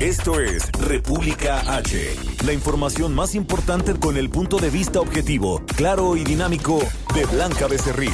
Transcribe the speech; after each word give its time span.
Esto 0.00 0.40
es 0.40 0.70
República 0.72 1.74
H. 1.74 2.16
La 2.44 2.52
información 2.52 3.14
más 3.14 3.34
importante 3.34 3.98
con 3.98 4.18
el 4.18 4.28
punto 4.28 4.58
de 4.58 4.68
vista 4.68 5.00
objetivo, 5.00 5.62
claro 5.74 6.16
y 6.16 6.24
dinámico 6.24 6.80
de 7.14 7.24
Blanca 7.24 7.66
Becerril. 7.66 8.12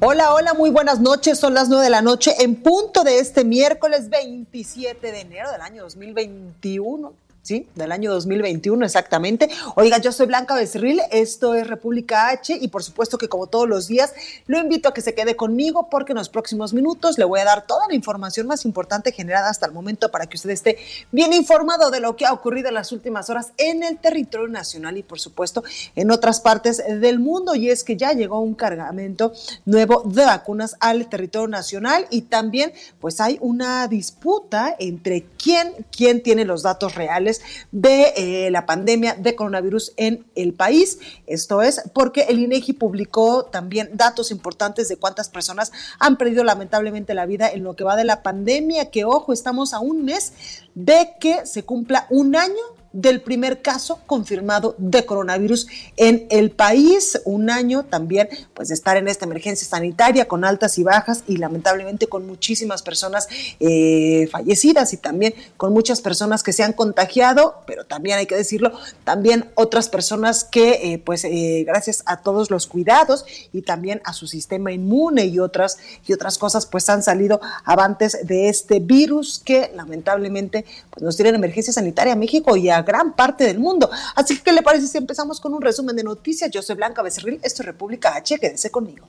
Hola, 0.00 0.34
hola, 0.34 0.52
muy 0.52 0.68
buenas 0.68 1.00
noches. 1.00 1.38
Son 1.38 1.54
las 1.54 1.70
9 1.70 1.84
de 1.84 1.90
la 1.90 2.02
noche 2.02 2.34
en 2.40 2.56
punto 2.56 3.02
de 3.02 3.18
este 3.18 3.46
miércoles 3.46 4.10
27 4.10 5.10
de 5.10 5.20
enero 5.22 5.50
del 5.50 5.62
año 5.62 5.84
2021. 5.84 7.14
¿Sí? 7.46 7.68
Del 7.76 7.92
año 7.92 8.10
2021 8.10 8.84
exactamente. 8.84 9.48
Oiga, 9.76 9.98
yo 9.98 10.10
soy 10.10 10.26
Blanca 10.26 10.56
Becerril, 10.56 11.00
esto 11.12 11.54
es 11.54 11.68
República 11.68 12.28
H 12.30 12.58
y 12.60 12.68
por 12.68 12.82
supuesto 12.82 13.18
que 13.18 13.28
como 13.28 13.46
todos 13.46 13.68
los 13.68 13.86
días 13.86 14.12
lo 14.48 14.58
invito 14.58 14.88
a 14.88 14.94
que 14.94 15.00
se 15.00 15.14
quede 15.14 15.36
conmigo 15.36 15.88
porque 15.88 16.10
en 16.10 16.18
los 16.18 16.28
próximos 16.28 16.74
minutos 16.74 17.18
le 17.18 17.24
voy 17.24 17.38
a 17.38 17.44
dar 17.44 17.64
toda 17.64 17.86
la 17.86 17.94
información 17.94 18.48
más 18.48 18.64
importante 18.64 19.12
generada 19.12 19.48
hasta 19.48 19.64
el 19.64 19.72
momento 19.72 20.10
para 20.10 20.26
que 20.26 20.36
usted 20.36 20.50
esté 20.50 20.78
bien 21.12 21.32
informado 21.32 21.92
de 21.92 22.00
lo 22.00 22.16
que 22.16 22.26
ha 22.26 22.32
ocurrido 22.32 22.68
en 22.68 22.74
las 22.74 22.90
últimas 22.90 23.30
horas 23.30 23.52
en 23.58 23.84
el 23.84 23.98
territorio 23.98 24.48
nacional 24.48 24.96
y 24.96 25.04
por 25.04 25.20
supuesto 25.20 25.62
en 25.94 26.10
otras 26.10 26.40
partes 26.40 26.82
del 27.00 27.20
mundo 27.20 27.54
y 27.54 27.70
es 27.70 27.84
que 27.84 27.96
ya 27.96 28.12
llegó 28.12 28.40
un 28.40 28.54
cargamento 28.54 29.32
nuevo 29.64 30.02
de 30.04 30.24
vacunas 30.24 30.76
al 30.80 31.08
territorio 31.08 31.46
nacional 31.46 32.08
y 32.10 32.22
también 32.22 32.72
pues 33.00 33.20
hay 33.20 33.38
una 33.40 33.86
disputa 33.86 34.74
entre 34.80 35.26
quién, 35.40 35.72
quién 35.96 36.24
tiene 36.24 36.44
los 36.44 36.64
datos 36.64 36.96
reales 36.96 37.35
de 37.72 38.12
eh, 38.16 38.50
la 38.50 38.66
pandemia 38.66 39.14
de 39.14 39.34
coronavirus 39.34 39.92
en 39.96 40.26
el 40.34 40.52
país. 40.52 40.98
Esto 41.26 41.62
es 41.62 41.82
porque 41.92 42.22
el 42.28 42.38
INEGI 42.38 42.74
publicó 42.74 43.44
también 43.44 43.90
datos 43.94 44.30
importantes 44.30 44.88
de 44.88 44.96
cuántas 44.96 45.28
personas 45.28 45.72
han 45.98 46.16
perdido 46.16 46.44
lamentablemente 46.44 47.14
la 47.14 47.26
vida 47.26 47.48
en 47.48 47.64
lo 47.64 47.76
que 47.76 47.84
va 47.84 47.96
de 47.96 48.04
la 48.04 48.22
pandemia, 48.22 48.90
que 48.90 49.04
ojo, 49.04 49.32
estamos 49.32 49.74
a 49.74 49.80
un 49.80 50.04
mes 50.04 50.32
de 50.74 51.12
que 51.20 51.46
se 51.46 51.64
cumpla 51.64 52.06
un 52.10 52.36
año 52.36 52.75
del 52.96 53.20
primer 53.20 53.60
caso 53.60 54.00
confirmado 54.06 54.74
de 54.78 55.04
coronavirus 55.04 55.66
en 55.98 56.26
el 56.30 56.50
país. 56.50 57.20
Un 57.26 57.50
año 57.50 57.84
también, 57.84 58.28
pues, 58.54 58.68
de 58.68 58.74
estar 58.74 58.96
en 58.96 59.06
esta 59.06 59.26
emergencia 59.26 59.68
sanitaria 59.68 60.26
con 60.26 60.44
altas 60.44 60.78
y 60.78 60.82
bajas 60.82 61.22
y 61.26 61.36
lamentablemente 61.36 62.06
con 62.06 62.26
muchísimas 62.26 62.82
personas 62.82 63.28
eh, 63.60 64.28
fallecidas 64.32 64.94
y 64.94 64.96
también 64.96 65.34
con 65.58 65.74
muchas 65.74 66.00
personas 66.00 66.42
que 66.42 66.54
se 66.54 66.62
han 66.62 66.72
contagiado, 66.72 67.56
pero 67.66 67.84
también 67.84 68.16
hay 68.18 68.26
que 68.26 68.34
decirlo, 68.34 68.72
también 69.04 69.50
otras 69.56 69.90
personas 69.90 70.44
que, 70.44 70.92
eh, 70.92 70.98
pues, 70.98 71.24
eh, 71.24 71.64
gracias 71.66 72.02
a 72.06 72.22
todos 72.22 72.50
los 72.50 72.66
cuidados 72.66 73.26
y 73.52 73.60
también 73.60 74.00
a 74.04 74.14
su 74.14 74.26
sistema 74.26 74.72
inmune 74.72 75.26
y 75.26 75.38
otras, 75.38 75.76
y 76.06 76.14
otras 76.14 76.38
cosas, 76.38 76.64
pues, 76.64 76.88
han 76.88 77.02
salido 77.02 77.42
avantes 77.64 78.26
de 78.26 78.48
este 78.48 78.80
virus 78.80 79.38
que 79.44 79.70
lamentablemente 79.74 80.64
pues, 80.90 81.02
nos 81.02 81.16
tiene 81.16 81.28
en 81.28 81.34
emergencia 81.34 81.74
sanitaria 81.74 82.14
a 82.14 82.16
México 82.16 82.56
y 82.56 82.70
a 82.70 82.85
gran 82.86 83.14
parte 83.14 83.44
del 83.44 83.58
mundo. 83.58 83.90
Así 84.14 84.36
que, 84.36 84.44
¿qué 84.44 84.52
le 84.52 84.62
parece 84.62 84.86
si 84.86 84.96
empezamos 84.96 85.40
con 85.40 85.52
un 85.52 85.60
resumen 85.60 85.94
de 85.94 86.04
noticias? 86.04 86.50
Yo 86.50 86.62
soy 86.62 86.76
Blanca 86.76 87.02
Becerril, 87.02 87.38
esto 87.42 87.60
es 87.60 87.66
República 87.66 88.16
H, 88.16 88.38
quédese 88.38 88.70
conmigo. 88.70 89.06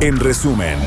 En 0.00 0.18
resumen. 0.18 0.78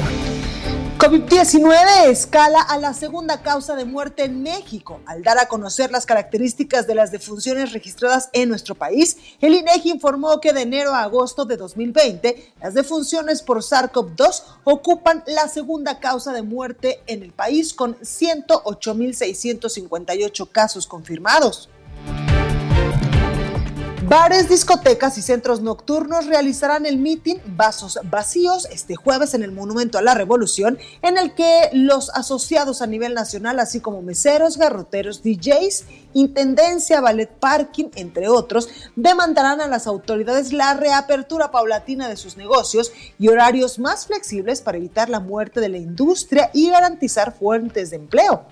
COVID-19 0.97 2.07
escala 2.07 2.61
a 2.61 2.79
la 2.79 2.93
segunda 2.93 3.41
causa 3.41 3.75
de 3.75 3.83
muerte 3.85 4.23
en 4.23 4.41
México. 4.41 5.01
Al 5.05 5.23
dar 5.23 5.37
a 5.37 5.47
conocer 5.47 5.91
las 5.91 6.05
características 6.05 6.87
de 6.87 6.95
las 6.95 7.11
defunciones 7.11 7.73
registradas 7.73 8.29
en 8.31 8.47
nuestro 8.49 8.75
país, 8.75 9.17
el 9.41 9.55
INEGI 9.55 9.91
informó 9.91 10.39
que 10.39 10.53
de 10.53 10.61
enero 10.61 10.93
a 10.93 11.03
agosto 11.03 11.43
de 11.45 11.57
2020, 11.57 12.53
las 12.61 12.73
defunciones 12.73 13.41
por 13.41 13.57
SARS-CoV-2 13.57 14.43
ocupan 14.63 15.21
la 15.27 15.49
segunda 15.49 15.99
causa 15.99 16.31
de 16.31 16.41
muerte 16.41 17.01
en 17.07 17.23
el 17.23 17.33
país 17.33 17.73
con 17.73 17.99
108.658 17.99 20.49
casos 20.49 20.87
confirmados. 20.87 21.67
Bares, 24.07 24.47
discotecas 24.47 25.17
y 25.17 25.23
centros 25.23 25.61
nocturnos 25.61 26.27
realizarán 26.27 26.85
el 26.85 26.99
meeting 26.99 27.37
Vasos 27.47 27.99
Vacíos 28.03 28.67
este 28.71 28.95
jueves 28.95 29.33
en 29.33 29.41
el 29.41 29.51
Monumento 29.51 29.97
a 29.97 30.03
la 30.03 30.13
Revolución, 30.13 30.77
en 31.01 31.17
el 31.17 31.33
que 31.33 31.69
los 31.73 32.11
asociados 32.11 32.83
a 32.83 32.87
nivel 32.87 33.15
nacional, 33.15 33.59
así 33.59 33.79
como 33.79 34.03
meseros, 34.03 34.59
garroteros, 34.59 35.23
DJs, 35.23 35.85
Intendencia, 36.13 37.01
Ballet 37.01 37.31
Parking, 37.31 37.85
entre 37.95 38.29
otros, 38.29 38.69
demandarán 38.95 39.59
a 39.59 39.67
las 39.67 39.87
autoridades 39.87 40.53
la 40.53 40.75
reapertura 40.75 41.49
paulatina 41.49 42.07
de 42.07 42.15
sus 42.15 42.37
negocios 42.37 42.91
y 43.17 43.29
horarios 43.29 43.79
más 43.79 44.05
flexibles 44.05 44.61
para 44.61 44.77
evitar 44.77 45.09
la 45.09 45.19
muerte 45.19 45.61
de 45.61 45.69
la 45.69 45.77
industria 45.79 46.51
y 46.53 46.69
garantizar 46.69 47.35
fuentes 47.35 47.89
de 47.89 47.95
empleo. 47.95 48.45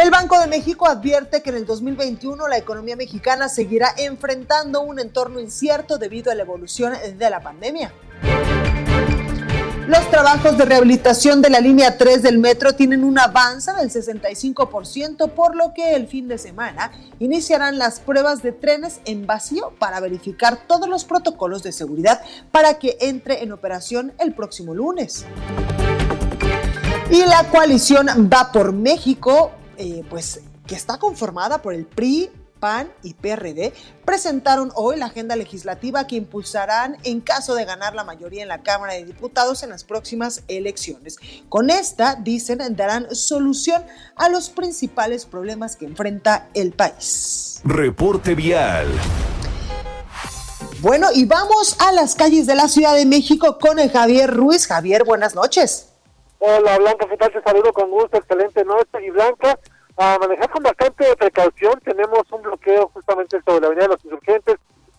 El 0.00 0.10
Banco 0.10 0.40
de 0.40 0.46
México 0.46 0.88
advierte 0.88 1.42
que 1.42 1.50
en 1.50 1.56
el 1.56 1.66
2021 1.66 2.48
la 2.48 2.56
economía 2.56 2.96
mexicana 2.96 3.50
seguirá 3.50 3.92
enfrentando 3.98 4.80
un 4.80 4.98
entorno 4.98 5.40
incierto 5.40 5.98
debido 5.98 6.32
a 6.32 6.34
la 6.34 6.40
evolución 6.40 6.94
de 7.18 7.28
la 7.28 7.42
pandemia. 7.42 7.92
Los 9.86 10.10
trabajos 10.10 10.56
de 10.56 10.64
rehabilitación 10.64 11.42
de 11.42 11.50
la 11.50 11.60
línea 11.60 11.98
3 11.98 12.22
del 12.22 12.38
metro 12.38 12.74
tienen 12.74 13.04
un 13.04 13.18
avance 13.18 13.74
del 13.74 13.90
65%, 13.90 15.32
por 15.32 15.54
lo 15.54 15.74
que 15.74 15.94
el 15.94 16.08
fin 16.08 16.28
de 16.28 16.38
semana 16.38 16.92
iniciarán 17.18 17.76
las 17.76 18.00
pruebas 18.00 18.42
de 18.42 18.52
trenes 18.52 19.00
en 19.04 19.26
vacío 19.26 19.74
para 19.78 20.00
verificar 20.00 20.60
todos 20.66 20.88
los 20.88 21.04
protocolos 21.04 21.62
de 21.62 21.72
seguridad 21.72 22.22
para 22.50 22.78
que 22.78 22.96
entre 23.02 23.42
en 23.42 23.52
operación 23.52 24.14
el 24.18 24.32
próximo 24.32 24.74
lunes. 24.74 25.26
Y 27.10 27.18
la 27.26 27.44
coalición 27.50 28.30
Va 28.32 28.50
por 28.50 28.72
México 28.72 29.50
eh, 29.80 30.04
pues, 30.10 30.42
que 30.66 30.74
está 30.74 30.98
conformada 30.98 31.62
por 31.62 31.72
el 31.72 31.86
PRI, 31.86 32.30
PAN 32.60 32.92
y 33.02 33.14
PRD, 33.14 33.72
presentaron 34.04 34.70
hoy 34.74 34.98
la 34.98 35.06
agenda 35.06 35.36
legislativa 35.36 36.06
que 36.06 36.16
impulsarán 36.16 36.98
en 37.04 37.22
caso 37.22 37.54
de 37.54 37.64
ganar 37.64 37.94
la 37.94 38.04
mayoría 38.04 38.42
en 38.42 38.48
la 38.48 38.62
Cámara 38.62 38.92
de 38.92 39.06
Diputados 39.06 39.62
en 39.62 39.70
las 39.70 39.84
próximas 39.84 40.42
elecciones. 40.48 41.16
Con 41.48 41.70
esta, 41.70 42.14
dicen, 42.14 42.58
darán 42.76 43.14
solución 43.14 43.82
a 44.16 44.28
los 44.28 44.50
principales 44.50 45.24
problemas 45.24 45.76
que 45.76 45.86
enfrenta 45.86 46.50
el 46.52 46.72
país. 46.72 47.62
Reporte 47.64 48.34
vial. 48.34 48.86
Bueno, 50.80 51.08
y 51.14 51.24
vamos 51.24 51.76
a 51.80 51.92
las 51.92 52.14
calles 52.14 52.46
de 52.46 52.54
la 52.54 52.68
Ciudad 52.68 52.94
de 52.94 53.06
México 53.06 53.58
con 53.58 53.78
el 53.78 53.90
Javier 53.90 54.30
Ruiz. 54.30 54.66
Javier, 54.66 55.04
buenas 55.04 55.34
noches. 55.34 55.89
Hola 56.42 56.78
Blanca, 56.78 57.06
¿qué 57.06 57.18
tal? 57.18 57.30
Te 57.30 57.42
saludo 57.42 57.70
con 57.70 57.90
gusto, 57.90 58.16
excelente 58.16 58.64
noche. 58.64 59.04
Y 59.06 59.10
Blanca, 59.10 59.58
a 59.98 60.16
manejar 60.18 60.48
con 60.48 60.62
bastante 60.62 61.14
precaución, 61.16 61.78
tenemos 61.84 62.22
un 62.32 62.40
bloqueo 62.40 62.88
justamente 62.94 63.42
sobre 63.44 63.60
la 63.60 63.66
Avenida 63.66 63.84
de 63.84 63.92
los 63.92 64.04
Insurgentes, 64.06 64.56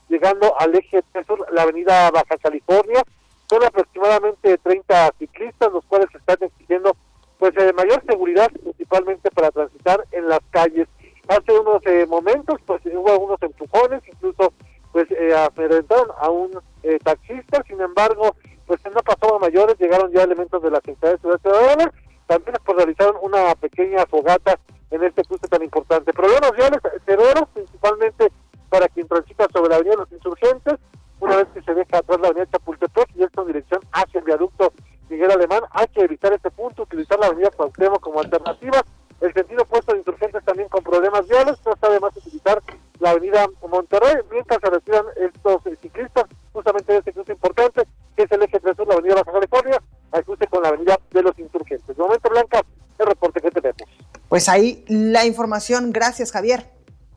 llegando 0.07 0.53
al 0.59 0.75
eje 0.75 1.03
sur, 1.25 1.44
la 1.52 1.63
Avenida 1.63 2.12
Baja 2.12 2.38
California. 2.38 3.02
Son 3.50 3.63
aproximadamente 3.63 4.59
30 4.59 5.13
ciclistas, 5.18 5.72
los 5.72 5.84
cuales 5.85 6.14
están 6.14 6.38
exigiendo 6.41 6.96
pues 7.40 7.53
eh, 7.58 7.73
mayor 7.73 8.03
seguridad, 8.08 8.52
principalmente 8.52 9.32
para 9.32 9.49
transitar 9.49 10.05
en 10.11 10.29
las 10.29 10.41
calles. 10.52 10.88
Hace 11.28 11.59
unos 11.59 11.84
eh, 11.88 12.05
momentos, 12.08 12.59
pues 12.67 12.85
hubo 12.85 13.09
algunos 13.09 13.41
empujones, 13.41 14.03
incluso 14.08 14.53
pues 14.91 15.09
eh, 15.09 15.34
a 15.34 16.29
un 16.29 16.52
eh, 16.84 16.99
taxista, 17.03 17.64
sin 17.67 17.82
embargo, 17.82 18.35
pues 18.79 18.96
no 18.96 19.02
pasó 19.02 19.38
mayores, 19.38 19.78
llegaron 19.79 20.12
ya 20.14 20.23
elementos 20.23 20.62
de 20.64 20.72
la 20.72 20.78
Secretaría 20.78 21.12
de 21.12 21.18
Seguridad 21.18 21.41
Ciudadana, 21.41 21.94
también 22.26 22.56
pues 22.64 22.78
realizaron 22.78 23.16
una 23.22 23.53
pequeña 23.56 24.06
fogata 24.06 24.58
en 24.91 25.03
este 25.03 25.26
cruce 25.26 25.47
tan 25.50 25.62
importante. 25.62 26.14
Problemas 26.14 26.52
reales 26.56 26.79
severos, 27.06 27.50
principalmente 27.53 28.32
para 28.70 28.88
quien 28.88 29.09
transita 29.09 29.47
sobre 29.52 29.72
la 29.72 29.76
avenida 29.76 29.97
los 29.97 30.12
insurgentes, 30.14 30.76
una 31.20 31.35
vez 31.35 31.47
que 31.53 31.62
se 31.62 31.73
deja 31.73 31.97
atrás 31.97 32.20
la 32.22 32.29
avenida 32.29 32.47
Chapultepec 32.50 33.09
y 33.16 33.23
esto 33.23 33.41
en 33.41 33.47
dirección 33.47 33.82
hacia 33.91 34.20
el 34.20 34.26
viaducto 34.26 34.72
Miguel 35.09 35.32
Alemán, 35.32 35.64
hay 35.72 35.88
que 35.88 36.02
evitar 36.02 36.32
este 36.32 36.50
punto, 36.50 36.84
utilizar 36.84 37.20
la 37.20 37.28
avenida 37.28 37.50
Cuauhtémoc 37.50 38.00
como 38.00 38.22
alternativa, 38.22 38.82
el 39.20 39.34
sentido 39.34 39.64
opuesto 39.64 39.91
de 39.91 40.00
insurgentes 40.00 40.46
también 40.46 40.70
con 40.70 40.82
problemas 40.82 41.28
viales, 41.28 41.59
no 41.66 41.74
está 41.74 41.90
de 41.90 42.00
más 42.00 42.16
utilizar 42.16 42.64
la 43.00 43.09
avenida 43.09 43.47
Monterrey, 43.70 44.16
mientras 44.32 44.59
se 44.62 44.70
retiran 44.70 45.06
estos 45.17 45.62
ciclistas 45.82 46.26
justamente 46.53 46.94
de 46.94 47.00
este 47.00 47.14
cruce 47.14 47.32
importante, 47.32 47.84
que 48.16 48.24
es 48.24 48.32
el 48.32 48.44
3 48.76 48.78
sur, 48.78 48.88
la 48.88 48.94
avenida 48.94 49.16
Baja 49.16 49.32
California, 49.32 49.82
al 50.12 50.23
cruce 50.23 50.47
con 50.47 50.64
la 50.64 50.70
avenida 50.70 51.00
de 51.12 51.23
los 51.23 51.38
insurgentes. 51.40 51.88
De 51.88 52.02
momento, 52.02 52.29
Blanca, 52.29 52.62
el 53.00 53.06
reporte 53.06 53.41
que 53.41 53.52
tenemos. 53.52 53.82
Pues 54.29 54.47
ahí 54.50 54.85
la 54.88 55.26
información. 55.26 55.91
Gracias, 55.91 56.32
Javier. 56.32 56.66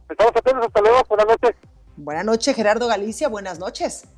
Estamos 0.08 0.32
atentos. 0.36 0.66
Hasta 0.66 0.80
luego. 0.80 0.98
Buenas 1.08 1.26
noches. 1.26 1.56
Buenas 1.96 2.24
noches, 2.24 2.56
Gerardo 2.56 2.88
Galicia. 2.88 3.28
Buenas 3.28 3.58
noches. 3.58 4.08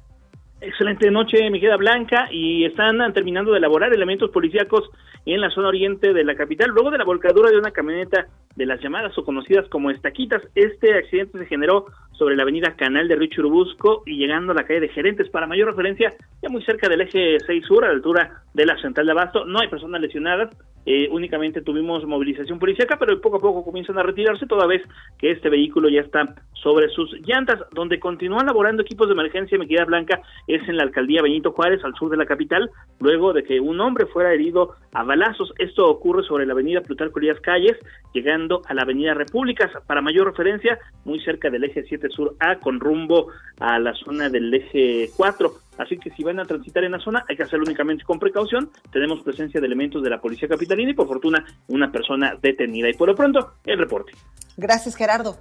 Excelente 0.60 1.10
noche, 1.10 1.50
mi 1.50 1.60
queda 1.60 1.76
Blanca, 1.76 2.28
y 2.32 2.64
están 2.64 3.12
terminando 3.12 3.52
de 3.52 3.58
elaborar 3.58 3.92
elementos 3.92 4.30
policíacos 4.30 4.88
en 5.26 5.42
la 5.42 5.50
zona 5.50 5.68
oriente 5.68 6.14
de 6.14 6.24
la 6.24 6.34
capital, 6.34 6.70
luego 6.70 6.90
de 6.90 6.96
la 6.96 7.04
volcadura 7.04 7.50
de 7.50 7.58
una 7.58 7.72
camioneta 7.72 8.26
de 8.54 8.64
las 8.64 8.80
llamadas 8.80 9.16
o 9.18 9.24
conocidas 9.24 9.68
como 9.68 9.90
estaquitas. 9.90 10.42
Este 10.54 10.94
accidente 10.96 11.38
se 11.38 11.46
generó 11.46 11.86
sobre 12.18 12.36
la 12.36 12.42
avenida 12.42 12.76
Canal 12.76 13.08
de 13.08 13.16
Río 13.16 13.30
Churubusco 13.30 14.02
y 14.06 14.16
llegando 14.16 14.52
a 14.52 14.54
la 14.54 14.64
calle 14.64 14.80
de 14.80 14.88
Gerentes. 14.88 15.28
Para 15.28 15.46
mayor 15.46 15.68
referencia, 15.68 16.14
ya 16.42 16.48
muy 16.48 16.62
cerca 16.64 16.88
del 16.88 17.02
eje 17.02 17.38
6 17.46 17.64
sur, 17.66 17.84
a 17.84 17.88
la 17.88 17.94
altura 17.94 18.42
de 18.54 18.66
la 18.66 18.76
central 18.80 19.06
de 19.06 19.12
Abasto, 19.12 19.44
no 19.44 19.60
hay 19.60 19.68
personas 19.68 20.00
lesionadas, 20.00 20.50
eh, 20.86 21.08
únicamente 21.10 21.62
tuvimos 21.62 22.06
movilización 22.06 22.60
policíaca, 22.60 22.96
pero 22.96 23.20
poco 23.20 23.38
a 23.38 23.40
poco 23.40 23.64
comienzan 23.64 23.98
a 23.98 24.04
retirarse, 24.04 24.46
toda 24.46 24.68
vez 24.68 24.82
que 25.18 25.32
este 25.32 25.50
vehículo 25.50 25.88
ya 25.88 26.00
está 26.00 26.34
sobre 26.52 26.88
sus 26.90 27.12
llantas. 27.26 27.58
Donde 27.72 27.98
continúan 27.98 28.46
laborando 28.46 28.82
equipos 28.82 29.08
de 29.08 29.14
emergencia 29.14 29.58
Mequida 29.58 29.84
Blanca 29.84 30.22
es 30.46 30.66
en 30.68 30.76
la 30.76 30.84
alcaldía 30.84 31.22
Benito 31.22 31.50
Juárez, 31.50 31.84
al 31.84 31.94
sur 31.94 32.08
de 32.08 32.16
la 32.16 32.24
capital, 32.24 32.70
luego 33.00 33.32
de 33.32 33.42
que 33.42 33.58
un 33.58 33.80
hombre 33.80 34.06
fuera 34.06 34.32
herido 34.32 34.76
a 34.92 35.02
balazos. 35.02 35.52
Esto 35.58 35.86
ocurre 35.86 36.22
sobre 36.22 36.46
la 36.46 36.52
avenida 36.52 36.80
Plutarco 36.82 37.18
Elías 37.18 37.40
Calles, 37.40 37.76
llegando 38.14 38.62
a 38.68 38.74
la 38.74 38.82
avenida 38.82 39.12
Repúblicas. 39.12 39.70
Para 39.88 40.00
mayor 40.00 40.26
referencia, 40.26 40.78
muy 41.04 41.20
cerca 41.20 41.50
del 41.50 41.64
eje 41.64 41.82
7 41.82 42.05
sur 42.10 42.36
A, 42.40 42.56
con 42.58 42.80
rumbo 42.80 43.28
a 43.58 43.78
la 43.78 43.94
zona 43.94 44.28
del 44.28 44.52
eje 44.52 45.10
4. 45.16 45.52
Así 45.78 45.98
que 45.98 46.10
si 46.10 46.24
van 46.24 46.40
a 46.40 46.44
transitar 46.44 46.84
en 46.84 46.92
la 46.92 47.00
zona, 47.00 47.24
hay 47.28 47.36
que 47.36 47.42
hacerlo 47.42 47.64
únicamente 47.66 48.04
con 48.04 48.18
precaución. 48.18 48.70
Tenemos 48.90 49.20
presencia 49.22 49.60
de 49.60 49.66
elementos 49.66 50.02
de 50.02 50.10
la 50.10 50.20
Policía 50.20 50.48
Capitalina 50.48 50.90
y 50.90 50.94
por 50.94 51.06
fortuna 51.06 51.44
una 51.68 51.90
persona 51.92 52.34
detenida. 52.40 52.88
Y 52.88 52.94
por 52.94 53.08
lo 53.08 53.14
pronto, 53.14 53.54
el 53.64 53.78
reporte. 53.78 54.12
Gracias, 54.56 54.96
Gerardo. 54.96 55.36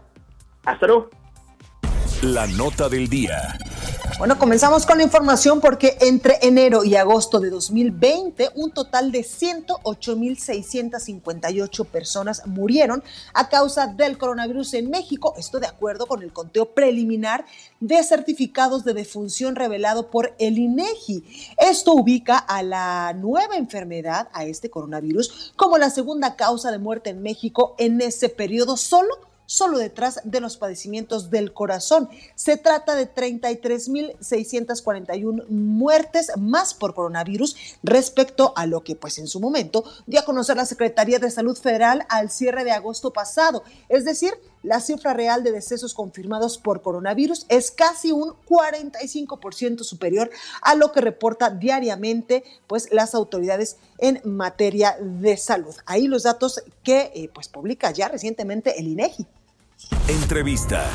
Hasta 0.66 0.88
luego. 0.88 1.10
La 2.22 2.48
nota 2.48 2.88
del 2.88 3.10
día. 3.10 3.60
Bueno, 4.18 4.40
comenzamos 4.40 4.86
con 4.86 4.98
la 4.98 5.04
información 5.04 5.60
porque 5.60 5.98
entre 6.00 6.38
enero 6.42 6.86
y 6.86 6.96
agosto 6.96 7.42
de 7.42 7.50
2020, 7.50 8.52
un 8.56 8.72
total 8.72 9.12
de 9.12 9.20
108.658 9.20 11.86
personas 11.86 12.48
murieron 12.48 13.04
a 13.34 13.50
causa 13.50 13.88
del 13.88 14.18
coronavirus 14.18 14.76
en 14.76 14.90
México. 14.90 15.34
Esto 15.38 15.60
de 15.60 15.68
acuerdo 15.68 16.06
con 16.08 16.24
el 16.24 16.32
conteo 16.32 16.74
preliminar 16.74 17.44
de 17.82 18.02
certificados 18.02 18.86
de 18.86 18.94
defunción 18.94 19.58
revelado 19.58 20.10
por 20.10 20.36
el 20.40 20.58
INEGI. 20.58 21.26
Esto 21.58 21.92
ubica 21.94 22.38
a 22.38 22.64
la 22.64 23.12
nueva 23.14 23.58
enfermedad, 23.58 24.30
a 24.32 24.46
este 24.46 24.70
coronavirus, 24.70 25.52
como 25.58 25.78
la 25.78 25.90
segunda 25.90 26.38
causa 26.38 26.72
de 26.72 26.80
muerte 26.80 27.10
en 27.10 27.22
México 27.22 27.76
en 27.78 28.00
ese 28.00 28.30
periodo 28.30 28.78
solo 28.78 29.35
solo 29.46 29.78
detrás 29.78 30.20
de 30.24 30.40
los 30.40 30.58
padecimientos 30.58 31.30
del 31.30 31.54
corazón. 31.54 32.10
Se 32.36 32.58
trata 32.58 32.96
de 32.96 33.14
33.641 33.14 35.48
muertes 35.50 36.32
más 36.38 36.74
por 36.74 36.94
coronavirus 36.94 37.56
respecto 37.84 38.54
a 38.56 38.66
lo 38.66 38.84
que 38.84 38.96
pues 38.96 39.18
en 39.18 39.28
su 39.28 39.40
momento 39.40 39.84
dio 40.06 40.20
a 40.20 40.26
conocer 40.26 40.58
la 40.58 40.66
Secretaría 40.66 41.20
de 41.20 41.32
Salud 41.32 41.58
Federal 41.58 42.06
al 42.10 42.30
cierre 42.30 42.64
de 42.64 42.72
agosto 42.72 43.14
pasado. 43.14 43.64
Es 43.90 44.06
decir, 44.06 44.34
la 44.66 44.80
cifra 44.80 45.14
real 45.14 45.44
de 45.44 45.52
decesos 45.52 45.94
confirmados 45.94 46.58
por 46.58 46.82
coronavirus 46.82 47.46
es 47.50 47.72
casi 47.72 48.12
un 48.12 48.34
45% 48.48 49.84
superior 49.84 50.30
a 50.62 50.76
lo 50.76 50.92
que 50.92 51.02
reporta 51.02 51.50
diariamente 51.50 52.44
pues 52.68 52.92
las 52.92 53.16
autoridades 53.16 53.78
en 53.98 54.22
materia 54.24 54.98
de 55.00 55.38
salud. 55.38 55.76
Ahí 55.86 56.08
los 56.08 56.24
datos 56.24 56.64
que 56.84 57.12
eh, 57.14 57.30
pues 57.34 57.48
publica 57.48 57.92
ya 57.92 58.08
recientemente 58.08 58.80
el 58.80 58.88
INEGI. 58.88 59.26
Entrevista. 60.08 60.90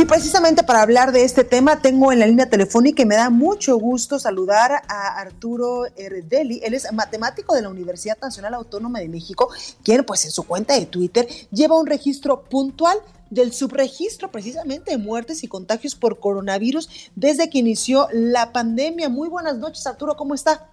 Y 0.00 0.04
precisamente 0.04 0.62
para 0.62 0.82
hablar 0.82 1.10
de 1.10 1.24
este 1.24 1.42
tema 1.42 1.82
tengo 1.82 2.12
en 2.12 2.20
la 2.20 2.26
línea 2.28 2.48
telefónica 2.48 3.02
y 3.02 3.04
me 3.04 3.16
da 3.16 3.30
mucho 3.30 3.76
gusto 3.78 4.20
saludar 4.20 4.70
a 4.86 5.18
Arturo 5.18 5.86
Erdeli. 5.96 6.60
Él 6.62 6.74
es 6.74 6.92
matemático 6.92 7.52
de 7.52 7.62
la 7.62 7.68
Universidad 7.68 8.16
Nacional 8.22 8.54
Autónoma 8.54 9.00
de 9.00 9.08
México, 9.08 9.50
quien 9.82 10.04
pues 10.04 10.24
en 10.24 10.30
su 10.30 10.44
cuenta 10.44 10.78
de 10.78 10.86
Twitter 10.86 11.26
lleva 11.50 11.76
un 11.76 11.88
registro 11.88 12.44
puntual 12.44 12.96
del 13.28 13.52
subregistro 13.52 14.30
precisamente 14.30 14.92
de 14.92 14.98
muertes 14.98 15.42
y 15.42 15.48
contagios 15.48 15.96
por 15.96 16.20
coronavirus 16.20 17.10
desde 17.16 17.50
que 17.50 17.58
inició 17.58 18.06
la 18.12 18.52
pandemia. 18.52 19.08
Muy 19.08 19.28
buenas 19.28 19.58
noches, 19.58 19.84
Arturo, 19.84 20.14
¿cómo 20.16 20.36
está? 20.36 20.70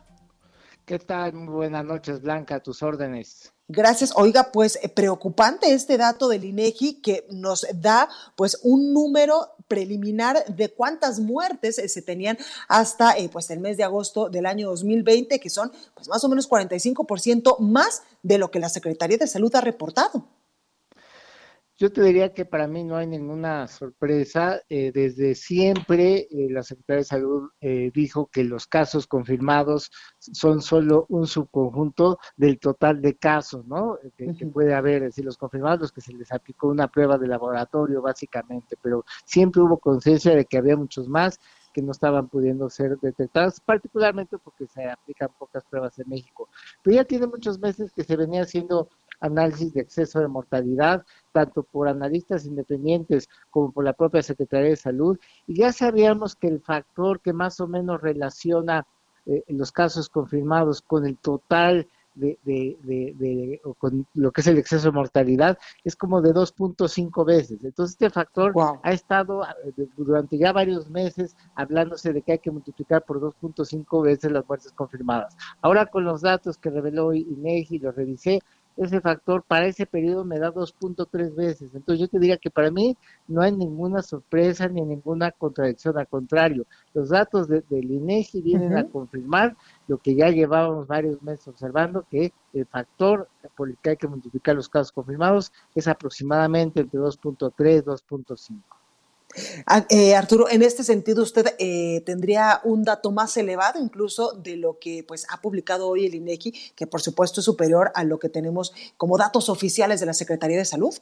¿Qué 0.86 1.00
tal? 1.00 1.34
Muy 1.34 1.52
buenas 1.52 1.84
noches, 1.84 2.22
Blanca, 2.22 2.58
a 2.58 2.60
tus 2.60 2.84
órdenes. 2.84 3.55
Gracias. 3.68 4.14
Oiga, 4.16 4.52
pues 4.52 4.78
eh, 4.84 4.90
preocupante 4.90 5.74
este 5.74 5.98
dato 5.98 6.28
del 6.28 6.44
INEGI 6.44 7.02
que 7.02 7.26
nos 7.32 7.66
da 7.74 8.10
pues 8.36 8.60
un 8.62 8.94
número 8.94 9.56
preliminar 9.68 10.46
de 10.46 10.70
cuántas 10.70 11.20
muertes 11.20 11.80
eh, 11.80 11.90
se 11.90 12.04
tenían 12.04 12.38
hasta 12.68 13.18
eh, 13.18 13.28
pues 13.28 13.50
el 13.50 13.60
mes 13.60 13.78
de 13.78 13.84
agosto 13.84 14.30
del 14.30 14.46
año 14.46 14.70
2020, 14.70 15.40
que 15.40 15.50
son 15.50 15.72
pues 15.96 16.08
más 16.08 16.24
o 16.24 16.30
menos 16.30 16.48
45% 16.48 17.58
más 17.58 18.04
de 18.22 18.38
lo 18.38 18.52
que 18.52 18.60
la 18.60 18.70
Secretaría 18.70 19.18
de 19.18 19.26
Salud 19.26 19.56
ha 19.56 19.62
reportado. 19.62 20.28
Yo 21.78 21.92
te 21.92 22.02
diría 22.02 22.34
que 22.34 22.46
para 22.46 22.70
mí 22.70 22.86
no 22.86 22.96
hay 22.96 23.06
ninguna 23.06 23.68
sorpresa. 23.68 24.62
Eh, 24.70 24.94
desde 24.94 25.36
siempre 25.36 26.26
eh, 26.32 26.48
la 26.50 26.64
Secretaría 26.64 27.00
de 27.00 27.04
Salud 27.04 27.50
eh, 27.60 27.92
dijo 27.94 28.28
que 28.28 28.46
los 28.46 28.66
casos 28.66 29.08
confirmados 29.08 29.92
son 30.18 30.62
solo 30.62 31.06
un 31.10 31.28
subconjunto 31.28 32.18
del 32.38 32.60
total 32.60 33.02
de 33.02 33.18
casos, 33.18 33.68
¿no? 33.68 33.98
Que, 34.16 34.34
puede 34.54 34.74
haber, 34.74 35.04
es 35.04 35.10
decir, 35.10 35.26
los 35.26 35.38
confirmados, 35.38 35.92
que 35.92 36.00
se 36.00 36.14
les 36.14 36.32
aplicó 36.32 36.70
una 36.70 36.88
prueba 36.88 37.18
de 37.18 37.28
laboratorio 37.28 38.02
básicamente, 38.02 38.78
pero 38.82 39.04
siempre 39.26 39.62
hubo 39.62 39.78
conciencia 39.78 40.34
de 40.34 40.46
que 40.46 40.58
había 40.58 40.78
muchos 40.78 41.10
más 41.10 41.40
que 41.74 41.82
no 41.82 41.92
estaban 41.92 42.30
pudiendo 42.30 42.70
ser 42.70 42.98
detectados, 43.02 43.60
particularmente 43.60 44.38
porque 44.38 44.66
se 44.66 44.90
aplican 44.90 45.28
pocas 45.38 45.66
pruebas 45.66 46.00
en 46.00 46.08
México. 46.08 46.48
Pero 46.82 46.96
ya 46.96 47.04
tiene 47.04 47.28
muchos 47.28 47.60
meses 47.60 47.92
que 47.92 48.06
se 48.06 48.16
venía 48.16 48.44
haciendo 48.44 48.88
análisis 49.20 49.74
de 49.74 49.82
exceso 49.82 50.20
de 50.20 50.28
mortalidad, 50.28 51.06
tanto 51.32 51.64
por 51.64 51.88
analistas 51.88 52.46
independientes 52.46 53.28
como 53.50 53.72
por 53.72 53.84
la 53.84 53.94
propia 53.94 54.24
Secretaría 54.24 54.70
de 54.70 54.76
Salud, 54.76 55.18
y 55.48 55.56
ya 55.56 55.72
sabíamos 55.72 56.36
que 56.36 56.48
el 56.48 56.62
factor 56.62 57.20
que 57.20 57.34
más 57.34 57.60
o 57.60 57.68
menos 57.68 58.02
relaciona 58.02 58.86
eh, 59.26 59.44
los 59.48 59.72
casos 59.72 60.10
confirmados 60.10 60.82
con 60.82 61.06
el 61.06 61.18
total 61.18 61.88
de, 62.16 62.40
de, 62.44 62.78
de, 63.18 63.62
con 63.78 64.08
lo 64.14 64.32
que 64.32 64.42
es 64.42 64.48
el 64.48 64.58
exceso 64.58 64.88
de 64.88 64.94
mortalidad 64.94 65.58
es 65.84 65.96
como 65.96 66.22
de 66.22 66.34
2.5 66.34 67.26
veces. 67.26 67.64
Entonces 67.64 67.94
este 67.94 68.10
factor 68.10 68.54
ha 68.84 68.92
estado 68.92 69.44
eh, 69.44 69.88
durante 69.98 70.38
ya 70.38 70.52
varios 70.54 70.90
meses 70.90 71.36
hablándose 71.56 72.14
de 72.14 72.22
que 72.22 72.34
hay 72.34 72.40
que 72.40 72.52
multiplicar 72.52 73.04
por 73.04 73.20
2.5 73.20 74.04
veces 74.04 74.32
las 74.32 74.48
muertes 74.48 74.72
confirmadas. 74.72 75.36
Ahora 75.62 75.86
con 75.86 76.06
los 76.06 76.22
datos 76.22 76.58
que 76.58 76.70
reveló 76.70 77.14
INEGI, 77.14 77.80
los 77.80 77.96
revisé, 77.96 78.42
ese 78.78 79.02
factor 79.02 79.44
para 79.44 79.68
ese 79.68 79.86
periodo 79.86 80.26
me 80.26 80.40
da 80.40 80.54
2.3 80.54 81.36
veces. 81.36 81.74
Entonces 81.74 82.00
yo 82.00 82.08
te 82.08 82.20
diría 82.20 82.38
que 82.38 82.50
para 82.50 82.72
mí 82.72 82.98
no 83.28 83.42
hay 83.42 83.52
ninguna 83.52 84.02
sorpresa 84.02 84.68
ni 84.68 84.82
ninguna 84.82 85.32
contradicción, 85.32 85.98
al 85.98 86.08
contrario, 86.08 86.66
los 86.94 87.10
datos 87.10 87.48
del 87.48 87.64
INEGI 87.92 88.42
vienen 88.42 88.78
a 88.78 88.86
confirmar 88.86 89.56
lo 89.88 89.98
que 89.98 90.16
ya 90.16 90.30
llevábamos 90.30 90.88
varios 90.88 91.22
meses 91.22 91.48
observando, 91.48 92.06
que 92.10 92.34
el 92.54 92.66
factor 92.66 93.30
por 93.56 93.70
el 93.70 93.78
que 93.78 93.92
hay 93.92 93.98
que 93.98 94.08
multiplicar 94.08 94.56
los 94.56 94.70
casos 94.70 94.92
confirmados 94.92 95.52
es 95.74 95.88
aproximadamente 95.88 96.82
entre 96.82 97.00
2.3 97.00 97.84
2.5. 97.84 98.75
Ah, 99.66 99.86
eh, 99.90 100.16
Arturo, 100.16 100.50
en 100.50 100.62
este 100.62 100.84
sentido, 100.84 101.24
¿usted 101.24 101.56
eh, 101.60 102.02
tendría 102.06 102.62
un 102.64 102.84
dato 102.84 103.12
más 103.12 103.36
elevado 103.38 103.80
incluso 103.82 104.34
de 104.34 104.58
lo 104.58 104.80
que 104.80 105.04
pues, 105.08 105.26
ha 105.30 105.42
publicado 105.42 105.88
hoy 105.88 106.06
el 106.06 106.16
INEGI, 106.16 106.54
que 106.76 106.88
por 106.88 107.02
supuesto 107.02 107.40
es 107.42 107.46
superior 107.46 107.92
a 107.96 108.04
lo 108.04 108.20
que 108.20 108.30
tenemos 108.30 108.74
como 108.98 109.18
datos 109.18 109.50
oficiales 109.50 110.00
de 110.00 110.06
la 110.06 110.14
Secretaría 110.14 110.58
de 110.58 110.66
Salud? 110.66 110.96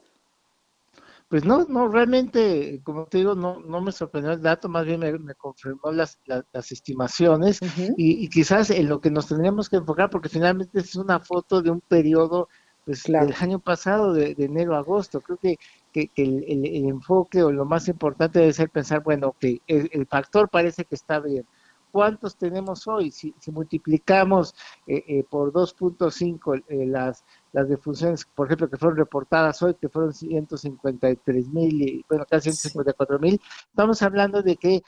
Pues 1.29 1.45
no, 1.45 1.65
no, 1.67 1.87
realmente, 1.87 2.81
como 2.83 3.07
te 3.07 3.17
digo, 3.17 3.33
no, 3.33 3.59
no 3.59 3.81
me 3.81 3.91
sorprendió 3.91 4.33
el 4.33 4.41
dato, 4.43 4.69
más 4.69 4.85
bien 4.85 4.99
me, 4.99 5.33
confirmó 5.33 5.91
las, 5.91 6.19
las, 6.25 6.71
estimaciones 6.71 7.59
y, 7.97 8.29
quizás 8.29 8.69
en 8.69 8.87
lo 8.87 9.01
que 9.01 9.09
nos 9.09 9.29
tendríamos 9.29 9.67
que 9.67 9.77
enfocar, 9.77 10.11
porque 10.11 10.29
finalmente 10.29 10.79
es 10.79 10.95
una 10.95 11.19
foto 11.19 11.63
de 11.63 11.71
un 11.71 11.81
periodo 11.81 12.49
pues 12.85 13.03
del 13.03 13.33
año 13.39 13.59
pasado, 13.59 14.13
de, 14.13 14.35
enero 14.37 14.75
a 14.75 14.79
agosto. 14.79 15.21
Creo 15.21 15.37
que, 15.37 15.57
que, 15.91 16.09
el, 16.15 16.43
el, 16.47 16.87
enfoque 16.87 17.43
o 17.43 17.51
lo 17.51 17.65
más 17.65 17.87
importante 17.87 18.39
debe 18.39 18.53
ser 18.53 18.69
pensar, 18.69 19.03
bueno, 19.03 19.35
que 19.39 19.61
el, 19.67 20.07
factor 20.07 20.49
parece 20.49 20.85
que 20.85 20.95
está 20.95 21.19
bien. 21.19 21.45
¿Cuántos 21.91 22.35
tenemos 22.37 22.87
hoy? 22.87 23.11
Si, 23.11 23.35
si 23.39 23.51
multiplicamos 23.51 24.55
eh, 24.87 25.03
eh, 25.07 25.23
por 25.29 25.53
2.5 25.53 26.63
eh, 26.67 26.87
las, 26.87 27.23
las 27.51 27.69
defunciones, 27.69 28.25
por 28.25 28.47
ejemplo, 28.47 28.67
que 28.67 28.77
fueron 28.77 28.97
reportadas 28.97 29.61
hoy, 29.61 29.75
que 29.75 29.89
fueron 29.89 30.11
153 30.11 31.49
mil, 31.49 32.03
bueno, 32.09 32.25
casi 32.27 32.51
154 32.51 33.19
mil, 33.19 33.39
estamos 33.69 34.01
hablando 34.01 34.41
de 34.41 34.55
que 34.55 34.81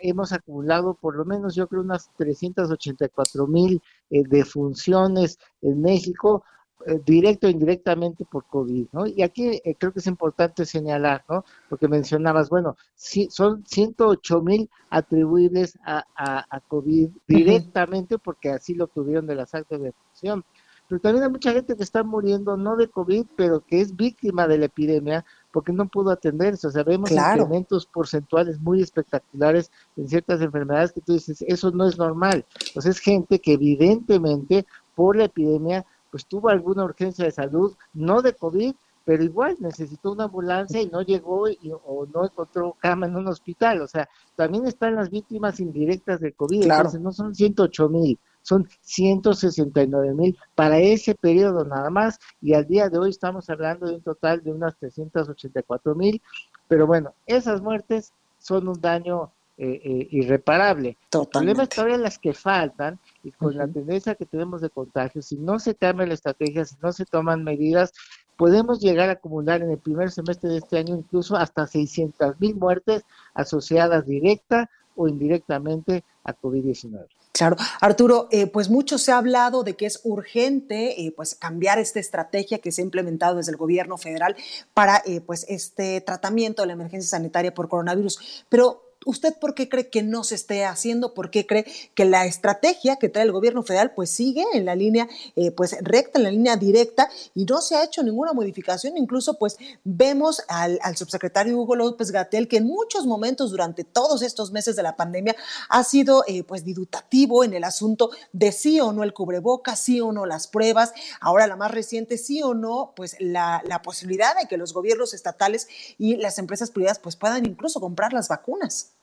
hemos 0.00 0.32
acumulado 0.32 0.94
por 0.94 1.16
lo 1.16 1.24
menos 1.24 1.54
yo 1.54 1.66
creo 1.66 1.82
unas 1.82 2.10
384 2.16 3.46
mil 3.46 3.82
eh, 4.10 4.22
defunciones 4.28 5.38
en 5.62 5.80
México, 5.80 6.44
eh, 6.86 7.00
directo 7.04 7.46
o 7.46 7.50
indirectamente 7.50 8.24
por 8.24 8.44
COVID, 8.44 8.86
¿no? 8.92 9.06
Y 9.06 9.22
aquí 9.22 9.60
eh, 9.64 9.76
creo 9.78 9.92
que 9.92 9.98
es 9.98 10.06
importante 10.06 10.64
señalar, 10.64 11.24
¿no? 11.28 11.44
Porque 11.68 11.88
mencionabas, 11.88 12.48
bueno, 12.48 12.76
si, 12.94 13.28
son 13.30 13.64
108 13.66 14.42
mil 14.42 14.70
atribuibles 14.90 15.78
a, 15.84 16.04
a, 16.16 16.60
COVID 16.60 17.08
directamente 17.26 18.18
porque 18.18 18.50
así 18.50 18.74
lo 18.74 18.86
tuvieron 18.86 19.26
de 19.26 19.34
las 19.34 19.54
actas 19.54 19.80
de 19.80 19.86
defunción 19.86 20.44
pero 20.88 21.00
también 21.00 21.24
hay 21.24 21.30
mucha 21.30 21.52
gente 21.52 21.76
que 21.76 21.82
está 21.82 22.04
muriendo 22.04 22.56
no 22.56 22.76
de 22.76 22.88
COVID, 22.88 23.26
pero 23.34 23.60
que 23.60 23.80
es 23.80 23.96
víctima 23.96 24.46
de 24.46 24.58
la 24.58 24.66
epidemia 24.66 25.24
porque 25.50 25.72
no 25.72 25.88
pudo 25.88 26.10
atenderse. 26.10 26.68
O 26.68 26.70
sea, 26.70 26.84
vemos 26.84 27.10
incrementos 27.10 27.86
porcentuales 27.86 28.60
muy 28.60 28.82
espectaculares 28.82 29.70
en 29.96 30.08
ciertas 30.08 30.40
enfermedades 30.40 30.92
que 30.92 31.00
tú 31.00 31.14
dices, 31.14 31.42
eso 31.48 31.70
no 31.72 31.88
es 31.88 31.98
normal. 31.98 32.44
O 32.76 32.80
sea, 32.80 32.90
es 32.90 33.00
gente 33.00 33.40
que 33.40 33.54
evidentemente 33.54 34.66
por 34.94 35.16
la 35.16 35.24
epidemia 35.24 35.84
pues 36.10 36.26
tuvo 36.26 36.48
alguna 36.48 36.84
urgencia 36.84 37.24
de 37.24 37.32
salud, 37.32 37.76
no 37.94 38.22
de 38.22 38.34
COVID, 38.34 38.74
pero 39.06 39.22
igual 39.22 39.56
necesitó 39.60 40.12
una 40.12 40.24
ambulancia 40.24 40.82
y 40.82 40.88
no 40.88 41.00
llegó 41.00 41.48
y, 41.48 41.58
o 41.84 42.06
no 42.12 42.24
encontró 42.24 42.76
cama 42.80 43.06
en 43.06 43.14
un 43.14 43.28
hospital. 43.28 43.80
O 43.80 43.86
sea, 43.86 44.08
también 44.34 44.66
están 44.66 44.96
las 44.96 45.10
víctimas 45.10 45.60
indirectas 45.60 46.20
del 46.20 46.34
COVID. 46.34 46.64
Entonces 46.64 47.00
no 47.00 47.12
son 47.12 47.32
108 47.32 47.88
mil, 47.88 48.18
son 48.42 48.68
169 48.80 50.12
mil 50.12 50.36
para 50.56 50.78
ese 50.78 51.14
periodo 51.14 51.64
nada 51.64 51.88
más 51.88 52.18
y 52.40 52.54
al 52.54 52.66
día 52.66 52.88
de 52.88 52.98
hoy 52.98 53.10
estamos 53.10 53.48
hablando 53.48 53.86
de 53.86 53.94
un 53.94 54.02
total 54.02 54.42
de 54.42 54.52
unas 54.52 54.76
384 54.76 55.94
mil, 55.94 56.20
pero 56.66 56.86
bueno, 56.86 57.14
esas 57.26 57.62
muertes 57.62 58.12
son 58.38 58.66
un 58.66 58.80
daño 58.80 59.32
eh, 59.58 59.80
eh, 59.84 60.08
irreparable. 60.10 60.98
El 61.12 61.28
problema 61.28 61.62
es 61.62 61.68
todavía 61.70 61.96
las 61.96 62.18
que 62.18 62.34
faltan 62.34 62.98
y 63.22 63.32
con 63.32 63.56
la 63.56 63.66
tendencia 63.66 64.14
que 64.14 64.26
tenemos 64.26 64.60
de 64.60 64.70
contagio, 64.70 65.22
si 65.22 65.36
no 65.36 65.58
se 65.58 65.74
cambia 65.74 66.06
la 66.06 66.14
estrategia, 66.14 66.64
si 66.64 66.76
no 66.82 66.92
se 66.92 67.06
toman 67.06 67.42
medidas, 67.42 67.92
podemos 68.36 68.80
llegar 68.80 69.08
a 69.08 69.12
acumular 69.12 69.62
en 69.62 69.70
el 69.70 69.78
primer 69.78 70.10
semestre 70.10 70.50
de 70.50 70.58
este 70.58 70.78
año 70.78 70.96
incluso 70.96 71.36
hasta 71.36 71.66
600 71.66 72.38
mil 72.38 72.54
muertes 72.56 73.04
asociadas 73.34 74.06
directa 74.06 74.68
o 74.94 75.08
indirectamente 75.08 76.04
a 76.24 76.34
COVID-19. 76.34 77.06
Claro, 77.32 77.56
Arturo, 77.82 78.28
eh, 78.30 78.46
pues 78.46 78.70
mucho 78.70 78.96
se 78.96 79.12
ha 79.12 79.18
hablado 79.18 79.62
de 79.62 79.76
que 79.76 79.84
es 79.84 80.00
urgente 80.04 81.02
eh, 81.02 81.12
pues 81.14 81.34
cambiar 81.34 81.78
esta 81.78 82.00
estrategia 82.00 82.60
que 82.60 82.72
se 82.72 82.80
ha 82.80 82.84
implementado 82.84 83.36
desde 83.36 83.52
el 83.52 83.58
gobierno 83.58 83.98
federal 83.98 84.34
para 84.72 85.02
eh, 85.04 85.20
pues 85.20 85.44
este 85.48 86.00
tratamiento 86.00 86.62
de 86.62 86.68
la 86.68 86.72
emergencia 86.72 87.10
sanitaria 87.10 87.52
por 87.52 87.68
coronavirus, 87.68 88.44
pero 88.48 88.85
¿Usted 89.06 89.34
por 89.38 89.54
qué 89.54 89.68
cree 89.68 89.88
que 89.88 90.02
no 90.02 90.24
se 90.24 90.34
esté 90.34 90.64
haciendo? 90.64 91.14
¿Por 91.14 91.30
qué 91.30 91.46
cree 91.46 91.64
que 91.94 92.04
la 92.04 92.26
estrategia 92.26 92.96
que 92.96 93.08
trae 93.08 93.24
el 93.24 93.30
gobierno 93.30 93.62
federal 93.62 93.92
pues 93.94 94.10
sigue 94.10 94.44
en 94.52 94.64
la 94.64 94.74
línea 94.74 95.08
pues 95.56 95.76
recta, 95.80 96.18
en 96.18 96.24
la 96.24 96.32
línea 96.32 96.56
directa 96.56 97.08
y 97.32 97.44
no 97.44 97.60
se 97.60 97.76
ha 97.76 97.84
hecho 97.84 98.02
ninguna 98.02 98.32
modificación? 98.32 98.96
Incluso 98.96 99.38
pues 99.38 99.58
vemos 99.84 100.42
al, 100.48 100.80
subsecretario 100.96 101.56
Hugo 101.56 101.76
López 101.76 102.10
Gatel 102.10 102.48
que 102.48 102.56
en 102.56 102.66
muchos 102.66 103.06
momentos 103.06 103.52
durante 103.52 103.84
todos 103.84 104.22
estos 104.22 104.50
meses 104.50 104.74
de 104.74 104.82
la 104.82 104.96
pandemia 104.96 105.36
ha 105.68 105.84
sido 105.84 106.24
eh, 106.26 106.42
pues 106.42 106.64
didutativo 106.64 107.44
en 107.44 107.54
el 107.54 107.62
asunto 107.62 108.10
de 108.32 108.50
sí 108.50 108.80
o 108.80 108.92
no 108.92 109.04
el 109.04 109.14
cubreboca, 109.14 109.76
sí 109.76 110.00
o 110.00 110.10
no 110.10 110.26
las 110.26 110.48
pruebas. 110.48 110.92
Ahora 111.20 111.46
la 111.46 111.54
más 111.54 111.70
reciente, 111.70 112.18
sí 112.18 112.42
o 112.42 112.54
no 112.54 112.92
pues 112.96 113.14
la, 113.20 113.62
la 113.66 113.82
posibilidad 113.82 114.36
de 114.36 114.48
que 114.48 114.56
los 114.56 114.72
gobiernos 114.72 115.14
estatales 115.14 115.68
y 115.96 116.16
las 116.16 116.40
empresas 116.40 116.72
privadas 116.72 116.98
pues 116.98 117.14
puedan 117.14 117.46
incluso 117.46 117.80
comprar 117.80 118.12
las 118.12 118.26
vacunas. 118.26 118.95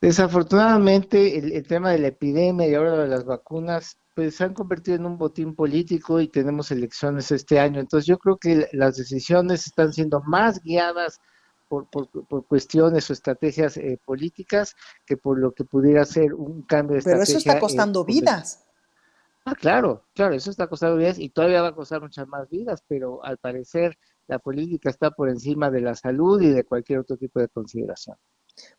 Desafortunadamente, 0.00 1.38
el, 1.38 1.66
tema 1.66 1.92
de 1.92 1.98
la 2.00 2.08
epidemia 2.08 2.68
y 2.68 2.74
ahora 2.74 2.96
de 2.96 3.08
las 3.08 3.24
vacunas, 3.24 3.98
pues 4.14 4.34
se 4.36 4.44
han 4.44 4.52
convertido 4.52 4.96
en 4.96 5.06
un 5.06 5.16
botín 5.16 5.54
político 5.54 6.20
y 6.20 6.28
tenemos 6.28 6.72
elecciones 6.72 7.30
este 7.30 7.60
año. 7.60 7.80
Entonces, 7.80 8.06
yo 8.06 8.18
creo 8.18 8.36
que 8.36 8.68
las 8.72 8.96
decisiones 8.96 9.66
están 9.66 9.92
siendo 9.92 10.20
más 10.22 10.60
guiadas 10.62 11.20
por, 11.68 11.88
cuestiones 12.46 13.08
o 13.08 13.12
estrategias 13.12 13.76
eh, 13.76 13.98
políticas 14.04 14.74
que 15.06 15.16
por 15.16 15.38
lo 15.38 15.52
que 15.52 15.64
pudiera 15.64 16.04
ser 16.04 16.34
un 16.34 16.62
cambio 16.62 16.94
de 16.94 16.98
estrategia. 16.98 17.24
Pero 17.24 17.38
eso 17.38 17.38
está 17.38 17.60
costando 17.60 18.04
vidas. 18.04 18.66
Ah, 19.44 19.54
claro, 19.54 20.04
claro, 20.14 20.34
eso 20.34 20.50
está 20.50 20.66
costando 20.66 20.96
vidas 20.96 21.18
y 21.18 21.30
todavía 21.30 21.62
va 21.62 21.68
a 21.68 21.74
costar 21.74 22.00
muchas 22.00 22.28
más 22.28 22.48
vidas, 22.48 22.84
pero 22.86 23.24
al 23.24 23.38
parecer 23.38 23.96
la 24.26 24.38
política 24.38 24.90
está 24.90 25.10
por 25.10 25.28
encima 25.28 25.70
de 25.70 25.80
la 25.80 25.94
salud 25.94 26.40
y 26.42 26.48
de 26.48 26.64
cualquier 26.64 27.00
otro 27.00 27.16
tipo 27.16 27.40
de 27.40 27.48
consideración. 27.48 28.16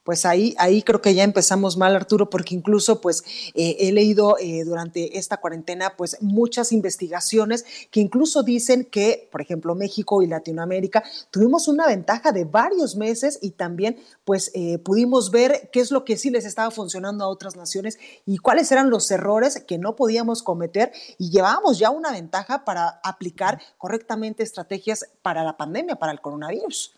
Pues 0.03 0.25
ahí, 0.25 0.53
ahí 0.57 0.83
creo 0.83 1.01
que 1.01 1.15
ya 1.15 1.23
empezamos 1.23 1.77
mal, 1.77 1.95
Arturo, 1.95 2.29
porque 2.29 2.53
incluso 2.55 2.99
pues 2.99 3.23
eh, 3.55 3.77
he 3.79 3.93
leído 3.93 4.35
eh, 4.37 4.65
durante 4.65 5.17
esta 5.17 5.37
cuarentena 5.37 5.95
pues 5.95 6.17
muchas 6.21 6.73
investigaciones 6.73 7.65
que 7.89 8.01
incluso 8.01 8.43
dicen 8.43 8.83
que, 8.83 9.29
por 9.31 9.39
ejemplo, 9.39 9.75
México 9.75 10.21
y 10.21 10.27
Latinoamérica 10.27 11.03
tuvimos 11.31 11.69
una 11.69 11.87
ventaja 11.87 12.33
de 12.33 12.43
varios 12.43 12.97
meses 12.97 13.39
y 13.41 13.51
también 13.51 13.97
pues 14.25 14.51
eh, 14.53 14.77
pudimos 14.77 15.31
ver 15.31 15.69
qué 15.71 15.79
es 15.79 15.89
lo 15.89 16.03
que 16.03 16.17
sí 16.17 16.29
les 16.29 16.43
estaba 16.43 16.69
funcionando 16.69 17.23
a 17.23 17.29
otras 17.29 17.55
naciones 17.55 17.97
y 18.25 18.39
cuáles 18.39 18.69
eran 18.73 18.89
los 18.89 19.09
errores 19.09 19.63
que 19.65 19.77
no 19.77 19.95
podíamos 19.95 20.43
cometer 20.43 20.91
y 21.17 21.29
llevábamos 21.29 21.79
ya 21.79 21.91
una 21.91 22.11
ventaja 22.11 22.65
para 22.65 22.99
aplicar 23.03 23.61
correctamente 23.77 24.43
estrategias 24.43 25.05
para 25.21 25.45
la 25.45 25.55
pandemia, 25.55 25.95
para 25.95 26.11
el 26.11 26.19
coronavirus. 26.19 26.93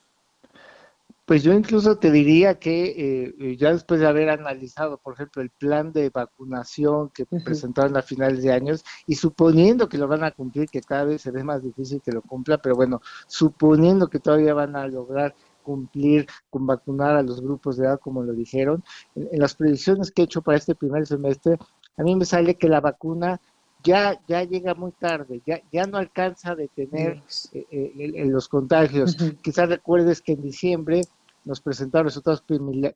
Pues 1.25 1.41
yo 1.41 1.53
incluso 1.53 1.98
te 1.98 2.12
diría 2.12 2.60
que 2.60 3.34
eh, 3.39 3.58
ya 3.58 3.74
después 3.74 4.00
de 4.00 4.05
haber 4.05 4.29
analizado, 4.29 5.00
por 5.00 5.15
ejemplo, 5.15 5.41
el 5.41 5.50
plan 5.50 5.91
de 5.91 6.12
vacunación 6.12 7.10
que 7.10 7.25
presentaron 7.25 7.98
a 7.98 8.03
finales 8.03 8.44
de 8.44 8.53
años 8.53 8.86
y 9.08 9.15
suponiendo 9.15 9.89
que 9.89 9.98
lo 9.98 10.08
van 10.08 10.24
a 10.24 10.29
cumplir, 10.32 10.70
que 10.70 10.82
cada 10.82 11.05
vez 11.05 11.24
se 11.24 11.32
ve 11.32 11.44
más 11.44 11.63
difícil 11.63 12.00
que 12.03 12.12
lo 12.12 12.22
cumpla, 12.22 12.60
pero 12.60 12.75
bueno, 12.75 13.01
suponiendo 13.25 14.08
que 14.08 14.20
todavía 14.20 14.53
van 14.53 14.75
a 14.75 14.88
lograr 14.88 15.34
cumplir 15.63 16.27
con 16.51 16.67
vacunar 16.67 17.15
a 17.15 17.24
los 17.24 17.41
grupos 17.41 17.77
de 17.77 17.88
edad 17.88 18.00
como 18.00 18.22
lo 18.22 18.34
dijeron, 18.34 18.84
en, 19.15 19.39
las 19.39 19.55
predicciones 19.55 20.12
que 20.12 20.22
he 20.22 20.25
hecho 20.25 20.44
para 20.44 20.60
este 20.60 20.75
primer 20.75 21.08
semestre, 21.08 21.58
a 21.98 22.03
mí 22.03 22.15
me 22.15 22.25
sale 22.25 22.55
que 22.55 22.70
la 22.70 22.82
vacuna 22.82 23.41
ya, 23.86 24.20
ya 24.27 24.44
llega 24.44 24.74
muy 24.74 24.92
tarde, 24.92 25.42
ya, 25.46 25.62
ya 25.72 25.86
no 25.86 25.98
alcanza 25.98 26.51
a 26.51 26.56
detener 26.56 27.22
eh, 27.54 27.65
eh, 27.72 28.25
los 28.25 28.50
contagios. 28.50 29.15
Quizás 29.42 29.70
recuerdes 29.70 30.22
que 30.22 30.34
en 30.34 30.42
diciembre 30.42 31.04
nos 31.46 31.62
presentaron 31.62 32.08
resultados 32.08 32.44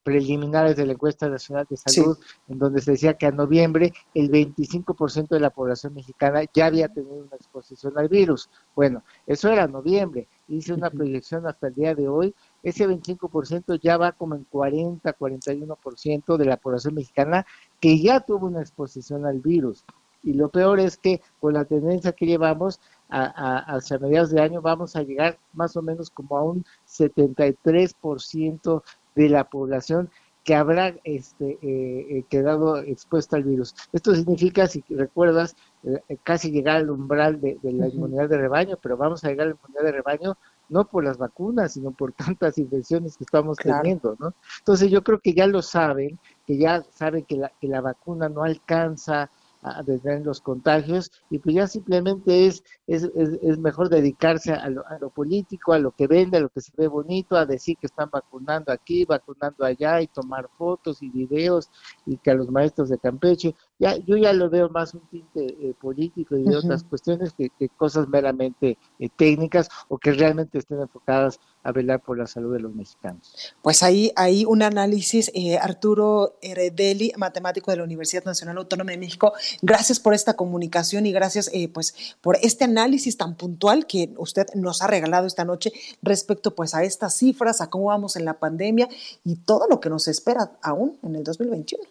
preliminares 0.04 0.76
de 0.76 0.88
la 0.88 0.94
encuesta 0.94 1.30
nacional 1.30 1.68
de 1.70 1.78
salud, 1.78 2.18
en 2.48 2.58
donde 2.58 2.82
se 2.82 2.92
decía 2.92 3.14
que 3.14 3.28
a 3.28 3.32
noviembre 3.32 3.94
el 4.16 4.32
25% 4.32 5.28
de 5.30 5.40
la 5.40 5.52
población 5.52 5.94
mexicana 5.94 6.42
ya 6.52 6.66
había 6.66 6.90
tenido 6.90 7.14
una 7.14 7.36
exposición 7.36 7.94
al 7.98 8.10
virus. 8.10 8.50
Bueno, 8.76 9.04
eso 9.28 9.52
era 9.52 9.68
noviembre. 9.68 10.28
Hice 10.48 10.74
una 10.74 10.90
proyección 10.90 11.46
hasta 11.46 11.68
el 11.68 11.76
día 11.76 11.94
de 11.94 12.08
hoy. 12.08 12.34
Ese 12.64 12.88
25% 12.88 13.80
ya 13.80 13.98
va 13.98 14.14
como 14.14 14.34
en 14.34 14.46
40, 14.46 15.16
41% 15.16 16.38
de 16.38 16.46
la 16.46 16.58
población 16.58 16.96
mexicana 16.96 17.46
que 17.80 18.02
ya 18.02 18.20
tuvo 18.20 18.48
una 18.48 18.62
exposición 18.62 19.28
al 19.28 19.42
virus. 19.42 19.86
Y 20.24 20.34
lo 20.34 20.50
peor 20.50 20.80
es 20.80 20.98
que 20.98 21.22
con 21.40 21.54
la 21.54 21.66
tendencia 21.66 22.12
que 22.12 22.26
llevamos 22.26 22.80
a, 23.10 23.60
hacia 23.76 23.98
mediados 24.00 24.30
de 24.32 24.42
año 24.42 24.62
vamos 24.62 24.96
a 24.96 25.04
llegar 25.04 25.40
más 25.54 25.76
o 25.76 25.82
menos 25.82 26.10
como 26.10 26.38
a 26.38 26.44
un 26.44 26.64
73% 26.88 28.84
de 29.16 29.30
la 29.30 29.50
población 29.50 30.10
que 30.44 30.56
habrá 30.56 30.96
este, 31.04 31.60
eh, 31.62 32.08
eh, 32.10 32.24
quedado 32.30 32.78
expuesta 32.78 33.36
al 33.36 33.44
virus. 33.44 33.76
Esto 33.94 34.16
significa, 34.16 34.68
si 34.68 34.84
recuerdas, 34.90 35.56
eh, 35.84 36.18
casi 36.24 36.50
llegar 36.50 36.78
al 36.78 36.90
umbral 36.90 37.40
de, 37.40 37.60
la 37.62 37.88
inmunidad 37.88 38.30
de 38.30 38.38
rebaño, 38.38 38.78
pero 38.82 38.98
vamos 38.98 39.24
a 39.24 39.30
llegar 39.30 39.48
a 39.48 39.50
la 39.50 39.56
inmunidad 39.56 39.84
de 39.84 39.92
rebaño 39.92 40.38
no 40.70 40.86
por 40.86 41.04
las 41.04 41.18
vacunas, 41.18 41.74
sino 41.74 41.92
por 41.92 42.14
tantas 42.14 42.58
infecciones 42.58 43.18
que 43.18 43.26
estamos 43.26 43.58
teniendo, 43.58 44.16
¿no? 44.20 44.34
Entonces 44.60 44.90
yo 44.90 45.04
creo 45.04 45.20
que 45.20 45.34
ya 45.34 45.48
lo 45.48 45.62
saben, 45.62 46.20
que 46.46 46.58
ya 46.58 46.84
saben 46.94 47.26
que 47.26 47.38
la, 47.38 47.52
que 47.62 47.68
la 47.68 47.82
vacuna 47.82 48.30
no 48.30 48.44
alcanza 48.44 49.30
a 49.62 49.84
detener 49.84 50.26
los 50.26 50.42
contagios 50.42 51.12
y 51.30 51.40
pues 51.40 51.56
ya 51.56 51.68
simplemente 51.68 52.48
es, 52.48 52.64
es, 52.88 53.10
es, 53.42 53.58
mejor 53.58 53.90
dedicarse 53.90 54.54
a 54.54 54.70
lo, 54.70 54.88
a 54.88 54.98
lo, 55.00 55.10
político, 55.10 55.74
a 55.74 55.80
lo 55.80 55.92
que 55.92 56.08
vende, 56.08 56.38
a 56.38 56.42
lo 56.42 56.50
que 56.50 56.62
se 56.62 56.72
ve 56.78 56.88
bonito, 56.88 57.36
a 57.36 57.46
decir 57.46 57.78
que 57.78 57.88
están 57.88 58.10
vacunando 58.10 58.72
aquí, 58.72 59.06
vacunando 59.06 59.66
allá 59.66 60.02
y 60.02 60.08
tomar 60.08 60.50
fotos 60.58 61.02
y 61.02 61.10
videos 61.10 61.70
y 62.06 62.18
que 62.18 62.32
a 62.32 62.36
los 62.36 62.50
maestros 62.50 62.90
de 62.90 62.98
Campeche, 62.98 63.56
ya, 63.80 63.98
yo 63.98 64.18
ya 64.18 64.34
lo 64.34 64.50
veo 64.50 64.70
más 64.70 64.94
un 64.94 65.08
tinte 65.10 65.46
eh, 65.46 65.74
político 65.80 66.36
y 66.36 66.44
de 66.44 66.56
otras 66.56 66.84
cuestiones 66.84 67.34
que, 67.34 67.50
cosas 67.78 68.08
meramente 68.08 68.78
eh, 69.00 69.10
técnicas 69.16 69.70
o 69.88 69.98
que 69.98 70.12
realmente 70.12 70.58
estén 70.58 70.82
enfocadas 70.82 71.40
a 71.64 71.72
velar 71.72 72.02
por 72.02 72.18
la 72.18 72.28
salud 72.28 72.54
de 72.54 72.60
los 72.60 72.74
mexicanos. 72.74 73.54
Pues 73.62 73.84
ahí 73.84 74.12
hay 74.16 74.46
un 74.46 74.64
análisis, 74.64 75.32
eh, 75.34 75.58
Arturo 75.58 76.38
Heredeli, 76.42 77.12
matemático 77.18 77.72
de 77.72 77.78
la 77.78 77.84
Universidad 77.84 78.24
Nacional 78.24 78.58
Autónoma 78.58 78.92
de 78.92 78.98
México. 78.98 79.34
Gracias 79.62 80.00
por 80.00 80.14
esta 80.14 80.36
comunicación 80.36 81.06
y 81.06 81.12
gracias 81.12 81.50
pues 81.74 82.16
por 82.22 82.38
este 82.42 82.66
análisis 82.66 83.18
tan 83.18 83.36
puntual 83.36 83.88
que 83.88 84.14
usted 84.18 84.48
nos 84.56 84.82
ha 84.82 84.88
regalado 84.88 85.28
esta 85.28 85.46
noche 85.46 85.72
respecto 86.02 86.56
pues 86.56 86.76
a 86.76 86.84
estas 86.84 87.18
cifras, 87.18 87.62
a 87.62 87.70
cómo 87.70 87.86
vamos 87.86 88.16
en 88.16 88.26
la 88.26 88.40
pandemia 88.40 88.88
y 89.24 89.36
todo 89.38 89.68
lo 89.70 89.80
que 89.80 89.90
nos 89.90 90.08
espera 90.08 90.52
aún 90.62 90.98
en 91.04 91.16
el 91.16 91.24
2021. 91.24 91.84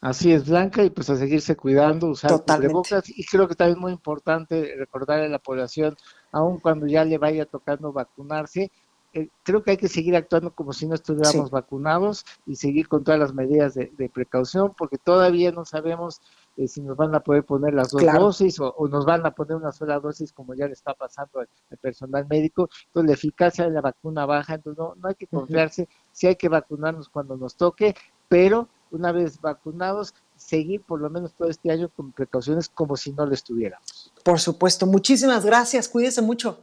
Así 0.00 0.32
es, 0.32 0.48
Blanca, 0.48 0.84
y 0.84 0.90
pues 0.90 1.10
a 1.10 1.16
seguirse 1.16 1.56
cuidando, 1.56 2.06
usar 2.06 2.30
cubrebocas. 2.44 3.08
Y 3.08 3.24
creo 3.24 3.48
que 3.48 3.56
también 3.56 3.78
es 3.78 3.80
muy 3.80 3.92
importante 3.92 4.74
recordar 4.76 5.20
a 5.20 5.28
la 5.28 5.40
población, 5.40 5.96
aun 6.30 6.60
cuando 6.60 6.86
ya 6.86 7.04
le 7.04 7.18
vaya 7.18 7.46
tocando 7.46 7.92
vacunarse, 7.92 8.70
eh, 9.14 9.28
creo 9.42 9.62
que 9.62 9.72
hay 9.72 9.76
que 9.78 9.88
seguir 9.88 10.14
actuando 10.16 10.54
como 10.54 10.72
si 10.72 10.86
no 10.86 10.94
estuviéramos 10.94 11.50
vacunados 11.50 12.26
y 12.46 12.56
seguir 12.56 12.88
con 12.88 13.04
todas 13.04 13.18
las 13.18 13.32
medidas 13.32 13.74
de, 13.74 14.10
precaución, 14.12 14.74
porque 14.76 14.98
todavía 14.98 15.50
no 15.50 15.64
sabemos 15.64 16.20
eh, 16.56 16.68
si 16.68 16.82
nos 16.82 16.96
van 16.96 17.14
a 17.14 17.20
poder 17.20 17.44
poner 17.44 17.72
las 17.72 17.90
dos 17.90 18.02
dosis 18.04 18.60
o, 18.60 18.74
nos 18.90 19.06
van 19.06 19.24
a 19.24 19.30
poner 19.30 19.56
una 19.56 19.72
sola 19.72 19.98
dosis, 19.98 20.32
como 20.32 20.54
ya 20.54 20.66
le 20.66 20.74
está 20.74 20.92
pasando 20.94 21.40
al, 21.40 21.48
personal 21.80 22.26
médico. 22.28 22.68
Entonces, 22.86 23.08
la 23.08 23.14
eficacia 23.14 23.64
de 23.64 23.70
la 23.70 23.80
vacuna 23.80 24.26
baja, 24.26 24.54
entonces 24.54 24.78
no, 24.78 24.94
no 24.96 25.08
hay 25.08 25.14
que 25.14 25.26
confiarse, 25.26 25.88
sí 26.12 26.26
hay 26.26 26.36
que 26.36 26.48
vacunarnos 26.48 27.08
cuando 27.08 27.36
nos 27.36 27.56
toque, 27.56 27.94
pero 28.28 28.68
una 28.90 29.12
vez 29.12 29.40
vacunados, 29.40 30.14
seguir 30.36 30.82
por 30.82 31.00
lo 31.00 31.10
menos 31.10 31.34
todo 31.34 31.48
este 31.48 31.70
año 31.70 31.88
con 31.88 32.12
precauciones 32.12 32.68
como 32.68 32.96
si 32.96 33.12
no 33.12 33.26
lo 33.26 33.34
estuviéramos. 33.34 34.12
Por 34.22 34.38
supuesto, 34.38 34.86
muchísimas 34.86 35.44
gracias, 35.44 35.88
cuídese 35.88 36.22
mucho. 36.22 36.62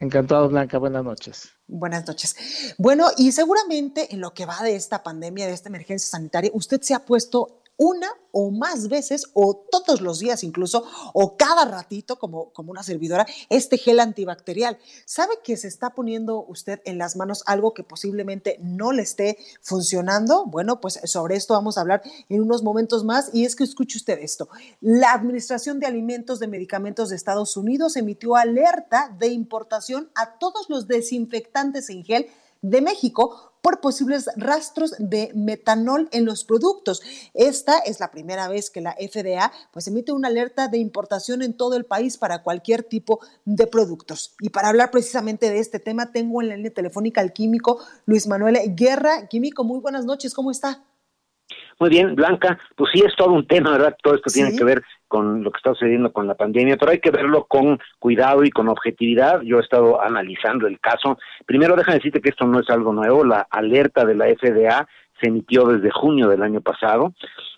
Encantado, 0.00 0.48
Blanca, 0.48 0.78
buenas 0.78 1.04
noches. 1.04 1.50
Buenas 1.66 2.06
noches. 2.06 2.74
Bueno, 2.78 3.08
y 3.18 3.32
seguramente 3.32 4.14
en 4.14 4.20
lo 4.22 4.32
que 4.32 4.46
va 4.46 4.62
de 4.62 4.74
esta 4.74 5.02
pandemia, 5.02 5.46
de 5.46 5.52
esta 5.52 5.68
emergencia 5.68 6.10
sanitaria, 6.10 6.50
usted 6.54 6.80
se 6.80 6.94
ha 6.94 7.04
puesto 7.04 7.59
una 7.80 8.08
o 8.30 8.50
más 8.50 8.88
veces 8.88 9.30
o 9.32 9.56
todos 9.70 10.02
los 10.02 10.18
días 10.18 10.44
incluso 10.44 10.84
o 11.14 11.38
cada 11.38 11.64
ratito 11.64 12.18
como, 12.18 12.52
como 12.52 12.70
una 12.72 12.82
servidora 12.82 13.26
este 13.48 13.78
gel 13.78 14.00
antibacterial. 14.00 14.78
¿Sabe 15.06 15.32
que 15.42 15.56
se 15.56 15.68
está 15.68 15.94
poniendo 15.94 16.44
usted 16.44 16.82
en 16.84 16.98
las 16.98 17.16
manos 17.16 17.42
algo 17.46 17.72
que 17.72 17.82
posiblemente 17.82 18.58
no 18.60 18.92
le 18.92 19.00
esté 19.00 19.38
funcionando? 19.62 20.44
Bueno, 20.44 20.78
pues 20.82 21.00
sobre 21.04 21.36
esto 21.36 21.54
vamos 21.54 21.78
a 21.78 21.80
hablar 21.80 22.02
en 22.28 22.42
unos 22.42 22.62
momentos 22.62 23.02
más 23.02 23.30
y 23.32 23.46
es 23.46 23.56
que 23.56 23.64
escuche 23.64 23.96
usted 23.96 24.18
esto. 24.20 24.50
La 24.82 25.14
Administración 25.14 25.80
de 25.80 25.86
Alimentos 25.86 26.38
de 26.38 26.48
Medicamentos 26.48 27.08
de 27.08 27.16
Estados 27.16 27.56
Unidos 27.56 27.96
emitió 27.96 28.36
alerta 28.36 29.16
de 29.18 29.28
importación 29.28 30.10
a 30.14 30.38
todos 30.38 30.68
los 30.68 30.86
desinfectantes 30.86 31.88
en 31.88 32.04
gel 32.04 32.26
de 32.62 32.80
México 32.80 33.50
por 33.62 33.80
posibles 33.80 34.28
rastros 34.36 34.94
de 34.98 35.32
metanol 35.34 36.08
en 36.12 36.24
los 36.24 36.44
productos. 36.44 37.02
Esta 37.34 37.78
es 37.78 38.00
la 38.00 38.10
primera 38.10 38.48
vez 38.48 38.70
que 38.70 38.80
la 38.80 38.92
FDA 38.94 39.52
pues 39.72 39.86
emite 39.86 40.12
una 40.12 40.28
alerta 40.28 40.68
de 40.68 40.78
importación 40.78 41.42
en 41.42 41.54
todo 41.54 41.76
el 41.76 41.84
país 41.84 42.16
para 42.16 42.42
cualquier 42.42 42.82
tipo 42.82 43.20
de 43.44 43.66
productos. 43.66 44.34
Y 44.40 44.50
para 44.50 44.68
hablar 44.68 44.90
precisamente 44.90 45.50
de 45.50 45.58
este 45.58 45.78
tema 45.78 46.12
tengo 46.12 46.40
en 46.40 46.48
la 46.48 46.56
línea 46.56 46.72
telefónica 46.72 47.20
al 47.20 47.32
químico 47.32 47.78
Luis 48.06 48.26
Manuel 48.26 48.58
Guerra. 48.74 49.28
Químico, 49.28 49.64
muy 49.64 49.80
buenas 49.80 50.04
noches, 50.04 50.34
¿cómo 50.34 50.50
está? 50.50 50.82
Muy 51.80 51.88
bien, 51.88 52.14
Blanca, 52.14 52.58
pues 52.76 52.90
sí 52.92 53.02
es 53.02 53.16
todo 53.16 53.32
un 53.32 53.46
tema, 53.46 53.72
¿verdad? 53.72 53.96
Todo 54.02 54.14
esto 54.14 54.30
tiene 54.30 54.54
que 54.54 54.64
ver 54.64 54.82
con 55.08 55.42
lo 55.42 55.50
que 55.50 55.56
está 55.56 55.70
sucediendo 55.70 56.12
con 56.12 56.26
la 56.26 56.34
pandemia, 56.34 56.76
pero 56.76 56.92
hay 56.92 56.98
que 56.98 57.10
verlo 57.10 57.46
con 57.46 57.78
cuidado 57.98 58.44
y 58.44 58.50
con 58.50 58.68
objetividad. 58.68 59.40
Yo 59.40 59.56
he 59.56 59.62
estado 59.62 59.98
analizando 59.98 60.66
el 60.66 60.78
caso. 60.78 61.18
Primero, 61.46 61.76
déjame 61.76 61.96
decirte 61.96 62.20
que 62.20 62.28
esto 62.28 62.46
no 62.46 62.60
es 62.60 62.68
algo 62.68 62.92
nuevo. 62.92 63.24
La 63.24 63.46
alerta 63.50 64.04
de 64.04 64.14
la 64.14 64.26
FDA 64.26 64.86
se 65.20 65.28
emitió 65.28 65.64
desde 65.64 65.90
junio 65.90 66.28
del 66.28 66.42
año 66.42 66.60
pasado. 66.60 67.12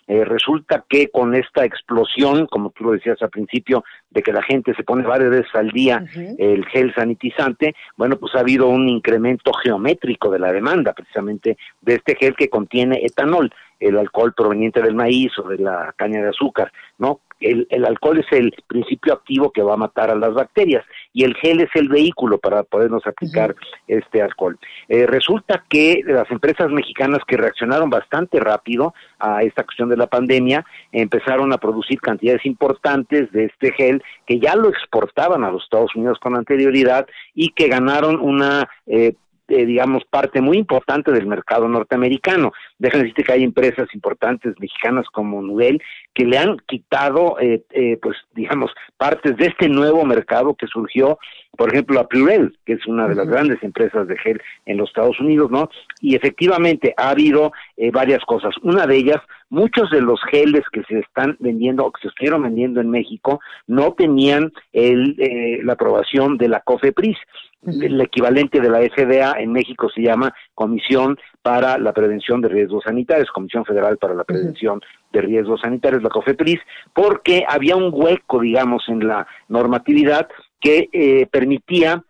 Eh, 0.05 0.25
resulta 0.25 0.83
que 0.89 1.07
con 1.07 1.33
esta 1.33 1.63
explosión, 1.63 2.45
como 2.47 2.71
tú 2.71 2.83
lo 2.83 2.91
decías 2.91 3.21
al 3.21 3.29
principio, 3.29 3.85
de 4.09 4.21
que 4.21 4.33
la 4.33 4.43
gente 4.43 4.73
se 4.75 4.83
pone 4.83 5.07
varias 5.07 5.29
veces 5.29 5.55
al 5.55 5.69
día 5.69 6.03
el 6.37 6.65
gel 6.65 6.93
sanitizante, 6.93 7.73
bueno, 7.95 8.17
pues 8.17 8.35
ha 8.35 8.41
habido 8.41 8.67
un 8.67 8.89
incremento 8.89 9.53
geométrico 9.53 10.29
de 10.29 10.39
la 10.39 10.51
demanda 10.51 10.93
precisamente 10.93 11.57
de 11.81 11.95
este 11.95 12.15
gel 12.15 12.35
que 12.35 12.49
contiene 12.49 12.99
etanol, 13.03 13.49
el 13.79 13.97
alcohol 13.97 14.33
proveniente 14.33 14.81
del 14.81 14.93
maíz 14.93 15.31
o 15.39 15.47
de 15.47 15.57
la 15.57 15.93
caña 15.95 16.21
de 16.21 16.29
azúcar, 16.29 16.71
¿no? 16.97 17.21
El, 17.43 17.67
el, 17.69 17.85
alcohol 17.85 18.19
es 18.19 18.25
el 18.31 18.53
principio 18.67 19.13
activo 19.13 19.51
que 19.51 19.61
va 19.61 19.73
a 19.73 19.77
matar 19.77 20.09
a 20.09 20.15
las 20.15 20.33
bacterias 20.33 20.85
y 21.13 21.23
el 21.23 21.35
gel 21.35 21.61
es 21.61 21.69
el 21.75 21.89
vehículo 21.89 22.37
para 22.37 22.63
podernos 22.63 23.05
aplicar 23.05 23.55
este 23.87 24.21
alcohol. 24.21 24.57
Eh, 24.89 25.05
resulta 25.05 25.63
que 25.69 26.01
las 26.05 26.29
empresas 26.31 26.69
mexicanas 26.71 27.19
que 27.27 27.37
reaccionaron 27.37 27.89
bastante 27.89 28.39
rápido 28.39 28.93
a 29.19 29.43
esta 29.43 29.63
cuestión 29.63 29.89
de 29.89 29.97
la 29.97 30.07
pandemia 30.07 30.65
empezaron 30.91 31.53
a 31.53 31.57
producir 31.57 31.99
cantidades 32.01 32.45
importantes 32.45 33.31
de 33.31 33.45
este 33.45 33.71
gel 33.73 34.03
que 34.25 34.39
ya 34.39 34.55
lo 34.55 34.69
exportaban 34.69 35.43
a 35.43 35.51
los 35.51 35.63
Estados 35.63 35.95
Unidos 35.95 36.17
con 36.19 36.35
anterioridad 36.35 37.07
y 37.35 37.49
que 37.49 37.67
ganaron 37.67 38.19
una 38.19 38.69
eh, 38.87 39.13
eh, 39.49 39.65
digamos, 39.65 40.03
parte 40.05 40.39
muy 40.39 40.57
importante 40.57 41.11
del 41.11 41.27
mercado 41.27 41.67
norteamericano. 41.67 42.53
Déjenme 42.77 43.03
decirte 43.03 43.23
que 43.23 43.33
hay 43.33 43.43
empresas 43.43 43.93
importantes 43.93 44.55
mexicanas 44.57 45.05
como 45.11 45.41
Nudel 45.41 45.81
que 46.13 46.25
le 46.25 46.37
han 46.37 46.57
quitado, 46.65 47.37
eh, 47.39 47.63
eh, 47.71 47.97
pues, 48.01 48.17
digamos, 48.33 48.71
partes 48.97 49.35
de 49.35 49.47
este 49.47 49.67
nuevo 49.67 50.05
mercado 50.05 50.55
que 50.55 50.67
surgió, 50.67 51.19
por 51.57 51.71
ejemplo, 51.71 51.99
a 51.99 52.07
Plurel, 52.07 52.57
que 52.65 52.73
es 52.73 52.85
una 52.87 53.07
de 53.07 53.15
las 53.15 53.27
grandes 53.27 53.61
empresas 53.61 54.07
de 54.07 54.17
gel 54.17 54.41
en 54.65 54.77
los 54.77 54.89
Estados 54.89 55.19
Unidos, 55.19 55.51
¿no? 55.51 55.69
Y 56.01 56.15
efectivamente 56.15 56.93
ha 56.97 57.09
habido 57.09 57.51
varias 57.91 58.23
cosas. 58.25 58.55
Una 58.63 58.87
de 58.87 58.97
ellas, 58.97 59.21
muchos 59.49 59.91
de 59.91 60.01
los 60.01 60.19
geles 60.31 60.63
que 60.71 60.83
se 60.83 60.99
están 60.99 61.37
vendiendo 61.39 61.85
o 61.85 61.91
que 61.91 62.01
se 62.01 62.07
estuvieron 62.07 62.43
vendiendo 62.43 62.81
en 62.81 62.89
México 62.89 63.39
no 63.67 63.93
tenían 63.93 64.51
el, 64.71 65.15
la 65.63 65.73
aprobación 65.73 66.37
de 66.37 66.47
la 66.47 66.61
COFEPRIS 66.61 67.17
el 67.65 68.01
equivalente 68.01 68.59
de 68.59 68.69
la 68.69 68.79
FDA 68.79 69.39
en 69.39 69.51
México 69.51 69.89
se 69.89 70.01
llama 70.01 70.33
Comisión 70.53 71.17
para 71.41 71.77
la 71.77 71.93
Prevención 71.93 72.41
de 72.41 72.49
Riesgos 72.49 72.83
Sanitarios, 72.83 73.31
Comisión 73.31 73.65
Federal 73.65 73.97
para 73.97 74.13
la 74.13 74.23
Prevención 74.23 74.81
de 75.11 75.21
Riesgos 75.21 75.61
Sanitarios, 75.61 76.03
la 76.03 76.09
COFEPRIS, 76.09 76.59
porque 76.93 77.45
había 77.47 77.75
un 77.75 77.89
hueco, 77.93 78.41
digamos, 78.41 78.83
en 78.87 79.07
la 79.07 79.27
normatividad 79.47 80.27
que 80.63 80.89
eh, 80.93 81.27
permitía 81.29 82.03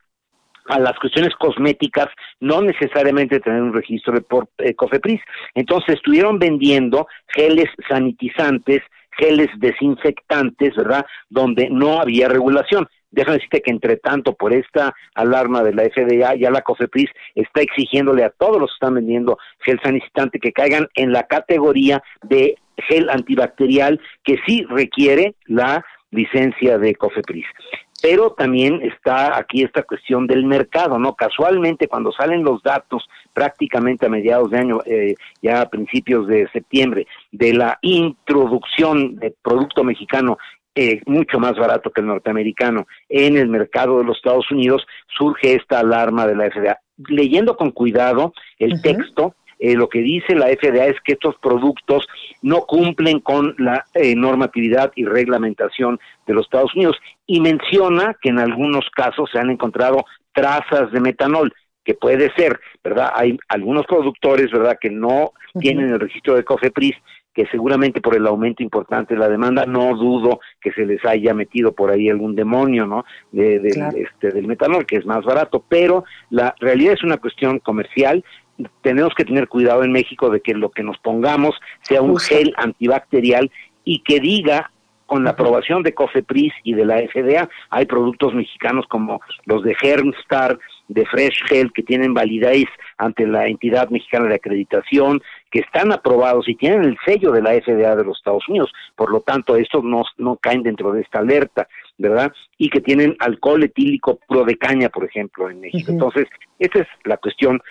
a 0.68 0.80
las 0.80 0.98
cuestiones 1.00 1.34
cosméticas 1.36 2.08
no 2.40 2.62
necesariamente 2.62 3.40
tener 3.40 3.62
un 3.62 3.74
registro 3.74 4.14
de 4.14 4.22
por, 4.22 4.48
eh, 4.60 4.74
COFEPRIS. 4.76 5.20
Entonces 5.56 5.96
estuvieron 5.96 6.40
vendiendo 6.40 7.08
geles 7.28 7.70
sanitizantes, 7.90 8.82
geles 9.18 9.50
desinfectantes, 9.58 10.76
¿verdad? 10.76 11.06
Donde 11.30 11.70
no 11.70 12.00
había 12.00 12.30
regulación. 12.30 12.88
Déjame 13.12 13.36
decirte 13.36 13.62
que 13.62 13.72
entre 13.72 13.98
tanto, 13.98 14.34
por 14.34 14.54
esta 14.54 14.96
alarma 15.14 15.64
de 15.64 15.74
la 15.74 15.84
FDA, 15.84 16.36
ya 16.36 16.50
la 16.50 16.62
COFEPRIS 16.62 17.10
está 17.36 17.62
exigiéndole 17.62 18.24
a 18.24 18.32
todos 18.32 18.60
los 18.60 18.72
que 18.72 18.76
están 18.76 18.96
vendiendo 18.96 19.38
gel 19.60 19.80
sanitizante 19.84 20.40
que 20.40 20.52
caigan 20.52 20.88
en 20.96 21.12
la 21.12 21.24
categoría 21.24 22.02
de 22.24 22.56
gel 22.88 23.10
antibacterial 23.10 24.02
que 24.24 24.38
sí 24.48 24.66
requiere 24.68 25.36
la 25.46 25.86
licencia 26.10 26.80
de 26.80 26.96
COFEPRIS. 26.96 27.46
Pero 28.04 28.32
también 28.32 28.82
está 28.82 29.38
aquí 29.38 29.64
esta 29.64 29.84
cuestión 29.84 30.28
del 30.28 30.44
mercado, 30.44 31.00
¿no? 31.00 31.16
Casualmente 31.16 31.88
cuando 31.88 32.12
salen 32.12 32.44
los 32.44 32.62
datos 32.62 33.08
prácticamente 33.32 34.06
a 34.06 34.10
mediados 34.10 34.52
de 34.52 34.58
año, 34.58 34.82
eh, 34.86 35.16
ya 35.42 35.62
a 35.62 35.70
principios 35.70 36.28
de 36.28 36.50
septiembre, 36.52 37.08
de 37.32 37.54
la 37.54 37.80
introducción 37.82 39.16
de 39.16 39.34
producto 39.42 39.86
mexicano 39.86 40.38
eh, 40.76 41.02
mucho 41.06 41.40
más 41.40 41.56
barato 41.56 41.92
que 41.92 42.02
el 42.02 42.08
norteamericano 42.08 42.88
en 43.08 43.38
el 43.38 43.48
mercado 43.48 44.00
de 44.00 44.04
los 44.04 44.18
Estados 44.18 44.52
Unidos, 44.52 44.86
surge 45.18 45.54
esta 45.56 45.80
alarma 45.80 46.28
de 46.28 46.36
la 46.36 46.50
FDA. 46.50 46.80
Leyendo 47.08 47.56
con 47.56 47.72
cuidado 47.72 48.34
el 48.60 48.82
texto, 48.82 49.34
eh, 49.64 49.76
lo 49.76 49.88
que 49.88 50.00
dice 50.00 50.36
la 50.36 50.48
FDA 50.48 50.88
es 50.88 51.00
que 51.06 51.14
estos 51.14 51.38
productos 51.38 52.06
no 52.42 52.66
cumplen 52.66 53.22
con 53.22 53.56
la 53.58 53.86
eh, 53.94 54.14
normatividad 54.14 54.92
y 54.94 55.06
reglamentación 55.06 56.02
de 56.28 56.34
los 56.34 56.48
Estados 56.48 56.76
Unidos 56.76 56.98
y 57.26 57.40
menciona 57.40 58.14
que 58.22 58.28
en 58.28 58.40
algunos 58.40 58.90
casos 58.94 59.30
se 59.32 59.40
han 59.40 59.50
encontrado 59.50 60.04
trazas 60.34 60.92
de 60.92 61.00
metanol 61.00 61.54
que 61.86 61.94
puede 61.94 62.30
ser, 62.34 62.60
¿verdad? 62.84 63.14
Hay 63.16 63.38
algunos 63.48 63.86
productores, 63.86 64.52
¿verdad?, 64.52 64.78
que 64.82 64.90
no 64.90 65.32
tienen 65.58 65.94
el 65.94 66.00
registro 66.02 66.36
de 66.36 66.44
COFEPRIS 66.44 66.96
que 67.34 67.48
seguramente 67.48 68.02
por 68.02 68.16
el 68.16 68.28
aumento 68.28 68.64
importante 68.64 69.14
de 69.14 69.20
la 69.20 69.30
demanda, 69.30 69.66
no 69.66 69.96
dudo 69.96 70.40
que 70.62 70.72
se 70.72 70.86
les 70.86 71.04
haya 71.06 71.34
metido 71.34 71.72
por 71.72 71.90
ahí 71.90 72.10
algún 72.10 72.36
demonio, 72.36 72.86
¿no? 72.86 73.06
De, 73.32 73.56
este, 73.96 74.32
del 74.32 74.46
metanol, 74.46 74.86
que 74.86 74.98
es 74.98 75.06
más 75.06 75.24
barato, 75.26 75.64
pero 75.68 76.04
la 76.30 76.54
realidad 76.60 76.94
es 76.94 77.04
una 77.04 77.18
cuestión 77.18 77.60
comercial 77.60 78.24
tenemos 78.82 79.14
que 79.16 79.26
tener 79.26 79.48
cuidado 79.48 79.84
en 79.84 79.92
México 79.92 80.30
de 80.30 80.42
que 80.42 80.54
lo 80.54 80.72
que 80.72 80.84
nos 80.84 80.98
pongamos 81.00 81.56
sea 81.82 82.02
un 82.02 82.18
gel 82.18 82.54
antibacterial 82.58 83.52
y 83.84 84.00
que 84.00 84.20
diga 84.20 84.72
con 85.06 85.24
la 85.24 85.32
aprobación 85.32 85.84
de 85.84 85.94
COFEPRIS 85.94 86.54
y 86.64 86.74
de 86.74 86.86
la 86.86 86.98
FDA, 86.98 87.50
hay 87.70 87.86
productos 87.86 88.34
mexicanos 88.34 88.86
como 88.88 89.22
los 89.46 89.62
de 89.64 89.76
Germstar, 89.76 90.58
de 90.88 91.06
Fresh 91.06 91.44
Gel, 91.46 91.72
que 91.72 91.84
tienen 91.84 92.14
validez 92.14 92.66
ante 92.98 93.28
la 93.28 93.48
entidad 93.48 93.90
mexicana 93.90 94.28
de 94.28 94.36
acreditación, 94.36 95.22
que 95.52 95.60
están 95.60 95.92
aprobados 95.92 96.48
y 96.48 96.56
tienen 96.56 96.84
el 96.84 96.98
sello 97.06 97.32
de 97.32 97.42
la 97.42 97.52
FDA 97.52 97.96
de 97.96 98.04
los 98.04 98.18
Estados 98.18 98.48
Unidos. 98.50 98.72
Por 98.96 99.12
lo 99.12 99.22
tanto, 99.22 99.56
estos 99.56 99.84
no, 99.84 100.04
no 100.18 100.38
caen 100.38 100.64
dentro 100.64 100.92
de 100.92 101.02
esta 101.02 101.20
alerta, 101.20 101.68
¿verdad? 101.98 102.34
Y 102.58 102.70
que 102.70 102.82
tienen 102.82 103.16
alcohol 103.20 103.64
etílico 103.64 104.20
puro 104.28 104.46
de 104.46 104.58
caña, 104.58 104.90
por 104.90 105.06
ejemplo, 105.06 105.50
en 105.50 105.62
México. 105.62 105.92
Entonces, 105.92 106.28
esa 106.60 106.80
es 106.80 106.88
la 107.04 107.18
cuestión 107.18 107.62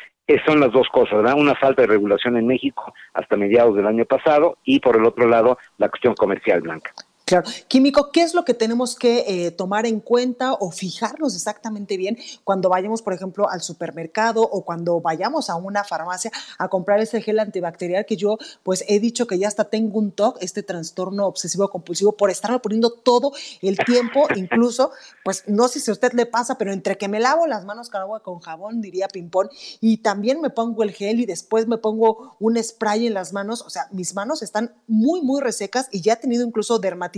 son 0.47 0.61
las 0.61 0.73
dos 0.73 0.89
cosas, 0.89 1.19
¿verdad? 1.19 1.35
Una 1.37 1.55
falta 1.55 1.83
de 1.83 1.89
regulación 1.89 2.37
en 2.37 2.47
México 2.47 2.95
hasta 3.15 3.37
mediados 3.37 3.77
del 3.77 3.87
año 3.87 4.05
pasado 4.05 4.59
y 4.65 4.81
por 4.81 4.97
el 4.97 5.05
otro 5.05 5.27
lado 5.27 5.59
la 5.79 5.89
cuestión 5.89 6.15
comercial 6.15 6.61
blanca. 6.61 6.93
Claro. 7.25 7.49
Químico, 7.69 8.11
¿qué 8.11 8.23
es 8.23 8.35
lo 8.35 8.45
que 8.45 8.53
tenemos 8.53 8.97
que 8.97 9.25
eh, 9.27 9.51
tomar 9.53 9.87
en 9.87 10.01
cuenta 10.01 10.55
o 10.55 10.71
fijarnos 10.71 11.35
exactamente 11.35 11.97
bien 11.97 12.19
cuando 12.45 12.69
vayamos, 12.69 13.01
por 13.01 13.13
ejemplo, 13.13 13.49
al 13.49 13.63
supermercado 13.63 14.43
o 14.43 14.65
cuando 14.65 15.01
vayamos 15.01 15.49
a 15.49 15.57
una 15.57 15.85
farmacia 15.85 16.33
a 16.59 16.69
comprar 16.69 17.01
ese 17.01 17.23
gel 17.23 17.39
antibacterial 17.39 18.05
que 18.07 18.17
yo, 18.17 18.39
pues 18.63 18.85
he 18.89 18.99
dicho 18.99 19.27
que 19.27 19.39
ya 19.39 19.49
hasta 19.49 19.65
tengo 19.65 19.99
un 19.99 20.11
TOC, 20.11 20.39
este 20.43 20.63
trastorno 20.63 21.27
obsesivo 21.27 21.71
compulsivo, 21.71 22.13
por 22.13 22.31
estarme 22.31 22.59
poniendo 22.59 22.91
todo 22.91 23.33
el 23.63 23.79
tiempo, 23.79 24.27
incluso, 24.35 24.91
pues 25.25 25.45
no 25.47 25.69
sé 25.69 25.81
si 25.81 25.91
a 25.91 25.95
usted 25.95 26.13
le 26.15 26.27
pasa, 26.27 26.59
pero 26.59 26.73
entre 26.73 26.99
que 26.99 27.09
me 27.09 27.21
lavo 27.21 27.47
las 27.47 27.65
manos 27.65 27.89
con 27.89 28.01
agua 28.01 28.21
con 28.21 28.41
jabón, 28.41 28.81
diría 28.81 29.09
Pimpón, 29.09 29.49
y 29.81 29.99
también 29.99 30.41
me 30.41 30.51
pongo 30.51 30.83
el 30.83 30.91
gel 30.91 31.21
y 31.21 31.27
después 31.27 31.69
me 31.69 31.79
pongo 31.79 32.37
un 32.41 32.63
spray 32.63 33.07
en 33.07 33.15
las 33.15 33.33
manos, 33.33 33.63
o 33.63 33.71
sea, 33.71 33.87
mis 33.93 34.15
manos 34.15 34.43
están 34.43 34.75
muy, 34.89 35.23
muy 35.23 35.41
resecas 35.41 35.89
y 35.93 36.01
ya 36.01 36.15
he 36.15 36.17
tenido 36.17 36.45
incluso 36.45 36.79
dermatitis 36.79 37.12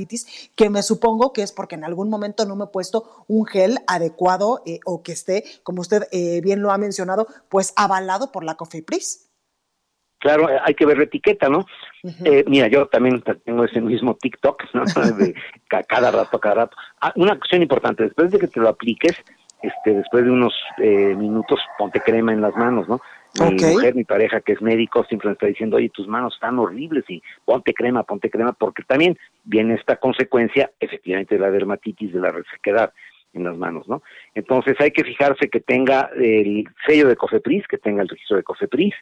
que 0.57 0.71
me 0.71 0.83
supongo 0.83 1.33
que 1.33 1.43
es 1.43 1.53
porque 1.53 1.75
en 1.75 1.85
algún 1.85 2.11
momento 2.11 2.45
no 2.47 2.57
me 2.57 2.65
he 2.65 2.69
puesto 2.69 3.25
un 3.29 3.47
gel 3.47 3.79
adecuado 3.87 4.63
eh, 4.67 4.81
o 4.85 5.03
que 5.03 5.13
esté, 5.13 5.45
como 5.63 5.81
usted 5.81 6.03
eh, 6.13 6.41
bien 6.43 6.63
lo 6.63 6.71
ha 6.71 6.79
mencionado, 6.79 7.27
pues 7.49 7.73
avalado 7.77 8.33
por 8.33 8.45
la 8.45 8.57
COFEPRIS. 8.57 9.31
Claro, 10.19 10.49
eh, 10.49 10.59
hay 10.65 10.75
que 10.75 10.87
ver 10.87 10.99
la 10.99 11.05
etiqueta, 11.05 11.49
¿no? 11.49 11.67
mira, 12.47 12.69
yo 12.69 12.87
también 12.87 13.23
tengo 13.45 13.65
ese 13.65 13.81
mismo 13.81 14.15
TikTok, 14.15 14.63
¿no? 14.75 14.85
De 15.19 15.35
cada 15.89 16.11
rato, 16.11 16.39
cada 16.39 16.55
rato. 16.55 16.77
Ah, 17.01 17.13
una 17.17 17.37
cuestión 17.39 17.63
importante, 17.63 18.05
después 18.05 18.31
de 18.31 18.39
que 18.39 18.49
te 18.49 18.61
lo 18.61 18.69
apliques, 18.69 19.17
este, 19.63 19.95
después 19.95 20.25
de 20.25 20.31
unos 20.31 20.55
minutos, 20.79 21.61
ponte 21.79 22.01
crema 22.01 22.33
en 22.33 22.43
las 22.43 22.55
manos, 22.57 22.89
¿no? 22.89 23.01
Mi 23.41 23.51
mujer, 23.51 23.95
mi 23.95 24.05
pareja 24.05 24.41
que 24.41 24.53
es 24.53 24.63
médico, 24.63 25.05
siempre 25.05 25.29
me 25.29 25.33
está 25.33 25.47
diciendo, 25.47 25.77
oye, 25.77 25.89
tus 25.89 26.07
manos 26.07 26.35
están 26.35 26.59
horribles 26.59 27.05
y 27.09 27.23
ponte 27.45 27.75
crema, 27.75 28.05
ponte 28.05 28.31
crema, 28.31 28.53
porque 28.53 28.85
también 28.85 29.19
viene 29.45 29.75
esta 29.75 29.97
consecuencia, 29.97 30.71
efectivamente, 30.79 31.35
de 31.35 31.41
la 31.41 31.51
dermatitis, 31.51 32.13
de 32.13 32.21
la 32.21 32.31
resequedad 32.31 32.93
en 33.33 33.45
las 33.45 33.57
manos, 33.57 33.89
¿no? 33.89 34.03
Entonces 34.35 34.77
hay 34.79 34.93
que 34.93 35.03
fijarse 35.03 35.49
que 35.49 35.61
tenga 35.61 36.11
el 36.17 36.65
sello 36.87 37.09
de 37.09 37.17
COFEPRIS, 37.17 37.67
que 37.67 37.79
tenga 37.79 38.03
el 38.03 38.09
registro 38.09 38.37
de 38.37 38.45
COFEPRIS, 38.45 38.95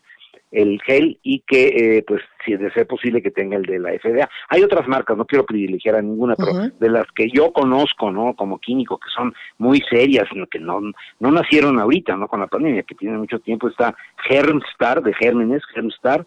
el 0.53 0.81
gel 0.83 1.19
y 1.23 1.41
que, 1.41 1.67
eh, 1.67 2.05
pues, 2.07 2.21
si 2.45 2.55
de 2.57 2.71
ser 2.73 2.87
posible, 2.87 3.23
que 3.23 3.31
tenga 3.31 3.57
el 3.57 3.63
de 3.63 3.79
la 3.79 3.93
FDA. 3.93 4.29
Hay 4.49 4.63
otras 4.63 4.87
marcas, 4.87 5.17
no 5.17 5.25
quiero 5.25 5.47
privilegiar 5.47 5.97
a 5.97 6.03
ninguna, 6.03 6.37
pero 6.37 6.69
de 6.79 6.91
las 6.91 7.07
que 7.15 7.29
yo 7.31 7.53
conozco, 7.53 8.11
¿no? 8.11 8.35
Como 8.35 8.59
químico, 8.59 8.99
que 8.99 9.09
son 9.15 9.33
muy 9.59 9.81
serias, 9.91 10.29
que 10.51 10.59
no, 10.59 10.81
no 11.21 11.31
nacieron 11.31 11.81
ahorita, 11.81 12.17
¿no? 12.17 12.29
Con 12.29 12.41
la 12.41 12.47
pandemia, 12.47 12.83
que 12.83 12.95
tienen 12.95 13.19
mucho 13.19 13.39
tiempo, 13.41 13.69
está 13.69 13.97
Germstar, 14.29 15.03
de 15.03 15.15
gérmenes, 15.15 15.63
Germstar, 15.75 16.27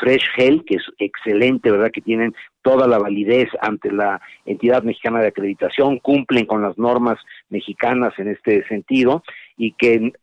Fresh 0.00 0.24
Gel, 0.34 0.64
que 0.64 0.76
es 0.76 0.84
excelente, 0.98 1.70
¿verdad? 1.70 1.90
Que 1.92 2.00
tienen 2.00 2.34
toda 2.62 2.86
la 2.86 2.98
validez 2.98 3.48
ante 3.60 3.92
la 3.92 4.20
entidad 4.46 4.82
mexicana 4.82 5.20
de 5.20 5.28
acreditación, 5.28 5.98
cumplen 5.98 6.46
con 6.46 6.62
las 6.62 6.76
normas 6.78 7.18
mexicanas 7.48 8.12
en 8.18 8.28
este 8.28 8.66
sentido 8.66 9.22
y 9.60 9.72
que 9.72 10.14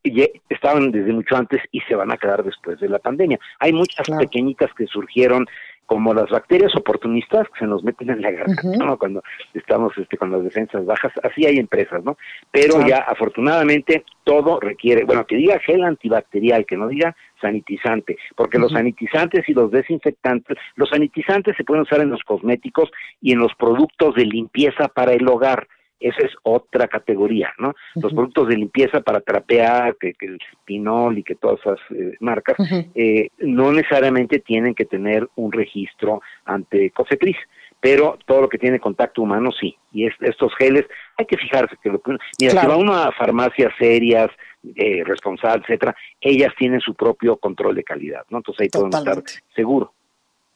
estaban 0.50 0.89
desde 0.89 1.13
mucho 1.13 1.36
antes 1.36 1.62
y 1.71 1.80
se 1.82 1.93
van 1.93 2.12
a 2.12 2.17
quedar 2.17 2.43
después 2.43 2.80
de 2.80 2.89
la 2.89 2.97
pandemia. 2.97 3.39
Hay 3.60 3.71
muchas 3.71 4.10
pequeñitas 4.17 4.73
que 4.73 4.88
surgieron 4.88 5.45
como 5.86 6.13
las 6.13 6.30
bacterias 6.30 6.76
oportunistas 6.76 7.47
que 7.50 7.60
se 7.60 7.67
nos 7.67 7.84
meten 7.84 8.10
en 8.10 8.21
la 8.23 8.32
garganta, 8.32 8.84
¿no? 8.84 8.97
Cuando 8.97 9.23
estamos 9.54 9.93
este, 9.97 10.17
con 10.17 10.32
las 10.32 10.43
defensas 10.43 10.86
bajas, 10.86 11.13
así 11.23 11.45
hay 11.45 11.58
empresas, 11.58 12.04
¿no? 12.04 12.17
Pero 12.52 12.86
ya 12.86 12.97
afortunadamente 12.97 14.04
todo 14.23 14.60
requiere, 14.60 15.06
bueno, 15.06 15.26
que 15.28 15.38
diga 15.38 15.60
gel 15.60 15.84
antibacterial, 15.84 16.65
que 16.65 16.76
no 16.76 16.88
diga 16.88 17.15
sanitizante, 17.39 18.17
porque 18.36 18.58
los 18.58 18.71
sanitizantes 18.71 19.47
y 19.47 19.54
los 19.54 19.69
desinfectantes, 19.69 20.58
los 20.76 20.89
sanitizantes 20.89 21.56
se 21.56 21.63
pueden 21.63 21.84
usar 21.84 22.02
en 22.02 22.10
los 22.10 22.23
cosméticos 22.23 22.89
y 23.21 23.34
en 23.34 23.39
los 23.39 23.54
productos 23.54 24.15
de 24.15 24.26
limpieza 24.26 24.88
para 24.88 25.13
el 25.13 25.28
hogar. 25.30 25.67
Esa 25.99 26.25
es 26.25 26.31
otra 26.43 26.88
categoría, 26.88 27.53
¿no? 27.57 27.73
Los 27.95 28.13
productos 28.13 28.47
de 28.49 28.57
limpieza 28.57 29.01
para 29.01 29.21
trapear, 29.21 29.95
que, 29.97 30.15
el 30.19 30.39
Pinol 30.65 31.17
y 31.17 31.23
que 31.23 31.36
todas 31.36 31.60
esas 31.60 31.79
eh, 31.91 32.15
marcas, 32.19 32.55
eh, 32.95 33.29
no 33.39 33.71
necesariamente 33.71 34.39
tienen 34.39 34.75
que 34.75 34.86
tener 34.86 35.27
un 35.36 35.51
registro 35.51 36.21
ante 36.45 36.91
COFEPRIS, 36.91 37.38
pero 37.79 38.17
todo 38.25 38.41
lo 38.41 38.49
que 38.49 38.57
tiene 38.57 38.79
contacto 38.79 39.21
humano 39.21 39.51
sí. 39.51 39.75
Y 39.91 40.07
estos 40.07 40.53
geles, 40.57 40.86
hay 41.17 41.25
que 41.25 41.38
fijarse 41.38 41.75
que 41.81 41.89
lo 41.89 42.01
Mira, 42.39 42.62
si 42.62 42.67
va 42.67 42.77
uno 42.77 42.93
a 42.93 43.12
farmacias 43.12 43.73
serias, 43.79 44.29
eh, 44.75 45.03
responsables, 45.05 45.63
etcétera, 45.63 45.95
ellas 46.21 46.53
tienen 46.57 46.79
su 46.81 46.93
propio 46.93 47.38
control 47.38 47.75
de 47.75 47.83
calidad, 47.83 48.23
¿no? 48.29 48.38
Entonces 48.38 48.62
ahí 48.62 48.69
podemos 48.69 48.95
estar 48.95 49.23
seguros. 49.55 49.89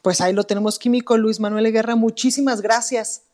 Pues 0.01 0.19
ahí 0.19 0.33
lo 0.33 0.43
tenemos 0.43 0.79
químico, 0.79 1.17
Luis 1.17 1.39
Manuel 1.39 1.71
Guerra. 1.71 1.95
Muchísimas 1.95 2.61
gracias. 2.61 3.30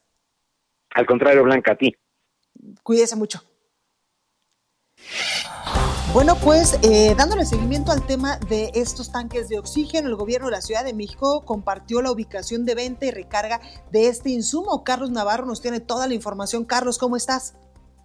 Al 0.97 1.05
contrario, 1.05 1.43
Blanca, 1.43 1.73
a 1.73 1.75
ti. 1.75 1.95
Cuídese 2.81 3.15
mucho. 3.15 3.43
Bueno, 6.12 6.36
pues 6.43 6.79
eh, 6.81 7.13
dándole 7.15 7.45
seguimiento 7.45 7.91
al 7.91 8.03
tema 8.07 8.39
de 8.49 8.71
estos 8.73 9.12
tanques 9.12 9.47
de 9.47 9.60
oxígeno, 9.60 10.07
el 10.07 10.15
gobierno 10.15 10.47
de 10.47 10.53
la 10.53 10.62
Ciudad 10.62 10.83
de 10.83 10.95
México 10.95 11.45
compartió 11.45 12.01
la 12.01 12.12
ubicación 12.12 12.65
de 12.65 12.73
venta 12.73 13.05
y 13.05 13.12
recarga 13.12 13.62
de 13.91 14.07
este 14.07 14.31
insumo. 14.31 14.83
Carlos 14.83 15.12
Navarro 15.12 15.45
nos 15.45 15.62
tiene 15.62 15.81
toda 15.81 16.07
la 16.07 16.15
información. 16.15 16.65
Carlos, 16.65 16.97
¿cómo 16.97 17.15
estás? 17.15 17.53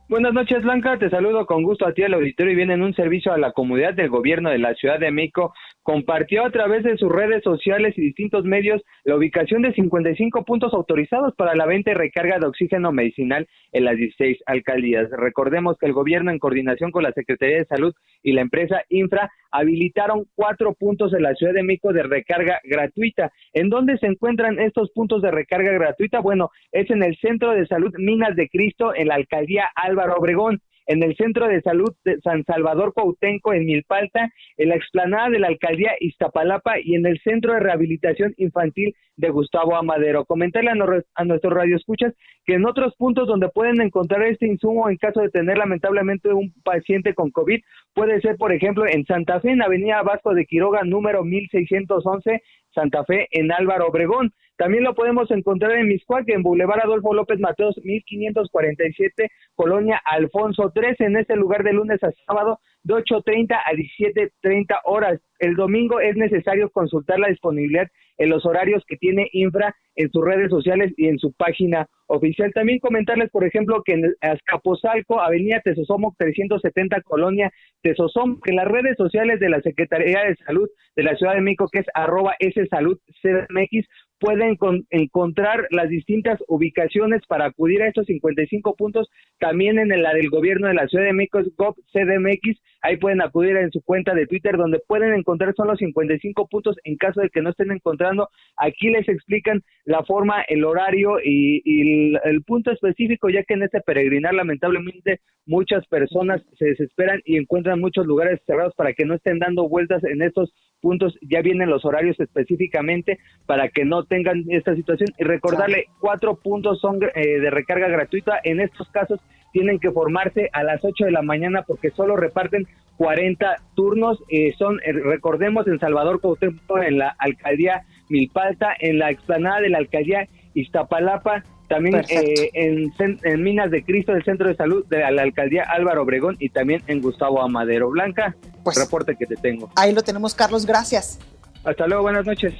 Buenas 0.09 0.35
noches, 0.35 0.63
Blanca. 0.63 0.99
Te 0.99 1.09
saludo 1.09 1.47
con 1.47 1.63
gusto 1.63 1.87
a 1.87 1.95
ti 1.95 2.03
al 2.03 2.15
auditorio 2.15 2.53
y 2.53 2.57
viene 2.57 2.75
en 2.75 2.83
un 2.83 2.95
servicio 2.95 3.33
a 3.33 3.39
la 3.39 3.53
comunidad 3.53 3.95
del 3.95 4.11
gobierno 4.11 4.51
de 4.51 4.59
la 4.59 4.75
Ciudad 4.75 4.99
de 4.99 5.11
México 5.11 5.55
compartió 5.83 6.45
a 6.45 6.51
través 6.51 6.85
de 6.85 6.97
sus 6.97 7.11
redes 7.11 7.43
sociales 7.43 7.95
y 7.97 8.03
distintos 8.03 8.45
medios 8.45 8.83
la 9.05 9.17
ubicación 9.17 9.63
de 9.63 9.73
55 9.73 10.45
puntos 10.45 10.73
autorizados 10.73 11.35
para 11.35 11.55
la 11.55 11.67
venta 11.67 11.91
y 11.91 11.95
recarga 11.95 12.39
de 12.39 12.47
oxígeno 12.47 12.93
medicinal 12.93 13.49
en 13.73 13.85
las 13.85 13.97
16 13.97 14.39
alcaldías. 14.47 15.11
Recordemos 15.11 15.77
que 15.79 15.87
el 15.87 15.93
gobierno, 15.93 16.31
en 16.31 16.39
coordinación 16.39 16.93
con 16.93 17.03
la 17.03 17.13
Secretaría 17.13 17.59
de 17.59 17.67
Salud 17.67 17.95
y 18.23 18.33
la 18.33 18.43
empresa 18.43 18.83
Infra, 18.91 19.31
habilitaron 19.51 20.25
cuatro 20.35 20.73
puntos 20.75 21.13
en 21.15 21.23
la 21.23 21.35
Ciudad 21.35 21.53
de 21.53 21.63
México 21.63 21.93
de 21.93 22.05
recarga 22.05 22.61
gratuita. 22.65 23.33
¿En 23.53 23.69
dónde 23.69 23.99
se 23.99 24.07
encuentran 24.07 24.59
estos 24.61 24.91
puntos 24.93 25.21
de 25.21 25.31
recarga 25.31 25.73
gratuita? 25.73 26.21
Bueno, 26.21 26.51
es 26.71 26.91
en 26.91 27.03
el 27.03 27.17
Centro 27.19 27.53
de 27.53 27.67
Salud 27.67 27.93
Minas 27.99 28.37
de 28.37 28.49
Cristo, 28.49 28.95
en 28.95 29.09
la 29.09 29.17
alcaldía 29.17 29.71
Álvaro 29.93 30.15
Obregón 30.17 30.61
en 30.87 31.03
el 31.03 31.17
Centro 31.17 31.49
de 31.49 31.61
Salud 31.63 31.95
de 32.05 32.19
San 32.21 32.45
Salvador 32.45 32.93
Cuautenco 32.93 33.53
en 33.53 33.67
Milpalta, 33.67 34.31
en 34.57 34.69
la 34.71 34.77
explanada 34.77 35.31
de 35.31 35.39
la 35.39 35.49
alcaldía 35.49 35.93
Iztapalapa 36.01 36.81
y 36.83 36.97
en 36.97 37.07
el 37.07 37.21
Centro 37.21 37.53
de 37.53 37.61
Rehabilitación 37.61 38.35
Infantil 38.37 38.95
de 39.17 39.31
Gustavo 39.31 39.77
Amadero. 39.77 40.25
Comentarle 40.25 40.71
a, 40.71 40.75
a 41.15 41.25
nuestros 41.25 41.53
radioescuchas 41.53 42.15
que 42.45 42.55
en 42.55 42.67
otros 42.67 42.95
puntos 42.97 43.29
donde 43.29 43.49
pueden 43.49 43.81
encontrar 43.81 44.23
este 44.25 44.47
insumo 44.47 44.89
en 44.89 44.97
caso 44.97 45.21
de 45.21 45.31
tener 45.31 45.59
lamentablemente 45.59 46.33
un 46.33 46.53
paciente 46.65 47.15
con 47.15 47.31
COVID, 47.31 47.61
puede 47.95 48.21
ser, 48.21 48.37
por 48.37 48.53
ejemplo, 48.53 48.85
en 48.87 49.05
Santa 49.07 49.41
Fe, 49.41 49.51
en 49.51 49.63
Avenida 49.63 50.03
Vasco 50.03 50.35
de 50.35 50.47
Quiroga, 50.47 50.83
número 50.85 51.25
1611, 51.25 52.43
Santa 52.75 53.05
Fe, 53.05 53.29
en 53.31 53.53
Álvaro 53.53 53.89
Obregón. 53.89 54.33
También 54.57 54.85
lo 54.85 54.95
podemos 54.95 55.31
encontrar 55.31 55.73
en 55.73 55.89
Miscuac, 55.89 56.29
en 56.29 56.43
Boulevard 56.43 56.85
Adolfo 56.85 57.15
López 57.15 57.41
Mateos, 57.41 57.77
1547, 57.83 59.31
Colonia 59.55 60.01
Alfonso 60.05 60.71
13, 60.75 61.05
en 61.05 61.17
este 61.17 61.37
lugar 61.37 61.65
de 61.65 61.73
lunes 61.73 62.03
a 62.05 62.13
sábado, 62.27 62.61
de 62.85 62.95
8.30 62.95 63.55
a 63.55 63.73
17.30 63.73 64.79
horas. 64.85 65.21
El 65.39 65.57
domingo 65.57 66.01
es 66.01 66.17
necesario 66.17 66.71
consultar 66.71 67.19
la 67.19 67.29
disponibilidad 67.29 67.89
en 68.19 68.31
los 68.31 68.45
horarios 68.47 68.83
que 68.87 68.97
tiene 68.97 69.29
Infra 69.33 69.75
en 69.95 70.11
sus 70.11 70.25
redes 70.25 70.51
sociales 70.51 70.93
y 70.97 71.09
en 71.09 71.19
su 71.19 71.33
página 71.33 71.87
oficial. 72.07 72.53
También 72.55 72.79
comentarles, 72.79 73.31
por 73.31 73.45
ejemplo, 73.45 73.83
que 73.85 73.95
en 73.95 74.15
Azcapotzalco, 74.21 75.21
Avenida 75.21 75.61
Tesosomo 75.61 76.15
370, 76.19 77.03
Colonia 77.03 77.51
Tesosomo, 77.83 78.39
que 78.41 78.51
en 78.51 78.57
las 78.57 78.69
redes 78.69 78.97
sociales 78.97 79.41
de 79.41 79.49
la 79.49 79.61
Secretaría 79.61 80.23
de 80.25 80.37
Salud 80.47 80.69
de 80.97 81.03
la 81.03 81.17
Ciudad 81.17 81.35
de 81.35 81.41
México, 81.41 81.69
que 81.71 81.81
es 81.81 81.87
arroba 81.95 82.35
S 82.39 82.67
Salud 82.69 82.99
CDMX, 83.23 83.87
pueden 84.23 84.57
encontrar 84.91 85.67
las 85.71 85.89
distintas 85.89 86.39
ubicaciones 86.47 87.23
para 87.27 87.47
acudir 87.47 87.83
a 87.83 87.89
estos 87.89 88.07
55 88.07 88.77
puntos. 88.77 89.11
También 89.41 89.81
en 89.81 89.89
la 90.01 90.15
del 90.15 90.31
gobierno 90.31 90.69
de 90.69 90.75
la 90.75 90.87
Ciudad 90.87 91.07
de 91.07 91.13
México 91.13 91.41
es 91.41 91.49
CDMX. 91.93 92.63
Ahí 92.83 92.99
pueden 92.99 93.21
acudir 93.21 93.57
en 93.57 93.73
su 93.73 93.83
cuenta 93.83 94.15
de 94.15 94.29
Twitter 94.29 94.57
donde 94.57 94.79
pueden 94.87 95.13
encontrar 95.13 95.55
son 95.57 95.67
los 95.67 95.79
55 95.81 96.47
puntos 96.47 96.77
en 96.85 96.97
caso 96.99 97.21
de 97.21 97.31
que 97.31 97.43
no 97.43 97.51
estén 97.51 97.73
encontrando. 97.73 98.29
Aquí 98.57 98.91
les 98.91 99.09
explican 99.09 99.61
la 99.85 100.05
forma, 100.05 100.43
el 100.43 100.65
horario 100.65 101.17
y, 101.25 102.15
el, 102.23 102.45
punto 102.45 102.71
específico, 102.71 103.29
ya 103.29 103.43
que 103.43 103.55
en 103.55 103.65
este 103.65 103.81
peregrinar 103.81 104.35
lamentablemente 104.35 105.21
muchas 105.47 105.85
personas 105.89 106.41
se 106.59 106.67
desesperan 106.67 107.21
y 107.25 107.39
encuentran 107.39 107.81
muchos 107.81 108.07
lugares 108.07 108.41
cerrados 108.47 108.75
para 108.77 108.93
que 108.93 109.05
no 109.05 109.15
estén 109.15 109.41
dando 109.41 109.69
vueltas 109.69 110.05
en 110.05 110.23
estos 110.23 110.55
puntos. 110.83 111.17
Ya 111.23 111.41
vienen 111.41 111.71
los 111.71 111.87
horarios 111.87 112.21
específicamente 112.21 113.19
para 113.47 113.71
que 113.71 113.87
no 113.87 114.05
tengan 114.05 114.45
esta 114.49 114.75
situación 114.75 115.09
y 115.19 115.25
recordarle 115.25 115.87
cuatro 116.01 116.35
puntos 116.35 116.81
son 116.81 116.99
eh, 117.15 117.41
de 117.41 117.51
recarga 117.51 117.89
gratuita. 117.89 118.39
En 118.45 118.61
estos 118.61 118.89
casos 118.91 119.21
tienen 119.53 119.79
que 119.79 119.91
formarse 119.91 120.51
a 120.53 120.63
las 120.63 120.85
8 120.85 121.05
de 121.05 121.13
la 121.13 121.23
mañana 121.23 121.63
porque 121.63 121.91
solo 121.91 122.17
reparten 122.17 122.67
40 122.97 123.57
turnos. 123.75 124.23
Eh, 124.29 124.53
son, 124.59 124.81
eh, 124.85 124.93
recordemos, 124.93 125.67
en 125.67 125.79
Salvador 125.79 126.21
Cuauhtémoc, 126.21 126.83
en 126.85 126.99
la 126.99 127.15
alcaldía 127.19 127.85
Milpalta, 128.09 128.75
en 128.79 128.99
la 128.99 129.11
explanada 129.11 129.61
de 129.61 129.71
la 129.71 129.79
alcaldía 129.79 130.29
Iztapalapa, 130.55 131.45
también 131.73 132.05
eh, 132.09 132.51
en, 132.55 133.43
Minas 133.43 133.71
de 133.71 133.83
Cristo, 133.83 134.13
el 134.13 134.23
Centro 134.25 134.49
de 134.49 134.57
Salud 134.57 134.85
de 134.87 134.99
la 135.11 135.23
alcaldía 135.23 135.65
Álvaro 135.65 136.03
Obregón 136.03 136.37
y 136.39 136.51
también 136.51 136.83
en 136.87 137.01
Gustavo 137.01 137.41
Amadero. 137.41 137.91
Blanca, 137.91 138.37
pues, 138.63 138.77
reporte 138.77 139.17
que 139.17 139.27
te 139.27 139.37
tengo. 139.37 139.71
Ahí 139.77 139.93
lo 139.93 140.03
tenemos, 140.03 140.35
Carlos, 140.35 140.67
gracias. 140.67 141.19
Hasta 141.65 141.87
luego, 141.87 142.03
buenas 142.03 142.27
noches. 142.27 142.55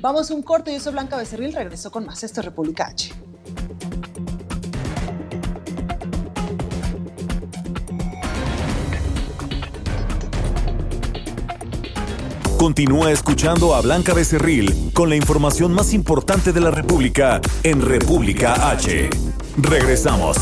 Vamos 0.00 0.30
a 0.30 0.34
un 0.34 0.42
corte, 0.42 0.72
yo 0.72 0.80
soy 0.80 0.92
Blanca 0.92 1.16
Becerril, 1.16 1.52
regreso 1.52 1.90
con 1.90 2.06
más. 2.06 2.24
Esto 2.24 2.40
es 2.40 2.46
República 2.46 2.86
H. 2.86 3.12
Continúa 12.60 13.10
escuchando 13.10 13.74
a 13.74 13.80
Blanca 13.80 14.12
Becerril 14.12 14.90
con 14.92 15.08
la 15.08 15.16
información 15.16 15.72
más 15.72 15.94
importante 15.94 16.52
de 16.52 16.60
la 16.60 16.70
República 16.70 17.40
en 17.62 17.80
República 17.80 18.70
H. 18.70 19.08
Regresamos. 19.56 20.36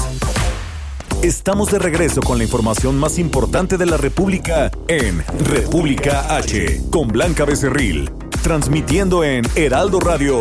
Estamos 1.23 1.71
de 1.71 1.79
regreso 1.79 2.21
con 2.21 2.39
la 2.39 2.43
información 2.43 2.99
más 2.99 3.21
importante 3.21 3.79
de 3.79 3.87
la 3.87 3.99
República 3.99 4.69
en 4.89 5.25
República 5.45 6.35
H 6.35 6.81
con 6.91 7.07
Blanca 7.07 7.45
Becerril, 7.45 8.11
transmitiendo 8.43 9.23
en 9.23 9.45
Heraldo 9.55 10.01
Radio. 10.01 10.41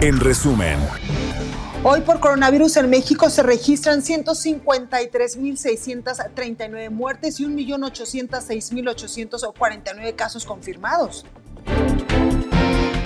En 0.00 0.18
resumen. 0.18 0.80
Hoy 1.88 2.00
por 2.00 2.18
coronavirus 2.18 2.78
en 2.78 2.90
México 2.90 3.30
se 3.30 3.44
registran 3.44 4.02
153.639 4.02 6.90
muertes 6.90 7.38
y 7.38 7.44
1.806.849 7.44 10.16
casos 10.16 10.44
confirmados. 10.44 11.24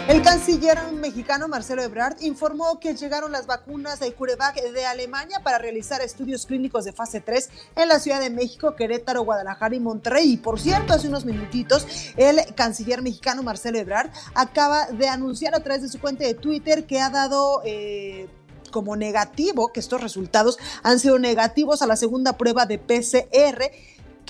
El 0.08 0.22
canciller 0.22 0.78
mexicano 0.94 1.46
Marcelo 1.46 1.82
Ebrard 1.82 2.22
informó 2.22 2.80
que 2.80 2.94
llegaron 2.94 3.32
las 3.32 3.46
vacunas 3.46 4.00
de 4.00 4.14
CureVac 4.14 4.62
de 4.72 4.86
Alemania 4.86 5.40
para 5.44 5.58
realizar 5.58 6.00
estudios 6.00 6.46
clínicos 6.46 6.86
de 6.86 6.94
fase 6.94 7.20
3 7.20 7.50
en 7.76 7.86
la 7.86 8.00
Ciudad 8.00 8.18
de 8.18 8.30
México, 8.30 8.76
Querétaro, 8.76 9.24
Guadalajara 9.24 9.76
y 9.76 9.80
Monterrey. 9.80 10.32
Y 10.32 10.38
por 10.38 10.58
cierto, 10.58 10.94
hace 10.94 11.08
unos 11.08 11.26
minutitos, 11.26 11.86
el 12.16 12.40
canciller 12.54 13.02
mexicano 13.02 13.42
Marcelo 13.42 13.78
Ebrard 13.78 14.08
acaba 14.34 14.86
de 14.86 15.06
anunciar 15.06 15.54
a 15.54 15.60
través 15.60 15.82
de 15.82 15.90
su 15.90 16.00
cuenta 16.00 16.24
de 16.24 16.32
Twitter 16.32 16.86
que 16.86 16.98
ha 16.98 17.10
dado... 17.10 17.60
Eh, 17.66 18.26
como 18.70 18.96
negativo, 18.96 19.72
que 19.72 19.80
estos 19.80 20.00
resultados 20.00 20.58
han 20.82 20.98
sido 20.98 21.18
negativos 21.18 21.82
a 21.82 21.86
la 21.86 21.96
segunda 21.96 22.36
prueba 22.36 22.66
de 22.66 22.78
PCR 22.78 23.70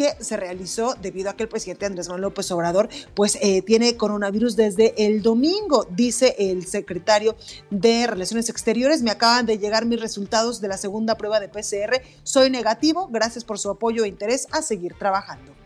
que 0.00 0.16
se 0.20 0.36
realizó 0.36 0.94
debido 0.94 1.28
a 1.28 1.36
que 1.36 1.42
el 1.42 1.48
presidente 1.48 1.84
Andrés 1.84 2.08
Manuel 2.08 2.22
López 2.22 2.50
Obrador 2.52 2.88
pues 3.14 3.36
eh, 3.42 3.60
tiene 3.60 3.98
coronavirus 3.98 4.56
desde 4.56 4.94
el 5.06 5.20
domingo, 5.20 5.86
dice 5.90 6.36
el 6.38 6.66
secretario 6.66 7.36
de 7.70 8.06
Relaciones 8.06 8.48
Exteriores. 8.48 9.02
Me 9.02 9.10
acaban 9.10 9.44
de 9.44 9.58
llegar 9.58 9.84
mis 9.84 10.00
resultados 10.00 10.62
de 10.62 10.68
la 10.68 10.78
segunda 10.78 11.16
prueba 11.16 11.38
de 11.38 11.48
PCR. 11.48 12.00
Soy 12.22 12.48
negativo. 12.48 13.08
Gracias 13.10 13.44
por 13.44 13.58
su 13.58 13.68
apoyo 13.68 14.04
e 14.04 14.08
interés 14.08 14.46
a 14.52 14.62
seguir 14.62 14.94
trabajando. 14.94 15.59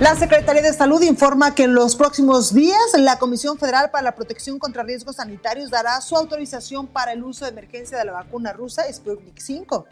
La 0.00 0.16
Secretaría 0.16 0.62
de 0.62 0.72
Salud 0.72 1.02
informa 1.02 1.54
que 1.54 1.64
en 1.64 1.74
los 1.74 1.94
próximos 1.94 2.54
días 2.54 2.78
la 2.96 3.18
Comisión 3.18 3.58
Federal 3.58 3.90
para 3.90 4.02
la 4.02 4.14
Protección 4.14 4.58
contra 4.58 4.82
Riesgos 4.82 5.16
Sanitarios 5.16 5.68
dará 5.68 6.00
su 6.00 6.16
autorización 6.16 6.86
para 6.86 7.12
el 7.12 7.22
uso 7.22 7.44
de 7.44 7.50
emergencia 7.50 7.98
de 7.98 8.06
la 8.06 8.12
vacuna 8.12 8.54
rusa 8.54 8.90
Sputnik 8.90 9.38
5. 9.38 9.84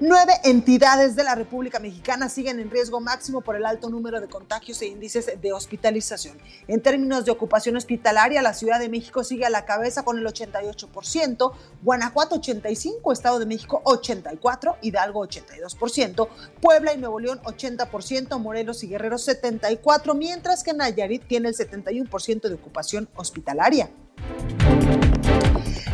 Nueve 0.00 0.32
entidades 0.44 1.16
de 1.16 1.24
la 1.24 1.34
República 1.34 1.80
Mexicana 1.80 2.28
siguen 2.28 2.60
en 2.60 2.70
riesgo 2.70 3.00
máximo 3.00 3.40
por 3.40 3.56
el 3.56 3.66
alto 3.66 3.90
número 3.90 4.20
de 4.20 4.28
contagios 4.28 4.80
e 4.80 4.86
índices 4.86 5.28
de 5.42 5.52
hospitalización. 5.52 6.38
En 6.68 6.80
términos 6.80 7.24
de 7.24 7.32
ocupación 7.32 7.74
hospitalaria, 7.74 8.40
la 8.40 8.54
Ciudad 8.54 8.78
de 8.78 8.88
México 8.88 9.24
sigue 9.24 9.44
a 9.44 9.50
la 9.50 9.64
cabeza 9.64 10.04
con 10.04 10.16
el 10.16 10.24
88%, 10.24 11.52
Guanajuato 11.82 12.40
85%, 12.40 13.12
Estado 13.12 13.40
de 13.40 13.46
México 13.46 13.82
84%, 13.84 14.76
Hidalgo 14.82 15.26
82%, 15.26 16.28
Puebla 16.62 16.94
y 16.94 16.98
Nuevo 16.98 17.18
León 17.18 17.40
80%, 17.42 18.38
Morelos 18.38 18.84
y 18.84 18.86
Guerrero 18.86 19.16
74%, 19.16 20.14
mientras 20.14 20.62
que 20.62 20.74
Nayarit 20.74 21.26
tiene 21.26 21.48
el 21.48 21.56
71% 21.56 22.42
de 22.42 22.54
ocupación 22.54 23.08
hospitalaria. 23.16 23.90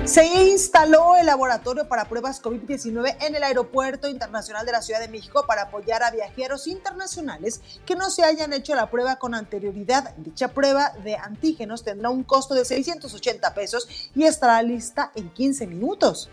Se 0.02 0.26
instaló 0.26 1.16
el 1.16 1.24
laboratorio 1.24 1.88
para 1.88 2.04
pruebas 2.04 2.42
COVID-19 2.42 3.16
en 3.22 3.36
el 3.36 3.42
Aeropuerto 3.42 4.06
Internacional 4.06 4.66
de 4.66 4.72
la 4.72 4.82
Ciudad 4.82 5.00
de 5.00 5.08
México 5.08 5.44
para 5.46 5.62
apoyar 5.62 6.02
a 6.02 6.10
viajeros 6.10 6.66
internacionales 6.66 7.62
que 7.86 7.96
no 7.96 8.10
se 8.10 8.22
hayan 8.22 8.52
hecho 8.52 8.74
la 8.74 8.90
prueba 8.90 9.16
con 9.16 9.34
anterioridad. 9.34 10.14
Dicha 10.18 10.48
prueba 10.48 10.92
de 11.02 11.16
antígenos 11.16 11.84
tendrá 11.84 12.10
un 12.10 12.22
costo 12.22 12.52
de 12.54 12.66
680 12.66 13.54
pesos 13.54 14.10
y 14.14 14.24
estará 14.24 14.60
lista 14.60 15.10
en 15.14 15.30
15 15.30 15.66
minutos. 15.68 16.28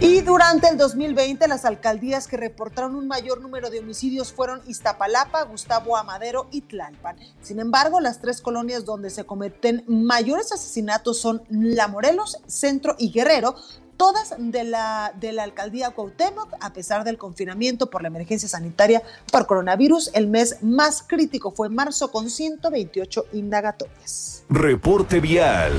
Y 0.00 0.20
durante 0.20 0.68
el 0.68 0.76
2020, 0.76 1.48
las 1.48 1.64
alcaldías 1.64 2.28
que 2.28 2.36
reportaron 2.36 2.94
un 2.94 3.08
mayor 3.08 3.40
número 3.40 3.70
de 3.70 3.80
homicidios 3.80 4.32
fueron 4.32 4.60
Iztapalapa, 4.66 5.42
Gustavo 5.44 5.96
Amadero 5.96 6.48
y 6.50 6.62
Tlalpan. 6.62 7.16
Sin 7.42 7.60
embargo, 7.60 8.00
las 8.00 8.20
tres 8.20 8.40
colonias 8.40 8.84
donde 8.84 9.10
se 9.10 9.24
cometen 9.24 9.84
mayores 9.86 10.52
asesinatos 10.52 11.20
son 11.20 11.42
La 11.48 11.88
Morelos, 11.88 12.38
Centro 12.46 12.94
y 12.98 13.10
Guerrero, 13.10 13.54
todas 13.96 14.34
de 14.38 14.64
la, 14.64 15.12
de 15.18 15.32
la 15.32 15.44
alcaldía 15.44 15.90
Cuauhtémoc, 15.90 16.52
a 16.60 16.72
pesar 16.72 17.04
del 17.04 17.16
confinamiento 17.16 17.88
por 17.88 18.02
la 18.02 18.08
emergencia 18.08 18.48
sanitaria 18.48 19.02
por 19.32 19.46
coronavirus. 19.46 20.10
El 20.12 20.26
mes 20.26 20.62
más 20.62 21.02
crítico 21.06 21.50
fue 21.50 21.70
marzo 21.70 22.10
con 22.10 22.28
128 22.28 23.26
indagatorias. 23.32 24.44
Reporte 24.50 25.20
vial. 25.20 25.72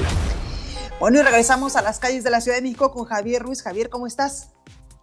Bueno, 1.00 1.20
y 1.20 1.22
regresamos 1.22 1.76
a 1.76 1.84
las 1.84 2.00
calles 2.00 2.24
de 2.24 2.32
la 2.32 2.42
Ciudad 2.42 2.58
de 2.58 2.64
México 2.64 2.92
con 2.92 3.06
Javier 3.06 3.44
Ruiz. 3.44 3.62
Javier, 3.62 3.88
¿cómo 3.88 4.08
estás? 4.08 4.52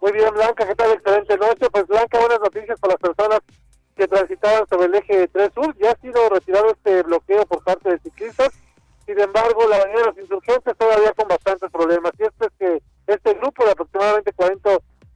Muy 0.01 0.11
bien, 0.11 0.29
Blanca, 0.33 0.67
¿qué 0.67 0.75
tal? 0.75 0.91
Excelente 0.91 1.37
noche. 1.37 1.69
Pues 1.71 1.87
Blanca, 1.87 2.19
buenas 2.19 2.39
noticias 2.41 2.77
para 2.81 2.95
las 2.95 3.01
personas 3.01 3.39
que 3.95 4.05
transitaban 4.05 4.67
sobre 4.67 4.87
el 4.87 4.95
eje 4.95 5.29
3 5.29 5.51
Sur. 5.53 5.73
Ya 5.77 5.91
ha 5.91 5.95
sido 6.01 6.27
retirado 6.27 6.71
este 6.71 7.01
bloqueo 7.03 7.45
por 7.45 7.63
parte 7.63 7.91
de 7.91 7.99
ciclistas. 7.99 8.49
Sin 9.05 9.17
embargo, 9.17 9.69
la 9.69 9.77
avenida 9.77 9.99
de 9.99 10.05
los 10.07 10.17
insurgentes 10.17 10.77
todavía 10.77 11.13
con 11.13 11.29
bastantes 11.29 11.71
problemas. 11.71 12.11
Y 12.19 12.23
esto 12.23 12.45
es 12.45 12.51
que 12.59 12.83
este 13.07 13.33
grupo 13.35 13.63
de 13.63 13.71
aproximadamente 13.71 14.33
40 14.33 14.69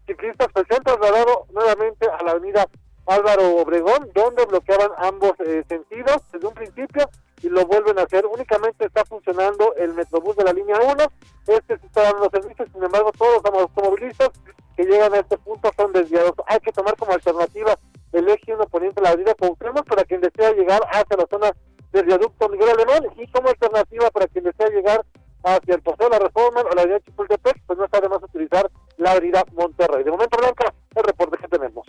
ciclistas 0.07 0.47
pues, 0.53 0.65
se 0.69 0.75
han 0.75 0.83
trasladado 0.83 1.45
nuevamente 1.51 2.07
a 2.07 2.23
la 2.23 2.31
avenida 2.31 2.65
Álvaro 3.05 3.57
Obregón, 3.57 4.09
donde 4.13 4.45
bloqueaban 4.45 4.91
ambos 4.97 5.33
eh, 5.39 5.65
sentidos 5.67 6.21
desde 6.31 6.47
un 6.47 6.53
principio 6.53 7.09
y 7.41 7.49
lo 7.49 7.65
vuelven 7.65 7.99
a 7.99 8.04
hacer. 8.04 8.25
Únicamente 8.25 8.86
está 8.86 9.06
funcionando 9.06 9.75
el 9.75 9.93
Metrobús 9.93 10.36
de 10.36 10.43
la 10.43 10.54
línea 10.54 10.78
1, 10.80 10.95
este 11.47 11.78
se 11.78 11.86
está 11.86 12.04
dando 12.04 12.30
servicios, 12.30 12.69
sin 12.71 12.84
embargo 12.84 13.12
todos 13.17 13.41
los 13.43 13.62
automovilistas 13.62 14.30
que 14.75 14.84
llegan 14.84 15.13
a 15.13 15.19
este 15.19 15.38
punto 15.38 15.71
son 15.75 15.91
desviados. 15.91 16.34
Hay 16.47 16.60
que 16.60 16.71
tomar 16.71 16.95
como 16.95 17.13
alternativa 17.13 17.78
el 18.12 18.28
eje 18.30 18.54
1 18.54 18.65
poniente 18.67 19.02
la 19.02 19.10
avenida 19.10 19.36
Cuauhtémoc 19.36 19.86
para 19.88 20.04
quien 20.04 20.21
desea 20.21 20.52
llegar 20.52 20.82
hacia 20.91 21.17
la 21.17 21.28
zona 21.30 21.52
del 21.91 22.06
viaducto 22.06 22.49
Miguel 22.49 22.69
Alemán 22.69 23.04
y 23.17 23.28
como 23.32 23.49
alternativa 23.49 24.10
para 24.12 24.28
quien 24.28 24.43
desea 24.43 24.69
llegar 24.69 25.06
hacia 25.43 25.75
el 25.75 25.82
Paseo 25.82 26.10
de 26.10 26.17
la 26.17 26.19
Reforma 26.19 26.62
o 26.62 26.75
la 26.75 26.82
avenida 26.82 26.99
Chapultepec, 27.06 27.62
pues 27.65 27.80
no 27.80 27.86
está 27.86 28.02
de 28.02 28.10
más 28.10 28.21
utilizar 28.21 28.69
la 28.97 29.12
avenida 29.12 29.43
Monterrey. 29.54 30.04
De 30.04 30.12
momento, 30.12 30.38
Blanca, 30.38 30.73
el 30.95 31.04
reporte 31.04 31.38
que 31.38 31.47
tenemos. 31.47 31.88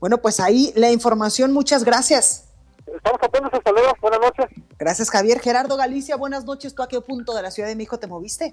Bueno, 0.00 0.18
pues 0.18 0.40
ahí 0.40 0.72
la 0.76 0.90
información, 0.90 1.52
muchas 1.52 1.84
gracias. 1.84 2.48
Estamos 2.86 3.20
atentos, 3.22 3.52
hasta 3.52 3.72
luego, 3.72 3.92
buenas 4.00 4.20
noches. 4.20 4.46
Gracias, 4.84 5.08
Javier. 5.08 5.40
Gerardo 5.40 5.78
Galicia, 5.78 6.14
buenas 6.14 6.44
noches. 6.44 6.74
¿Tú 6.74 6.82
a 6.82 6.88
qué 6.88 7.00
punto 7.00 7.34
de 7.34 7.40
la 7.40 7.50
Ciudad 7.50 7.70
de 7.70 7.74
México 7.74 7.98
te 7.98 8.06
moviste? 8.06 8.52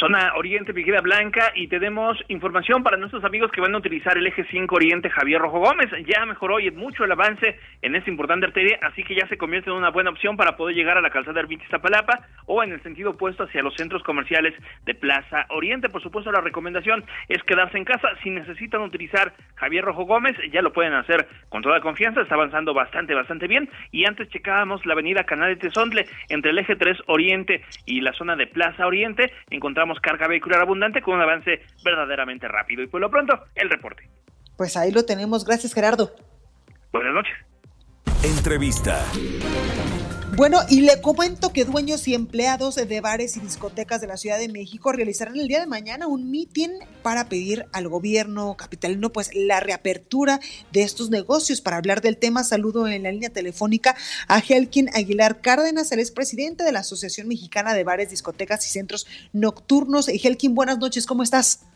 Zona 0.00 0.32
Oriente, 0.34 0.72
Piquera 0.72 1.02
Blanca, 1.02 1.52
y 1.54 1.68
tenemos 1.68 2.16
información 2.28 2.82
para 2.82 2.96
nuestros 2.96 3.22
amigos 3.22 3.52
que 3.52 3.60
van 3.60 3.74
a 3.74 3.78
utilizar 3.78 4.16
el 4.16 4.26
eje 4.26 4.46
5 4.50 4.74
Oriente 4.74 5.10
Javier 5.10 5.42
Rojo 5.42 5.58
Gómez. 5.58 5.90
Ya 6.06 6.24
mejoró 6.24 6.58
y 6.58 6.70
mucho 6.70 7.04
el 7.04 7.12
avance 7.12 7.58
en 7.82 7.94
esta 7.94 8.08
importante 8.08 8.46
arteria, 8.46 8.78
así 8.80 9.04
que 9.04 9.14
ya 9.14 9.28
se 9.28 9.36
convierte 9.36 9.68
en 9.68 9.76
una 9.76 9.90
buena 9.90 10.08
opción 10.08 10.38
para 10.38 10.56
poder 10.56 10.74
llegar 10.74 10.96
a 10.96 11.02
la 11.02 11.10
calzada 11.10 11.40
Ermita 11.40 11.64
Iztapalapa 11.64 12.26
o 12.46 12.62
en 12.62 12.72
el 12.72 12.82
sentido 12.82 13.10
opuesto 13.10 13.44
hacia 13.44 13.62
los 13.62 13.74
centros 13.74 14.02
comerciales 14.02 14.54
de 14.86 14.94
Plaza 14.94 15.44
Oriente. 15.50 15.90
Por 15.90 16.02
supuesto, 16.02 16.32
la 16.32 16.40
recomendación 16.40 17.04
es 17.28 17.42
quedarse 17.42 17.76
en 17.76 17.84
casa. 17.84 18.08
Si 18.22 18.30
necesitan 18.30 18.80
utilizar 18.80 19.34
Javier 19.56 19.84
Rojo 19.84 20.04
Gómez, 20.04 20.34
ya 20.50 20.62
lo 20.62 20.72
pueden 20.72 20.94
hacer 20.94 21.28
con 21.50 21.60
toda 21.60 21.82
confianza. 21.82 22.22
Está 22.22 22.36
avanzando 22.36 22.72
bastante, 22.72 23.12
bastante 23.12 23.46
bien. 23.46 23.68
Y 23.92 24.06
antes 24.06 24.30
checábamos 24.30 24.86
la 24.86 24.94
avenida 24.94 25.24
Canal 25.24 25.50
de 25.50 25.56
Tezontle 25.56 26.06
entre 26.30 26.52
el 26.52 26.58
eje 26.58 26.74
3 26.74 27.02
Oriente 27.06 27.62
y 27.84 28.00
la 28.00 28.14
zona 28.14 28.34
de 28.34 28.46
Plaza 28.46 28.86
Oriente. 28.86 29.30
Encontramos 29.50 29.89
carga 29.98 30.28
vehicular 30.28 30.60
abundante 30.60 31.02
con 31.02 31.14
un 31.14 31.22
avance 31.22 31.62
verdaderamente 31.82 32.46
rápido. 32.46 32.82
Y 32.82 32.86
por 32.86 33.00
lo 33.00 33.10
pronto, 33.10 33.46
el 33.56 33.68
reporte. 33.68 34.08
Pues 34.56 34.76
ahí 34.76 34.92
lo 34.92 35.04
tenemos. 35.04 35.44
Gracias, 35.44 35.74
Gerardo. 35.74 36.12
Buenas 36.92 37.14
noches. 37.14 37.34
Entrevista. 38.22 39.02
Bueno, 40.36 40.58
y 40.70 40.82
le 40.82 41.00
comento 41.02 41.52
que 41.52 41.64
dueños 41.64 42.06
y 42.06 42.14
empleados 42.14 42.76
de 42.76 43.00
bares 43.00 43.36
y 43.36 43.40
discotecas 43.40 44.00
de 44.00 44.06
la 44.06 44.16
Ciudad 44.16 44.38
de 44.38 44.48
México 44.48 44.92
realizarán 44.92 45.36
el 45.36 45.48
día 45.48 45.60
de 45.60 45.66
mañana 45.66 46.06
un 46.06 46.30
mitin 46.30 46.70
para 47.02 47.28
pedir 47.28 47.66
al 47.72 47.88
gobierno 47.88 48.56
capitalino 48.56 49.10
pues 49.10 49.34
la 49.34 49.60
reapertura 49.60 50.38
de 50.72 50.82
estos 50.82 51.10
negocios. 51.10 51.60
Para 51.60 51.76
hablar 51.76 52.00
del 52.00 52.16
tema, 52.16 52.44
saludo 52.44 52.86
en 52.86 53.02
la 53.02 53.12
línea 53.12 53.30
telefónica 53.30 53.96
a 54.28 54.38
Helkin 54.38 54.88
Aguilar 54.94 55.40
Cárdenas, 55.40 55.90
el 55.92 55.98
es 55.98 56.12
presidente 56.12 56.64
de 56.64 56.72
la 56.72 56.80
Asociación 56.80 57.28
Mexicana 57.28 57.74
de 57.74 57.84
Bares, 57.84 58.10
Discotecas 58.10 58.64
y 58.66 58.70
Centros 58.70 59.06
Nocturnos. 59.32 60.08
Helkin, 60.08 60.54
buenas 60.54 60.78
noches, 60.78 61.06
¿cómo 61.06 61.22
estás? 61.22 61.66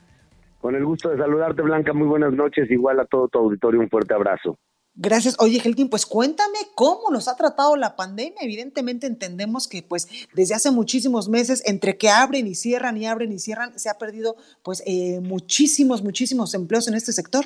Con 0.60 0.76
el 0.76 0.84
gusto 0.84 1.10
de 1.10 1.18
saludarte, 1.18 1.60
Blanca, 1.60 1.92
muy 1.92 2.06
buenas 2.06 2.32
noches. 2.32 2.70
Igual 2.70 3.00
a 3.00 3.04
todo 3.04 3.28
tu 3.28 3.38
auditorio, 3.38 3.80
un 3.80 3.90
fuerte 3.90 4.14
abrazo. 4.14 4.58
Gracias. 4.96 5.36
Oye, 5.40 5.60
Helkin, 5.64 5.90
pues 5.90 6.06
cuéntame 6.06 6.58
cómo 6.76 7.10
nos 7.10 7.26
ha 7.26 7.36
tratado 7.36 7.76
la 7.76 7.96
pandemia. 7.96 8.38
Evidentemente 8.40 9.08
entendemos 9.08 9.66
que 9.66 9.82
pues 9.82 10.28
desde 10.34 10.54
hace 10.54 10.70
muchísimos 10.70 11.28
meses, 11.28 11.62
entre 11.66 11.96
que 11.96 12.08
abren 12.08 12.46
y 12.46 12.54
cierran 12.54 12.96
y 12.96 13.06
abren 13.06 13.32
y 13.32 13.40
cierran, 13.40 13.76
se 13.76 13.90
ha 13.90 13.94
perdido 13.94 14.36
pues 14.62 14.84
eh, 14.86 15.20
muchísimos, 15.20 16.04
muchísimos 16.04 16.54
empleos 16.54 16.86
en 16.86 16.94
este 16.94 17.12
sector. 17.12 17.44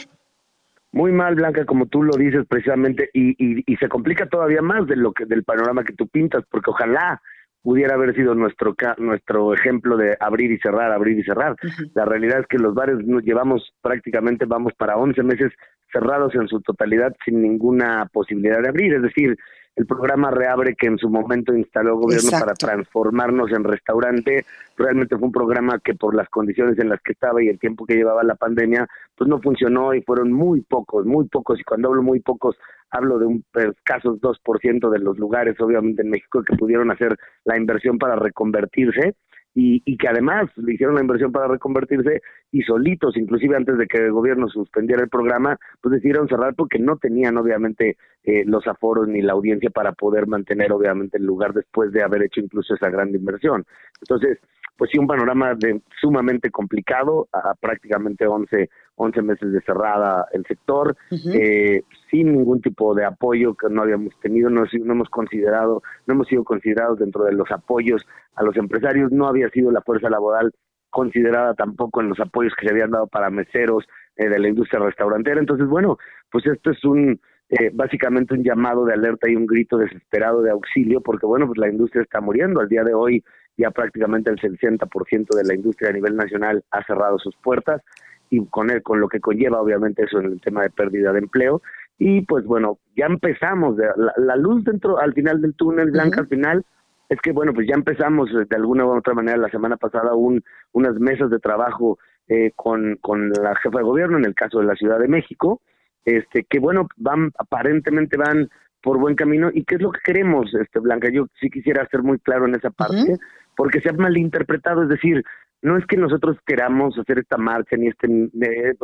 Muy 0.93 1.13
mal, 1.13 1.35
Blanca, 1.35 1.65
como 1.65 1.87
tú 1.87 2.03
lo 2.03 2.17
dices 2.17 2.47
precisamente, 2.49 3.11
y, 3.13 3.31
y, 3.31 3.63
y 3.67 3.77
se 3.77 3.89
complica 3.89 4.27
todavía 4.27 4.63
más 4.63 4.87
de 4.87 4.97
lo 4.97 5.13
que 5.13 5.27
del 5.27 5.45
panorama 5.45 5.85
que 5.85 5.93
tú 5.93 6.09
pintas, 6.09 6.45
porque 6.51 6.71
ojalá 6.71 7.21
pudiera 7.63 7.95
haber 7.95 8.15
sido 8.15 8.35
nuestro 8.35 8.75
nuestro 8.99 9.53
ejemplo 9.53 9.97
de 9.97 10.17
abrir 10.21 10.51
y 10.51 10.59
cerrar, 10.59 10.93
abrir 10.93 11.19
y 11.19 11.25
cerrar. 11.25 11.57
La 11.95 12.05
realidad 12.05 12.41
es 12.41 12.47
que 12.47 12.59
los 12.59 12.75
bares 12.75 12.99
nos 13.07 13.23
llevamos 13.23 13.75
prácticamente, 13.83 14.47
vamos 14.47 14.73
para 14.75 14.97
11 14.97 15.23
meses 15.23 15.53
cerrados 15.93 16.35
en 16.35 16.49
su 16.49 16.61
totalidad 16.61 17.15
sin 17.25 17.43
ninguna 17.43 18.09
posibilidad 18.13 18.61
de 18.61 18.69
abrir. 18.69 18.95
Es 18.95 19.03
decir, 19.03 19.37
el 19.79 19.87
programa 19.87 20.33
Reabre 20.33 20.75
que 20.75 20.89
en 20.89 20.99
su 20.99 21.09
momento 21.09 21.55
instaló 21.55 21.91
el 21.91 22.01
gobierno 22.01 22.31
para 22.33 22.55
transformarnos 22.55 23.53
en 23.53 23.63
restaurante, 23.63 24.45
realmente 24.77 25.17
fue 25.17 25.27
un 25.27 25.33
programa 25.33 25.79
que 25.79 25.95
por 25.95 26.17
las 26.17 26.29
condiciones 26.29 26.79
en 26.81 26.89
las 26.89 27.01
que 27.01 27.13
estaba 27.13 27.41
y 27.43 27.49
el 27.49 27.61
tiempo 27.61 27.87
que 27.87 27.95
llevaba 27.95 28.25
la 28.25 28.35
pandemia, 28.35 28.89
pues 29.17 29.31
no 29.31 29.41
funcionó 29.41 29.95
y 29.95 30.03
fueron 30.03 30.33
muy 30.33 30.63
pocos, 30.63 31.07
muy 31.07 31.29
pocos, 31.29 31.61
y 31.61 31.63
cuando 31.63 31.89
hablo 31.89 32.03
muy 32.03 32.19
pocos, 32.19 32.57
hablo 32.91 33.21
de 33.21 33.27
un 33.27 33.45
escasos 33.55 34.21
2% 34.21 34.91
de 34.91 34.99
los 34.99 35.17
lugares, 35.17 35.55
obviamente 35.61 36.03
en 36.03 36.11
México, 36.11 36.43
que 36.43 36.57
pudieron 36.57 36.91
hacer 36.91 37.17
la 37.45 37.57
inversión 37.57 37.99
para 37.99 38.17
reconvertirse 38.17 39.15
y, 39.55 39.83
y, 39.85 39.97
que 39.97 40.09
además 40.09 40.51
le 40.57 40.75
hicieron 40.75 40.95
la 40.95 41.01
inversión 41.01 41.33
para 41.33 41.49
reconvertirse 41.49 42.23
y 42.53 42.63
solitos, 42.63 43.17
inclusive 43.17 43.57
antes 43.57 43.77
de 43.77 43.87
que 43.87 43.99
el 43.99 44.13
gobierno 44.13 44.49
suspendiera 44.49 45.03
el 45.03 45.09
programa, 45.09 45.59
pues 45.81 45.95
decidieron 45.95 46.29
cerrar 46.29 46.55
porque 46.55 46.79
no 46.79 46.97
tenían 46.97 47.37
obviamente 47.37 47.97
eh, 48.25 48.45
los 48.47 48.67
aforos 48.67 49.09
ni 49.09 49.23
la 49.23 49.33
audiencia 49.33 49.71
para 49.71 49.93
poder 49.93 50.27
mantener 50.27 50.73
obviamente 50.73 51.19
el 51.19 51.25
lugar 51.25 51.55
después 51.55 51.93
de 51.93 52.03
haber 52.03 52.23
hecho 52.23 52.41
incluso 52.41 52.75
esa 52.75 52.91
gran 52.91 53.15
inversión. 53.15 53.65
Entonces, 54.01 54.39
pues 54.79 54.93
sí, 54.93 54.99
un 54.99 55.09
panorama 55.09 55.57
de, 55.57 55.83
sumamente 56.01 56.51
complicado, 56.51 57.29
a 57.33 57.55
prácticamente 57.57 58.29
11, 58.29 58.71
11 58.95 59.23
meses 59.23 59.53
de 59.53 59.61
cerrada 59.63 60.27
el 60.33 60.45
sector, 60.47 60.97
eh, 61.11 61.83
sin 62.09 62.33
ningún 62.33 62.63
tipo 62.63 62.95
de 62.95 63.05
apoyo 63.05 63.55
que 63.55 63.69
no 63.69 63.83
habíamos 63.83 64.15
tenido, 64.21 64.49
no, 64.49 64.63
no, 64.63 64.93
hemos 64.93 65.11
considerado, 65.11 65.83
no 66.07 66.15
hemos 66.15 66.29
sido 66.29 66.45
considerados 66.45 67.01
dentro 67.01 67.25
de 67.25 67.33
los 67.33 67.51
apoyos 67.51 68.07
a 68.37 68.45
los 68.45 68.57
empresarios, 68.57 69.11
no 69.11 69.27
había 69.27 69.51
sido 69.51 69.73
la 69.73 69.83
fuerza 69.83 70.09
laboral 70.09 70.53
considerada 70.91 71.55
tampoco 71.55 72.01
en 72.01 72.11
los 72.11 72.21
apoyos 72.21 72.55
que 72.57 72.67
se 72.67 72.73
habían 72.73 72.93
dado 72.93 73.09
para 73.09 73.31
meseros 73.31 73.85
eh, 74.17 74.29
de 74.29 74.39
la 74.39 74.49
industria 74.49 74.79
restaurantera. 74.79 75.41
Entonces, 75.41 75.67
bueno, 75.67 75.99
pues 76.31 76.47
esto 76.47 76.71
es 76.71 76.85
un 76.85 77.21
eh, 77.51 77.71
básicamente 77.73 78.35
un 78.35 78.45
llamado 78.45 78.85
de 78.85 78.93
alerta 78.93 79.29
y 79.29 79.35
un 79.35 79.47
grito 79.47 79.79
desesperado 79.79 80.43
de 80.43 80.51
auxilio, 80.51 81.01
porque 81.01 81.27
bueno, 81.27 81.47
pues 81.47 81.59
la 81.59 81.69
industria 81.69 82.03
está 82.03 82.21
muriendo. 82.21 82.61
Al 82.61 82.69
día 82.69 82.85
de 82.85 82.95
hoy 82.95 83.25
ya 83.59 83.71
prácticamente 83.71 84.31
el 84.31 84.39
60% 84.39 85.37
de 85.37 85.45
la 85.45 85.55
industria 85.55 85.91
a 85.91 85.93
nivel 85.93 86.17
nacional 86.17 86.65
ha 86.71 86.83
cerrado 86.85 87.19
sus 87.19 87.37
puertas 87.37 87.83
y 88.31 88.47
con, 88.47 88.71
él, 88.71 88.83
con 88.83 89.01
lo 89.01 89.09
que 89.09 89.21
conlleva 89.21 89.61
obviamente 89.61 90.05
eso 90.05 90.21
en 90.21 90.27
el 90.27 90.41
tema 90.41 90.63
de 90.63 90.71
pérdida 90.71 91.13
de 91.13 91.19
empleo. 91.19 91.61
Y 91.99 92.23
pues 92.23 92.45
bueno, 92.45 92.79
ya 92.97 93.07
empezamos, 93.07 93.77
de, 93.77 93.87
la, 94.17 94.37
luz 94.37 94.65
dentro, 94.65 94.99
al 94.99 95.13
final 95.13 95.43
del 95.43 95.55
túnel, 95.55 95.91
Blanca, 95.91 96.21
al 96.21 96.29
final, 96.29 96.65
es 97.09 97.21
que 97.21 97.33
bueno, 97.33 97.53
pues 97.53 97.67
ya 97.67 97.75
empezamos 97.75 98.31
de 98.33 98.57
alguna 98.57 98.87
u 98.87 98.97
otra 98.97 99.15
manera 99.15 99.37
la 99.37 99.51
semana 99.51 99.77
pasada 99.77 100.15
un, 100.15 100.43
unas 100.73 100.95
mesas 101.01 101.29
de 101.31 101.41
trabajo 101.41 101.99
eh, 102.29 102.53
con, 102.55 102.97
con 103.01 103.31
la 103.31 103.57
jefa 103.57 103.79
de 103.79 103.85
gobierno, 103.85 104.19
en 104.19 104.27
el 104.27 104.35
caso 104.35 104.61
de 104.61 104.67
la 104.67 104.77
Ciudad 104.77 105.01
de 105.01 105.09
México, 105.09 105.61
este 106.05 106.45
que 106.45 106.61
bueno, 106.61 106.87
van, 106.97 107.33
aparentemente 107.39 108.17
van 108.17 108.49
por 108.83 108.99
buen 108.99 109.15
camino. 109.15 109.51
¿Y 109.53 109.65
qué 109.65 109.77
es 109.77 109.83
lo 109.83 109.91
que 109.91 110.01
queremos, 110.05 110.53
este 110.55 110.81
Blanca? 110.81 111.09
Yo 111.13 111.27
sí 111.41 111.51
quisiera 111.51 111.87
ser 111.91 112.03
muy 112.03 112.19
claro 112.19 112.47
en 112.47 112.55
esa 112.55 112.71
parte 112.71 113.17
porque 113.57 113.81
se 113.81 113.91
ha 113.91 113.93
malinterpretado, 113.93 114.85
es 114.85 114.89
decir, 114.89 115.25
no 115.63 115.77
es 115.77 115.85
que 115.87 115.97
nosotros 115.97 116.37
queramos 116.47 116.97
hacer 116.99 117.19
esta 117.19 117.37
marcha 117.37 117.77
ni 117.77 117.89
este, 117.89 118.09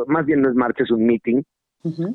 más 0.07 0.25
bien 0.25 0.41
no 0.41 0.49
es 0.49 0.55
marcha, 0.55 0.83
es 0.83 0.91
un 0.91 1.05
meeting, 1.05 1.41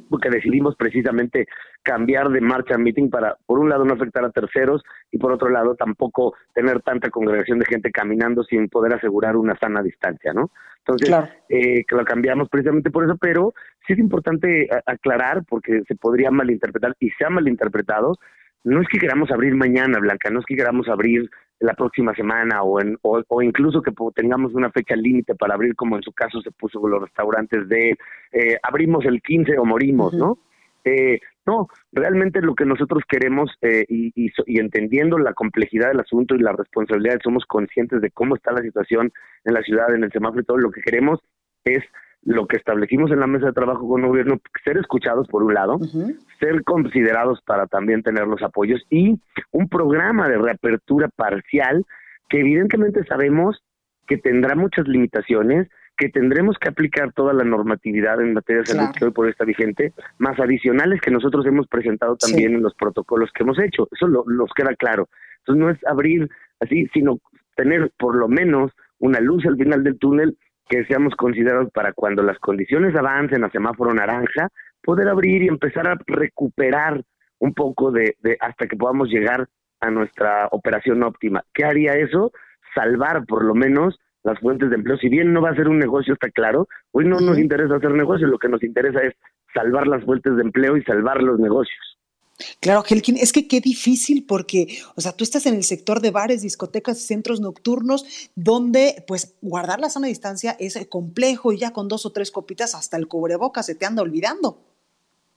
porque 0.09 0.31
decidimos 0.31 0.77
precisamente 0.77 1.47
cambiar 1.83 2.29
de 2.31 2.41
marcha 2.41 2.75
a 2.75 2.79
meeting 2.79 3.09
para, 3.09 3.37
por 3.47 3.59
un 3.59 3.69
lado, 3.69 3.85
no 3.85 3.95
afectar 3.95 4.25
a 4.25 4.31
terceros 4.31 4.83
y 5.11 5.19
por 5.19 5.33
otro 5.33 5.49
lado, 5.49 5.75
tampoco 5.75 6.35
tener 6.55 6.81
tanta 6.83 7.11
congregación 7.11 7.59
de 7.59 7.67
gente 7.67 7.91
caminando 7.91 8.43
sin 8.45 8.69
poder 8.69 8.95
asegurar 8.95 9.37
una 9.37 9.57
sana 9.59 9.83
distancia, 9.83 10.33
¿no? 10.33 10.51
Entonces, 10.79 11.15
eh, 11.49 11.85
que 11.87 11.97
lo 11.97 12.05
cambiamos 12.05 12.49
precisamente 12.49 12.91
por 12.91 13.05
eso, 13.05 13.17
pero 13.17 13.55
sí 13.87 13.93
es 13.93 13.99
importante 13.99 14.69
aclarar, 14.87 15.45
porque 15.49 15.83
se 15.87 15.95
podría 15.95 16.31
malinterpretar 16.31 16.97
y 16.99 17.11
se 17.11 17.25
ha 17.25 17.31
malinterpretado, 17.31 18.19
no 18.65 18.83
es 18.83 18.89
que 18.89 18.99
queramos 18.99 19.31
abrir 19.31 19.55
mañana, 19.55 19.99
Blanca, 19.99 20.31
no 20.31 20.41
es 20.41 20.47
que 20.47 20.57
queramos 20.57 20.89
abrir 20.89 21.31
la 21.61 21.75
próxima 21.75 22.15
semana 22.15 22.63
o, 22.63 22.81
en, 22.81 22.99
o, 23.03 23.43
incluso 23.43 23.83
que 23.83 23.93
tengamos 24.15 24.55
una 24.55 24.71
fecha 24.71 24.97
límite 24.97 25.35
para 25.35 25.55
abrir, 25.55 25.75
como 25.75 25.97
en 25.97 26.03
su 26.03 26.13
caso 26.13 26.41
se 26.41 26.51
puso 26.51 26.81
con 26.81 26.91
los 26.91 27.03
restaurantes 27.03 27.69
de 27.69 27.97
eh, 28.33 28.59
abrimos 28.63 29.05
el 29.05 29.21
15 29.21 29.59
o 29.59 29.65
morimos, 29.65 30.15
¿no? 30.15 30.39
Eh, 30.85 31.21
no, 31.45 31.69
realmente 31.93 32.41
lo 32.41 32.55
que 32.55 32.65
nosotros 32.65 33.03
queremos 33.07 33.51
eh, 33.61 33.85
y, 33.89 34.13
y, 34.15 34.33
y, 34.47 34.59
entendiendo 34.59 35.19
la 35.19 35.35
complejidad 35.35 35.89
del 35.89 36.01
asunto 36.01 36.35
y 36.35 36.39
la 36.39 36.53
responsabilidad, 36.53 37.19
somos 37.23 37.45
conscientes 37.45 38.01
de 38.01 38.11
cómo 38.11 38.37
está 38.37 38.53
la 38.53 38.63
situación 38.63 39.13
en 39.45 39.55
la 39.55 39.63
ciudad, 39.63 39.95
en 39.95 40.05
el 40.05 40.13
semáforo 40.13 40.41
y 40.41 40.45
todo, 40.45 40.57
lo 40.57 40.71
que 40.71 40.81
queremos 40.81 41.21
es 41.65 41.85
lo 42.23 42.47
que 42.47 42.57
establecimos 42.57 43.11
en 43.11 43.21
la 43.21 43.27
mesa 43.27 43.47
de 43.47 43.53
trabajo 43.53 43.89
con 43.89 44.03
el 44.03 44.09
gobierno, 44.09 44.41
ser 44.65 44.77
escuchados 44.77 45.27
por 45.29 45.43
un 45.43 45.55
lado, 45.55 45.79
ser 46.39 46.63
considerados 46.65 47.41
para 47.43 47.67
también 47.67 48.03
tener 48.03 48.27
los 48.27 48.43
apoyos 48.43 48.83
y 48.91 49.19
un 49.51 49.69
programa 49.69 50.29
de 50.29 50.39
reapertura 50.39 51.09
parcial 51.09 51.85
que 52.29 52.41
evidentemente 52.41 53.05
sabemos 53.05 53.63
que 54.07 54.19
tendrá 54.19 54.55
muchas 54.55 54.87
limitaciones, 54.87 55.69
que 55.97 56.09
tendremos 56.09 56.57
que 56.59 56.69
aplicar 56.69 57.13
toda 57.13 57.33
la 57.33 57.45
normatividad 57.45 58.21
en 58.21 58.35
materia 58.35 58.63
de 58.63 58.67
salud 58.67 58.95
que 58.97 59.05
hoy 59.05 59.13
por 59.13 59.29
está 59.29 59.45
vigente, 59.45 59.93
más 60.19 60.39
adicionales 60.41 61.01
que 61.01 61.11
nosotros 61.11 61.47
hemos 61.47 61.69
presentado 61.69 62.17
también 62.17 62.55
en 62.55 62.63
los 62.63 62.75
protocolos 62.75 63.31
que 63.33 63.45
hemos 63.45 63.59
hecho. 63.59 63.89
Eso 63.93 64.07
lo, 64.07 64.25
nos 64.27 64.51
queda 64.55 64.75
claro. 64.75 65.09
Entonces 65.39 65.61
no 65.61 65.71
es 65.71 65.79
abrir 65.87 66.29
así, 66.61 66.87
sino 66.93 67.19
tener 67.57 67.93
por 67.99 68.17
lo 68.17 68.29
menos 68.29 68.73
una 68.99 69.21
luz 69.21 69.45
al 69.47 69.57
final 69.57 69.85
del 69.85 69.99
túnel 69.99 70.37
que 70.71 70.85
seamos 70.85 71.15
considerados 71.17 71.71
para 71.73 71.93
cuando 71.93 72.23
las 72.23 72.39
condiciones 72.39 72.95
avancen 72.95 73.43
a 73.43 73.51
semáforo 73.51 73.93
naranja, 73.93 74.49
poder 74.83 75.09
abrir 75.09 75.43
y 75.43 75.49
empezar 75.49 75.89
a 75.89 75.99
recuperar 76.07 77.03
un 77.41 77.53
poco 77.55 77.91
de, 77.91 78.15
hasta 78.39 78.69
que 78.69 78.77
podamos 78.77 79.09
llegar 79.09 79.49
a 79.81 79.91
nuestra 79.91 80.47
operación 80.53 81.03
óptima. 81.03 81.43
¿Qué 81.53 81.65
haría 81.65 81.95
eso? 81.95 82.31
Salvar 82.75 83.27
por 83.27 83.45
lo 83.45 83.55
menos 83.55 83.99
las 84.23 84.39
fuentes 84.39 84.71
de 84.71 84.77
empleo. 84.77 84.97
Si 84.99 85.09
bien 85.09 85.33
no 85.33 85.43
va 85.43 85.51
a 85.51 85.57
ser 85.57 85.67
un 85.67 85.79
negocio, 85.79 86.15
está 86.15 86.31
claro, 86.31 86.69
hoy 86.93 87.05
no 87.05 87.19
nos 87.19 87.39
interesa 87.39 87.77
hacer 87.77 87.91
negocio, 87.91 88.29
lo 88.29 88.39
que 88.39 88.49
nos 88.49 88.63
interesa 88.63 89.01
es 89.01 89.15
salvar 89.53 89.89
las 89.89 90.05
fuentes 90.05 90.37
de 90.37 90.43
empleo 90.43 90.77
y 90.77 90.85
salvar 90.85 91.21
los 91.21 91.41
negocios. 91.41 91.90
Claro, 92.61 92.83
Helkin, 92.89 93.17
es 93.17 93.33
que 93.33 93.49
qué 93.49 93.61
difícil 93.61 94.25
porque, 94.27 94.79
o 94.97 95.01
sea, 95.01 95.13
tú 95.13 95.25
estás 95.25 95.47
en 95.47 95.55
el 95.55 95.65
sector 95.65 96.01
de 96.01 96.11
bares, 96.11 96.43
discotecas 96.43 97.01
centros 97.01 97.41
nocturnos 97.41 98.31
donde, 98.35 99.05
pues, 99.07 99.37
guardar 99.41 99.81
la 99.81 99.91
sana 99.91 100.07
distancia 100.07 100.57
es 100.59 100.79
complejo 100.89 101.53
y 101.53 101.59
ya 101.59 101.73
con 101.73 101.89
dos 101.89 102.07
o 102.07 102.13
tres 102.13 102.31
copitas 102.31 102.75
hasta 102.75 102.97
el 102.97 103.09
cubreboca 103.09 103.63
se 103.63 103.75
te 103.75 103.87
anda 103.87 104.03
olvidando. 104.03 104.59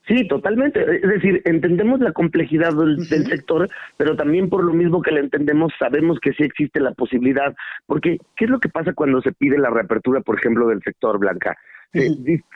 Sí, 0.06 0.28
totalmente. 0.28 0.80
Es 0.96 1.08
decir, 1.08 1.40
entendemos 1.46 1.98
la 2.00 2.12
complejidad 2.12 2.74
del, 2.74 3.06
sector, 3.06 3.70
pero 3.96 4.16
también 4.16 4.50
por 4.50 4.62
lo 4.62 4.74
mismo 4.74 5.00
que 5.00 5.12
la 5.12 5.20
entendemos, 5.20 5.72
sabemos 5.78 6.18
que 6.20 6.32
sí 6.34 6.42
existe 6.42 6.78
la 6.78 6.92
posibilidad. 6.92 7.54
Porque, 7.86 8.18
¿qué 8.36 8.44
es 8.44 8.50
lo 8.50 8.60
que 8.60 8.68
pasa 8.68 8.92
cuando 8.92 9.22
se 9.22 9.32
pide 9.32 9.56
la 9.56 9.70
reapertura, 9.70 10.20
por 10.20 10.38
ejemplo, 10.38 10.68
del 10.68 10.82
sector 10.82 11.18
blanca? 11.18 11.56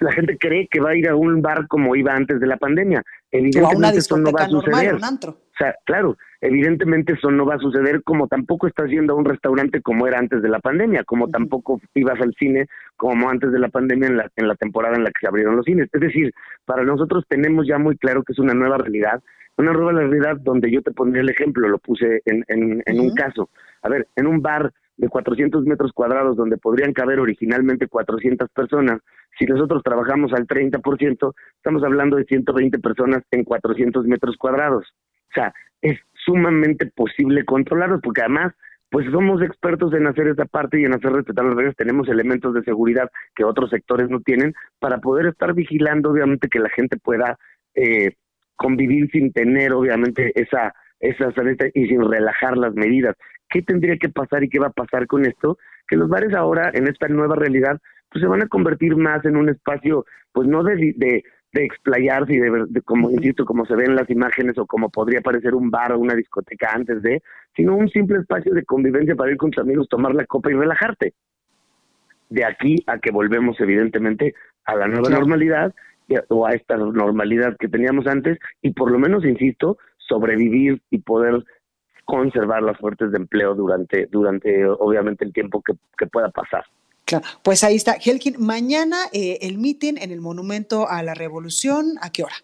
La 0.01 0.13
gente 0.13 0.37
cree 0.39 0.69
que 0.71 0.81
va 0.81 0.91
a 0.91 0.97
ir 0.97 1.09
a 1.09 1.17
un 1.17 1.41
bar 1.41 1.67
como 1.69 1.95
iba 1.95 2.15
antes 2.15 2.41
de 2.41 2.47
la 2.47 2.57
pandemia. 2.57 3.03
Evidentemente 3.31 3.99
eso 3.99 4.17
no 4.17 4.33
va 4.33 4.45
a 4.45 4.49
suceder. 4.49 4.95
o 4.95 5.59
sea, 5.59 5.75
claro, 5.85 6.17
evidentemente 6.41 7.13
eso 7.13 7.31
no 7.31 7.47
va 7.47 7.55
a 7.55 7.59
suceder 7.59 8.03
como 8.03 8.27
tampoco 8.27 8.67
estás 8.67 8.89
yendo 8.91 9.13
a 9.13 9.17
un 9.17 9.25
restaurante 9.25 9.81
como 9.81 10.07
era 10.07 10.19
antes 10.19 10.43
de 10.43 10.49
la 10.49 10.61
pandemia, 10.61 11.05
como 11.05 11.29
tampoco 11.29 11.81
ibas 11.95 12.21
al 12.21 12.35
cine 12.39 12.67
como 12.97 13.29
antes 13.29 13.53
de 13.53 13.59
la 13.59 13.69
pandemia 13.69 14.09
en 14.09 14.17
la, 14.17 14.31
en 14.37 14.49
la 14.49 14.55
temporada 14.57 14.97
en 14.97 15.05
la 15.05 15.11
que 15.11 15.21
se 15.21 15.29
abrieron 15.29 15.57
los 15.57 15.65
cines. 15.65 15.89
Es 15.93 16.01
decir, 16.01 16.33
para 16.65 16.85
nosotros 16.85 17.25
tenemos 17.29 17.67
ya 17.67 17.79
muy 17.79 17.97
claro 17.97 18.23
que 18.23 18.33
es 18.33 18.39
una 18.39 18.55
nueva 18.55 18.79
realidad, 18.79 19.23
una 19.57 19.73
nueva 19.73 19.93
realidad 19.93 20.37
donde 20.41 20.71
yo 20.71 20.83
te 20.83 20.93
pondría 20.93 21.23
el 21.23 21.31
ejemplo, 21.31 21.69
lo 21.69 21.79
puse 21.79 22.23
en, 22.25 22.45
en, 22.49 22.83
en 22.87 23.01
un 23.01 23.15
caso. 23.15 23.51
A 23.83 23.89
ver, 23.89 24.07
en 24.17 24.27
un 24.27 24.41
bar 24.41 24.73
de 24.99 25.09
400 25.09 25.65
metros 25.65 25.93
cuadrados 25.93 26.37
donde 26.37 26.59
podrían 26.59 26.93
caber 26.93 27.21
originalmente 27.21 27.87
400 27.87 28.51
personas, 28.51 29.01
si 29.39 29.47
nosotros 29.47 29.83
trabajamos 29.83 30.33
al 30.33 30.47
30%, 30.47 31.35
estamos 31.57 31.83
hablando 31.85 32.17
de 32.17 32.25
120 32.25 32.79
personas 32.81 33.23
en 33.31 33.45
400 33.45 34.05
metros 34.07 34.37
cuadrados. 34.37 34.85
O 35.31 35.33
sea, 35.35 35.55
es 35.81 35.99
sumamente 36.13 36.87
posible 36.87 37.45
controlarlos 37.45 38.01
porque 38.03 38.23
además 38.23 38.53
pues 38.91 39.07
somos 39.11 39.43
expertos 39.43 39.93
en 39.93 40.07
hacer 40.07 40.29
esa 40.29 40.47
parte 40.47 40.81
y 40.81 40.85
en 40.85 40.95
hacer 40.95 41.13
respetar 41.13 41.45
las 41.45 41.55
reglas, 41.55 41.77
tenemos 41.77 42.09
elementos 42.09 42.55
de 42.55 42.63
seguridad 42.63 43.11
que 43.35 43.45
otros 43.45 43.69
sectores 43.71 44.09
no 44.09 44.21
tienen 44.21 44.55
para 44.79 44.99
poder 44.99 45.27
estar 45.27 45.53
vigilando 45.53 46.11
obviamente 46.11 46.49
que 46.49 46.59
la 46.59 46.71
gente 46.71 46.97
pueda 46.97 47.39
eh, 47.75 48.15
convivir 48.57 49.11
sin 49.11 49.31
tener 49.33 49.75
obviamente 49.75 50.33
esa 50.41 50.73
esa 51.01 51.33
y 51.75 51.87
sin 51.87 52.11
relajar 52.11 52.57
las 52.57 52.75
medidas. 52.75 53.15
¿Qué 53.49 53.63
tendría 53.63 53.97
que 53.97 54.09
pasar 54.09 54.45
y 54.45 54.49
qué 54.49 54.59
va 54.59 54.69
a 54.69 54.73
pasar 54.73 55.07
con 55.07 55.25
esto? 55.25 55.59
Que 55.87 55.97
los 55.97 56.09
bares 56.09 56.35
ahora, 56.35 56.71
en 56.75 56.87
esta 56.87 57.09
nueva 57.09 57.37
realidad, 57.37 57.81
pues 58.11 58.23
se 58.23 58.29
van 58.29 58.43
a 58.43 58.49
convertir 58.49 58.97
más 58.97 59.25
en 59.25 59.37
un 59.37 59.49
espacio, 59.49 60.05
pues 60.33 60.49
no 60.49 60.63
de, 60.63 60.95
de, 60.97 61.25
de 61.53 61.65
explayarse 61.65 62.35
y 62.35 62.39
de, 62.39 62.83
como 62.83 63.11
insisto, 63.11 63.45
como 63.45 63.65
se 63.67 63.75
ven 63.75 63.95
las 63.95 64.09
imágenes 64.11 64.59
o 64.59 64.67
como 64.67 64.91
podría 64.91 65.21
parecer 65.21 65.55
un 65.55 65.71
bar 65.71 65.93
o 65.93 65.99
una 65.99 66.15
discoteca 66.15 66.71
antes 66.73 67.03
de, 67.03 67.23
sino 67.57 67.77
un 67.77 67.89
simple 67.89 68.19
espacio 68.19 68.53
de 68.55 68.65
convivencia 68.65 69.15
para 69.17 69.31
ir 69.31 69.37
con 69.37 69.51
tus 69.51 69.63
amigos, 69.63 69.89
tomar 69.89 70.15
la 70.15 70.27
copa 70.27 70.51
y 70.51 70.55
relajarte. 70.55 71.15
De 72.29 72.45
aquí 72.45 72.77
a 72.87 72.99
que 72.99 73.11
volvemos, 73.11 73.59
evidentemente, 73.61 74.35
a 74.65 74.77
la 74.77 74.87
nueva 74.87 75.09
normalidad 75.09 75.75
o 76.29 76.47
a 76.47 76.53
esta 76.53 76.77
normalidad 76.77 77.57
que 77.59 77.69
teníamos 77.69 78.07
antes 78.07 78.39
y 78.63 78.73
por 78.73 78.91
lo 78.91 78.99
menos, 78.99 79.25
insisto, 79.25 79.79
sobrevivir 79.97 80.83
y 80.91 80.99
poder 80.99 81.45
conservar 82.09 82.63
las 82.63 82.79
fuertes 82.79 83.13
de 83.13 83.19
empleo 83.19 83.55
durante, 83.55 84.07
durante 84.07 84.65
obviamente 84.67 85.27
el 85.27 85.33
tiempo 85.35 85.63
que, 85.63 86.07
pueda 86.07 86.31
pasar. 86.31 86.65
Claro, 87.05 87.27
pues 87.43 87.63
ahí 87.65 87.77
está. 87.77 87.97
Helkin, 88.03 88.37
mañana 88.39 88.97
eh, 89.13 89.39
el 89.43 89.59
meeting 89.59 89.97
en 90.01 90.11
el 90.11 90.23
Monumento 90.23 90.89
a 90.89 91.03
la 91.03 91.13
Revolución, 91.13 91.97
¿a 92.01 92.11
qué 92.11 92.23
hora? 92.23 92.35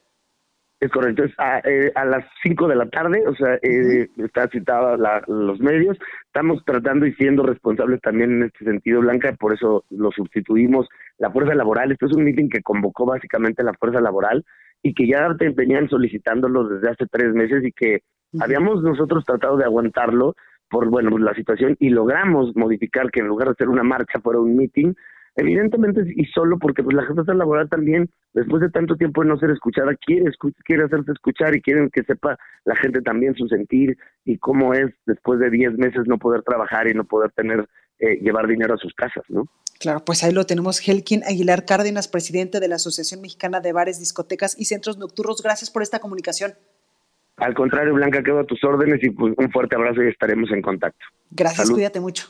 Es 0.81 0.91
correcto, 0.91 1.25
es 1.25 1.33
a, 1.39 1.61
eh, 1.61 1.91
las 1.95 2.27
5 2.43 2.69
de 2.69 2.77
la 2.77 2.87
tarde, 2.91 3.27
o 3.27 3.35
sea, 3.35 3.55
eh, 3.63 4.07
está 4.19 4.49
citada 4.49 4.99
los 5.29 5.59
medios. 5.61 5.97
Estamos 6.27 6.63
tratando 6.67 7.07
y 7.07 7.15
siendo 7.15 7.43
responsables 7.43 8.03
también 8.03 8.33
en 8.33 8.43
este 8.43 8.67
sentido, 8.67 9.01
Blanca, 9.01 9.33
por 9.33 9.55
eso 9.55 9.87
lo 9.89 10.11
sustituimos. 10.11 10.87
La 11.17 11.31
fuerza 11.31 11.55
laboral, 11.55 11.91
esto 11.91 12.05
es 12.05 12.13
un 12.15 12.25
meeting 12.25 12.51
que 12.51 12.61
convocó 12.61 13.07
básicamente 13.07 13.63
la 13.63 13.73
fuerza 13.73 14.03
laboral 14.03 14.45
y 14.83 14.93
que 14.93 15.09
ya 15.09 15.27
venían 15.57 15.89
solicitándolo 15.89 16.69
desde 16.69 16.91
hace 16.91 17.07
tres 17.07 17.33
meses 17.33 17.65
y 17.65 17.73
que 17.73 18.03
habíamos 18.41 18.83
nosotros 18.83 19.25
tratado 19.25 19.57
de 19.57 19.65
aguantarlo 19.65 20.35
por 20.69 20.89
bueno 20.89 21.17
la 21.19 21.35
situación 21.35 21.77
y 21.79 21.91
logramos 21.91 22.55
modificar 22.57 23.11
que 23.11 23.21
en 23.21 23.29
lugar 23.29 23.49
de 23.49 23.53
hacer 23.53 23.69
una 23.69 23.83
marcha 23.83 24.21
fuera 24.21 24.41
un 24.41 24.57
meeting 24.57 24.95
evidentemente 25.37 26.03
y 26.15 26.25
solo 26.27 26.59
porque 26.59 26.83
pues 26.83 26.97
la 26.97 27.05
jefa 27.05 27.35
laboral 27.35 27.69
también 27.69 28.09
después 28.33 28.63
de 28.63 28.71
tanto 28.71 28.97
tiempo 28.97 29.23
de 29.23 29.29
no 29.29 29.39
ser 29.39 29.51
escuchada 29.51 29.95
quiere 29.97 30.31
quiere 30.65 30.85
hacerse 30.85 31.13
escuchar 31.13 31.57
y 31.57 31.61
quieren 31.61 31.91
que 31.91 32.03
sepa 32.05 32.39
la 32.65 32.77
gente 32.77 33.03
también 33.03 33.35
su 33.35 33.49
sentir 33.49 33.97
y 34.25 34.39
cómo 34.39 34.75
es 34.75 34.93
después 35.07 35.41
de 35.41 35.51
diez 35.51 35.73
meses 35.77 36.03
no 36.07 36.19
poder 36.19 36.43
trabajar 36.43 36.89
y 36.89 36.95
no 36.95 37.05
poder 37.05 37.31
tener 37.33 37.69
eh, 37.99 38.19
llevar 38.21 38.47
dinero 38.47 38.75
a 38.75 38.79
sus 38.79 38.95
casas 38.95 39.25
no 39.29 39.49
Claro, 39.81 40.05
pues 40.05 40.23
ahí 40.23 40.33
lo 40.33 40.47
tenemos, 40.47 40.81
Helkin 40.87 41.25
Aguilar 41.25 41.65
Cárdenas, 41.65 42.09
presidente 42.09 42.61
de 42.61 42.69
la 42.69 42.77
Asociación 42.77 43.21
Mexicana 43.21 43.61
de 43.61 43.73
Bares, 43.73 43.99
Discotecas 43.99 44.59
y 44.59 44.67
Centros 44.67 44.99
Nocturnos. 44.99 45.43
Gracias 45.43 45.71
por 45.71 45.83
esta 45.83 45.99
comunicación. 45.99 46.55
Al 47.37 47.55
contrario, 47.55 47.95
Blanca, 47.95 48.23
quedo 48.23 48.41
a 48.41 48.45
tus 48.45 48.63
órdenes 48.63 49.03
y 49.03 49.11
pues 49.11 49.35
un 49.37 49.51
fuerte 49.51 49.75
abrazo 49.77 50.03
y 50.03 50.09
estaremos 50.09 50.51
en 50.51 50.63
contacto. 50.63 51.05
Gracias, 51.31 51.71
cuídate 51.71 52.01
mucho. 52.01 52.29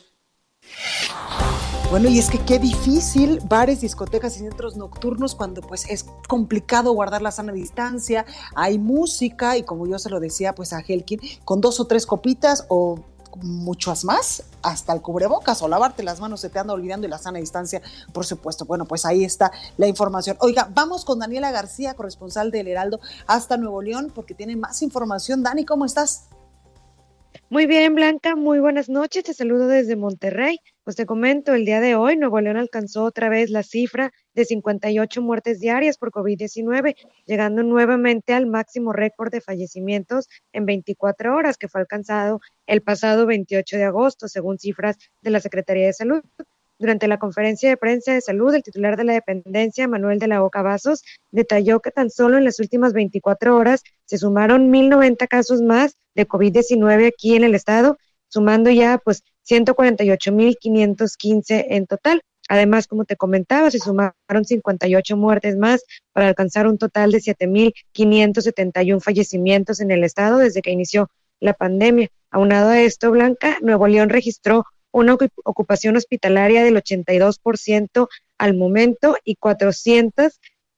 Bueno, 1.91 2.09
y 2.09 2.17
es 2.17 2.29
que 2.29 2.39
qué 2.39 2.57
difícil 2.57 3.39
bares, 3.47 3.81
discotecas 3.81 4.35
y 4.37 4.39
centros 4.39 4.75
nocturnos 4.75 5.35
cuando 5.35 5.61
pues 5.61 5.87
es 5.89 6.03
complicado 6.27 6.91
guardar 6.91 7.21
la 7.21 7.29
sana 7.29 7.53
distancia, 7.53 8.25
hay 8.55 8.79
música 8.79 9.55
y 9.55 9.63
como 9.63 9.87
yo 9.87 9.99
se 9.99 10.09
lo 10.09 10.19
decía 10.19 10.55
pues 10.55 10.73
a 10.73 10.81
Helkin, 10.81 11.19
con 11.45 11.61
dos 11.61 11.79
o 11.79 11.85
tres 11.85 12.07
copitas 12.07 12.65
o 12.69 13.05
muchas 13.41 14.03
más, 14.03 14.43
hasta 14.61 14.93
el 14.93 15.01
cubrebocas 15.01 15.61
o 15.61 15.67
lavarte 15.67 16.03
las 16.03 16.19
manos 16.19 16.41
se 16.41 16.49
te 16.49 16.59
anda 16.59 16.73
olvidando 16.73 17.07
y 17.07 17.09
la 17.09 17.17
sana 17.17 17.39
distancia, 17.39 17.81
por 18.13 18.25
supuesto. 18.25 18.65
Bueno, 18.65 18.85
pues 18.85 19.05
ahí 19.05 19.23
está 19.23 19.51
la 19.77 19.87
información. 19.87 20.37
Oiga, 20.39 20.69
vamos 20.73 21.05
con 21.05 21.19
Daniela 21.19 21.51
García, 21.51 21.93
corresponsal 21.93 22.51
del 22.51 22.67
Heraldo, 22.67 22.99
hasta 23.27 23.57
Nuevo 23.57 23.81
León, 23.81 24.11
porque 24.13 24.33
tiene 24.33 24.55
más 24.55 24.81
información. 24.81 25.43
Dani, 25.43 25.65
¿cómo 25.65 25.85
estás? 25.85 26.29
Muy 27.49 27.65
bien, 27.67 27.95
Blanca, 27.95 28.35
muy 28.35 28.59
buenas 28.59 28.89
noches. 28.89 29.23
Te 29.23 29.33
saludo 29.33 29.67
desde 29.67 29.95
Monterrey. 29.95 30.59
Pues 30.85 30.95
te 30.97 31.07
comento, 31.07 31.55
el 31.55 31.65
día 31.65 31.81
de 31.81 31.95
hoy 31.95 32.15
Nuevo 32.15 32.39
León 32.39 32.57
alcanzó 32.57 33.05
otra 33.05 33.27
vez 33.27 33.49
la 33.49 33.63
cifra 33.63 34.13
de 34.35 34.45
58 34.45 35.19
muertes 35.19 35.59
diarias 35.59 35.97
por 35.97 36.11
COVID-19, 36.11 36.95
llegando 37.25 37.63
nuevamente 37.63 38.33
al 38.33 38.45
máximo 38.45 38.93
récord 38.93 39.31
de 39.31 39.41
fallecimientos 39.41 40.29
en 40.53 40.67
24 40.67 41.35
horas 41.35 41.57
que 41.57 41.69
fue 41.69 41.81
alcanzado 41.81 42.39
el 42.67 42.83
pasado 42.83 43.25
28 43.25 43.77
de 43.77 43.83
agosto, 43.83 44.27
según 44.27 44.59
cifras 44.59 44.97
de 45.23 45.31
la 45.31 45.39
Secretaría 45.39 45.87
de 45.87 45.93
Salud. 45.93 46.21
Durante 46.77 47.07
la 47.07 47.17
conferencia 47.17 47.67
de 47.67 47.77
prensa 47.77 48.13
de 48.13 48.21
salud, 48.21 48.53
el 48.53 48.61
titular 48.61 48.95
de 48.95 49.05
la 49.05 49.13
dependencia, 49.13 49.87
Manuel 49.87 50.19
de 50.19 50.27
la 50.27 50.41
Boca 50.41 50.61
Vasos, 50.61 51.03
detalló 51.31 51.79
que 51.79 51.89
tan 51.89 52.11
solo 52.11 52.37
en 52.37 52.43
las 52.43 52.59
últimas 52.59 52.93
24 52.93 53.57
horas 53.57 53.81
se 54.05 54.19
sumaron 54.19 54.71
1.090 54.71 55.27
casos 55.27 55.63
más 55.63 55.97
de 56.13 56.27
COVID-19 56.27 57.07
aquí 57.07 57.35
en 57.35 57.43
el 57.43 57.55
estado, 57.55 57.97
sumando 58.27 58.69
ya 58.69 58.99
pues 59.03 59.23
148.515 59.49 61.65
en 61.69 61.87
total. 61.87 62.21
Además, 62.47 62.87
como 62.87 63.05
te 63.05 63.15
comentaba, 63.15 63.71
se 63.71 63.79
sumaron 63.79 64.13
58 64.43 65.17
muertes 65.17 65.57
más 65.57 65.83
para 66.13 66.27
alcanzar 66.27 66.67
un 66.67 66.77
total 66.77 67.11
de 67.11 67.19
7.571 67.19 69.01
fallecimientos 69.01 69.79
en 69.79 69.91
el 69.91 70.03
estado 70.03 70.37
desde 70.37 70.61
que 70.61 70.71
inició 70.71 71.09
la 71.39 71.53
pandemia. 71.53 72.09
Aunado 72.29 72.69
a 72.69 72.81
esto, 72.81 73.11
Blanca, 73.11 73.57
Nuevo 73.61 73.87
León 73.87 74.09
registró 74.09 74.65
una 74.91 75.17
ocupación 75.43 75.97
hospitalaria 75.97 76.63
del 76.63 76.77
82% 76.77 78.07
al 78.37 78.55
momento 78.55 79.17
y 79.23 79.35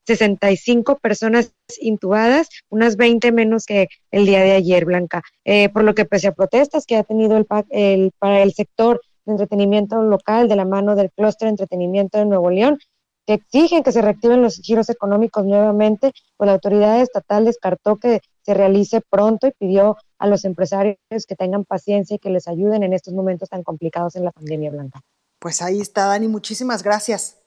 465 0.08 1.00
personas 1.00 1.52
intubadas, 1.82 2.50
unas 2.70 2.96
20 2.96 3.32
menos 3.32 3.66
que 3.66 3.90
el 4.12 4.26
día 4.26 4.42
de 4.42 4.54
ayer, 4.54 4.86
Blanca. 4.86 5.22
Eh, 5.44 5.70
por 5.70 5.84
lo 5.84 5.94
que 5.94 6.06
pese 6.06 6.28
a 6.28 6.32
protestas 6.32 6.86
que 6.86 6.96
ha 6.96 7.04
tenido 7.04 7.36
el, 7.38 7.46
el, 7.70 8.12
para 8.18 8.42
el 8.42 8.54
sector 8.54 9.02
de 9.26 9.34
entretenimiento 9.34 10.02
local 10.02 10.48
de 10.48 10.56
la 10.56 10.66
mano 10.66 10.96
del 10.96 11.12
clúster 11.12 11.48
de 11.48 11.52
entretenimiento 11.52 12.18
de 12.18 12.26
Nuevo 12.26 12.50
León, 12.50 12.80
que 13.26 13.34
exigen 13.34 13.84
que 13.84 13.92
se 13.92 14.02
reactiven 14.02 14.42
los 14.42 14.56
giros 14.62 14.90
económicos 14.90 15.46
nuevamente, 15.46 16.14
pues 16.38 16.48
la 16.48 16.54
autoridad 16.54 17.02
estatal 17.02 17.44
descartó 17.44 17.98
que 17.98 18.22
se 18.42 18.54
realice 18.54 19.02
pronto 19.02 19.48
y 19.48 19.52
pidió 19.52 19.98
a 20.18 20.28
los 20.28 20.46
empresarios 20.46 20.98
que 21.28 21.36
tengan 21.36 21.66
paciencia 21.66 22.16
y 22.16 22.20
que 22.20 22.30
les 22.30 22.48
ayuden 22.48 22.84
en 22.84 22.94
estos 22.94 23.14
momentos 23.14 23.50
tan 23.50 23.64
complicados 23.64 24.16
en 24.16 24.24
la 24.24 24.32
pandemia, 24.32 24.72
Blanca. 24.72 25.02
Pues 25.40 25.62
ahí 25.62 25.82
está, 25.82 26.06
Dani, 26.06 26.30
muchísimas 26.30 26.82
gracias. 26.82 27.38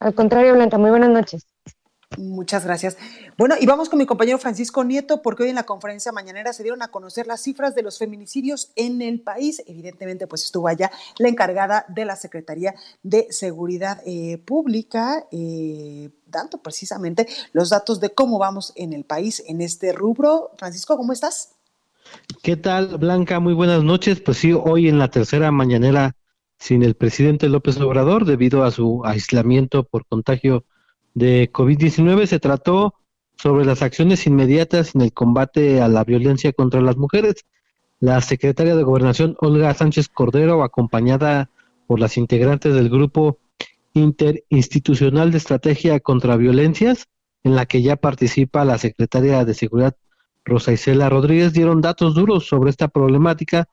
Al 0.00 0.14
contrario, 0.14 0.54
Blanca, 0.54 0.78
muy 0.78 0.90
buenas 0.90 1.10
noches. 1.10 1.46
Muchas 2.16 2.64
gracias. 2.64 2.96
Bueno, 3.36 3.54
y 3.60 3.66
vamos 3.66 3.88
con 3.88 3.98
mi 3.98 4.06
compañero 4.06 4.38
Francisco 4.38 4.82
Nieto, 4.82 5.20
porque 5.20 5.42
hoy 5.42 5.50
en 5.50 5.56
la 5.56 5.64
conferencia 5.64 6.10
mañanera 6.10 6.52
se 6.52 6.62
dieron 6.62 6.82
a 6.82 6.88
conocer 6.88 7.26
las 7.26 7.42
cifras 7.42 7.74
de 7.74 7.82
los 7.82 7.98
feminicidios 7.98 8.72
en 8.76 9.02
el 9.02 9.20
país. 9.20 9.62
Evidentemente, 9.66 10.26
pues 10.26 10.44
estuvo 10.44 10.68
allá 10.68 10.90
la 11.18 11.28
encargada 11.28 11.84
de 11.88 12.06
la 12.06 12.16
Secretaría 12.16 12.74
de 13.02 13.26
Seguridad 13.30 14.00
eh, 14.06 14.38
Pública, 14.38 15.26
eh, 15.30 16.08
dando 16.26 16.58
precisamente 16.58 17.28
los 17.52 17.70
datos 17.70 18.00
de 18.00 18.10
cómo 18.10 18.38
vamos 18.38 18.72
en 18.74 18.94
el 18.94 19.04
país 19.04 19.44
en 19.46 19.60
este 19.60 19.92
rubro. 19.92 20.52
Francisco, 20.56 20.96
¿cómo 20.96 21.12
estás? 21.12 21.50
¿Qué 22.42 22.56
tal, 22.56 22.96
Blanca? 22.96 23.38
Muy 23.38 23.52
buenas 23.52 23.84
noches. 23.84 24.20
Pues 24.20 24.38
sí, 24.38 24.52
hoy 24.52 24.88
en 24.88 24.98
la 24.98 25.08
tercera 25.08 25.50
mañanera 25.50 26.16
sin 26.58 26.82
el 26.82 26.94
presidente 26.94 27.48
López 27.48 27.80
Obrador, 27.80 28.24
debido 28.24 28.64
a 28.64 28.70
su 28.70 29.04
aislamiento 29.04 29.84
por 29.84 30.06
contagio 30.06 30.64
de 31.14 31.50
COVID-19 31.52 32.26
se 32.26 32.38
trató 32.38 32.94
sobre 33.36 33.64
las 33.64 33.82
acciones 33.82 34.26
inmediatas 34.26 34.94
en 34.94 35.02
el 35.02 35.12
combate 35.12 35.80
a 35.80 35.88
la 35.88 36.04
violencia 36.04 36.52
contra 36.52 36.80
las 36.80 36.96
mujeres. 36.96 37.46
La 38.00 38.20
secretaria 38.20 38.76
de 38.76 38.82
Gobernación, 38.82 39.36
Olga 39.40 39.74
Sánchez 39.74 40.08
Cordero, 40.08 40.62
acompañada 40.62 41.50
por 41.86 42.00
las 42.00 42.16
integrantes 42.16 42.74
del 42.74 42.88
Grupo 42.88 43.38
Interinstitucional 43.94 45.30
de 45.30 45.38
Estrategia 45.38 45.98
contra 46.00 46.36
Violencias, 46.36 47.06
en 47.44 47.56
la 47.56 47.66
que 47.66 47.82
ya 47.82 47.96
participa 47.96 48.64
la 48.64 48.78
secretaria 48.78 49.44
de 49.44 49.54
Seguridad, 49.54 49.96
Rosa 50.44 50.72
Isela 50.72 51.08
Rodríguez, 51.08 51.52
dieron 51.52 51.80
datos 51.80 52.14
duros 52.14 52.46
sobre 52.46 52.70
esta 52.70 52.88
problemática 52.88 53.68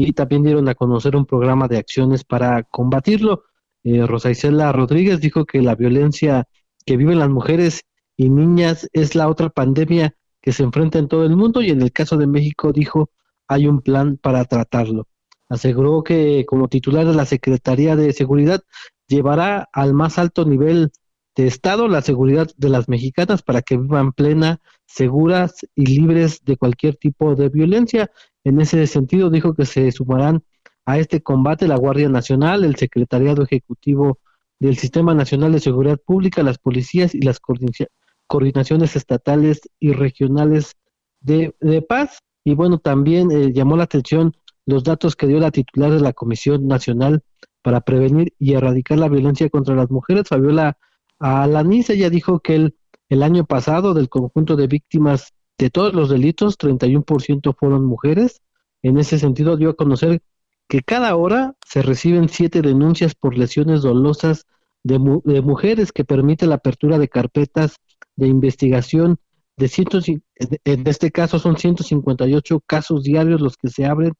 y 0.00 0.12
también 0.12 0.44
dieron 0.44 0.68
a 0.68 0.76
conocer 0.76 1.16
un 1.16 1.26
programa 1.26 1.66
de 1.66 1.76
acciones 1.76 2.22
para 2.22 2.62
combatirlo. 2.62 3.42
Eh, 3.82 4.06
Rosa 4.06 4.30
Isela 4.30 4.70
Rodríguez 4.70 5.20
dijo 5.20 5.44
que 5.44 5.60
la 5.60 5.74
violencia 5.74 6.46
que 6.86 6.96
viven 6.96 7.18
las 7.18 7.30
mujeres 7.30 7.82
y 8.16 8.30
niñas 8.30 8.88
es 8.92 9.16
la 9.16 9.28
otra 9.28 9.48
pandemia 9.48 10.14
que 10.40 10.52
se 10.52 10.62
enfrenta 10.62 11.00
en 11.00 11.08
todo 11.08 11.24
el 11.24 11.34
mundo 11.34 11.62
y 11.62 11.70
en 11.70 11.82
el 11.82 11.90
caso 11.90 12.16
de 12.16 12.28
México 12.28 12.72
dijo 12.72 13.10
hay 13.48 13.66
un 13.66 13.80
plan 13.80 14.16
para 14.18 14.44
tratarlo. 14.44 15.08
Aseguró 15.48 16.04
que 16.04 16.44
como 16.46 16.68
titular 16.68 17.04
de 17.04 17.14
la 17.14 17.24
Secretaría 17.24 17.96
de 17.96 18.12
Seguridad 18.12 18.62
llevará 19.08 19.68
al 19.72 19.94
más 19.94 20.16
alto 20.18 20.44
nivel 20.44 20.92
de 21.34 21.48
Estado 21.48 21.88
la 21.88 22.02
seguridad 22.02 22.48
de 22.56 22.68
las 22.68 22.88
mexicanas 22.88 23.42
para 23.42 23.62
que 23.62 23.76
vivan 23.76 24.12
plena, 24.12 24.60
seguras 24.86 25.54
y 25.74 25.86
libres 25.86 26.44
de 26.44 26.56
cualquier 26.56 26.94
tipo 26.96 27.34
de 27.34 27.48
violencia. 27.48 28.12
En 28.44 28.60
ese 28.60 28.86
sentido 28.86 29.30
dijo 29.30 29.54
que 29.54 29.66
se 29.66 29.90
sumarán 29.92 30.42
a 30.86 30.98
este 30.98 31.22
combate 31.22 31.68
la 31.68 31.76
Guardia 31.76 32.08
Nacional, 32.08 32.64
el 32.64 32.76
Secretariado 32.76 33.42
Ejecutivo 33.42 34.18
del 34.58 34.76
Sistema 34.76 35.14
Nacional 35.14 35.52
de 35.52 35.60
Seguridad 35.60 35.98
Pública, 35.98 36.42
las 36.42 36.58
policías 36.58 37.14
y 37.14 37.20
las 37.20 37.40
coordinaciones 37.40 38.96
estatales 38.96 39.60
y 39.78 39.92
regionales 39.92 40.76
de, 41.20 41.54
paz. 41.86 42.20
Y 42.44 42.54
bueno, 42.54 42.78
también 42.78 43.30
eh, 43.30 43.52
llamó 43.52 43.76
la 43.76 43.84
atención 43.84 44.34
los 44.66 44.84
datos 44.84 45.16
que 45.16 45.26
dio 45.26 45.38
la 45.40 45.50
titular 45.50 45.90
de 45.92 46.00
la 46.00 46.12
Comisión 46.12 46.66
Nacional 46.66 47.22
para 47.62 47.80
Prevenir 47.80 48.32
y 48.38 48.54
Erradicar 48.54 48.98
la 48.98 49.08
Violencia 49.08 49.48
contra 49.50 49.74
las 49.74 49.90
Mujeres, 49.90 50.28
Fabiola 50.28 50.78
Alaniz. 51.18 51.90
Ella 51.90 52.10
dijo 52.10 52.40
que 52.40 52.54
el, 52.54 52.76
el 53.08 53.22
año 53.22 53.44
pasado, 53.44 53.94
del 53.94 54.08
conjunto 54.08 54.56
de 54.56 54.66
víctimas 54.66 55.34
de 55.58 55.70
todos 55.70 55.92
los 55.92 56.08
delitos, 56.08 56.56
31% 56.58 57.54
fueron 57.56 57.84
mujeres. 57.84 58.40
En 58.82 58.98
ese 58.98 59.18
sentido, 59.18 59.56
dio 59.56 59.70
a 59.70 59.76
conocer 59.76 60.22
que 60.68 60.82
cada 60.82 61.14
hora 61.16 61.56
se 61.66 61.82
reciben 61.82 62.28
siete 62.28 62.62
denuncias 62.62 63.14
por 63.14 63.36
lesiones 63.36 63.82
dolosas 63.82 64.46
de, 64.84 64.98
mujeres 64.98 65.92
que 65.92 66.04
permite 66.04 66.46
la 66.46 66.56
apertura 66.56 66.98
de 66.98 67.08
carpetas 67.08 67.76
de 68.16 68.26
investigación 68.28 69.18
de 69.56 69.68
cientos, 69.68 70.06
en 70.08 70.86
este 70.86 71.10
caso 71.10 71.38
son 71.40 71.56
158 71.56 72.60
casos 72.64 73.02
diarios 73.02 73.40
los 73.40 73.56
que 73.56 73.68
se 73.68 73.86
abren 73.86 74.12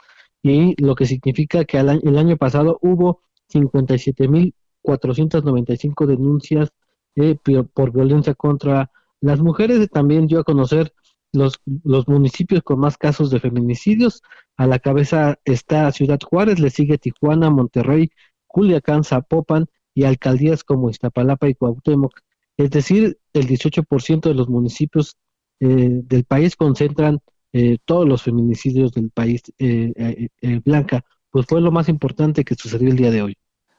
y 0.42 0.74
lo 0.82 0.96
que 0.96 1.06
significa 1.06 1.64
que 1.64 1.78
el 1.78 2.18
año 2.18 2.36
pasado 2.36 2.78
hubo 2.82 3.22
57.495 3.52 6.06
denuncias 6.06 6.70
eh, 7.14 7.36
por 7.72 7.92
violencia 7.92 8.34
contra 8.34 8.90
las 9.20 9.40
mujeres. 9.40 9.88
También 9.90 10.26
dio 10.26 10.40
a 10.40 10.44
conocer 10.44 10.92
los, 11.32 11.60
los 11.84 12.08
municipios 12.08 12.62
con 12.62 12.80
más 12.80 12.96
casos 12.96 13.30
de 13.30 13.40
feminicidios. 13.40 14.22
A 14.56 14.66
la 14.66 14.78
cabeza 14.78 15.38
está 15.44 15.90
Ciudad 15.92 16.18
Juárez, 16.24 16.58
le 16.58 16.70
sigue 16.70 16.98
Tijuana, 16.98 17.50
Monterrey, 17.50 18.10
Culiacán, 18.46 19.04
Zapopan 19.04 19.66
y 19.94 20.04
alcaldías 20.04 20.64
como 20.64 20.90
Iztapalapa 20.90 21.48
y 21.48 21.54
Cuauhtémoc. 21.54 22.20
Es 22.56 22.70
decir, 22.70 23.18
el 23.32 23.46
18% 23.46 24.28
de 24.28 24.34
los 24.34 24.48
municipios 24.48 25.16
eh, 25.60 26.00
del 26.04 26.24
país 26.24 26.56
concentran 26.56 27.20
eh, 27.52 27.78
todos 27.84 28.06
los 28.06 28.22
feminicidios 28.22 28.92
del 28.92 29.10
país. 29.10 29.42
Eh, 29.58 30.28
Blanca, 30.64 31.04
pues 31.30 31.46
fue 31.46 31.60
lo 31.60 31.70
más 31.70 31.88
importante 31.88 32.44
que 32.44 32.54
sucedió 32.54 32.88
el 32.88 32.96
día 32.96 33.10
de 33.10 33.22
hoy. 33.22 33.36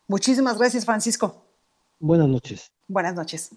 Muchísimas 0.08 0.58
gracias, 0.58 0.86
Francisco. 0.86 1.46
Buenas 2.00 2.30
noches. 2.30 2.72
Buenas 2.88 3.16
noches. 3.16 3.52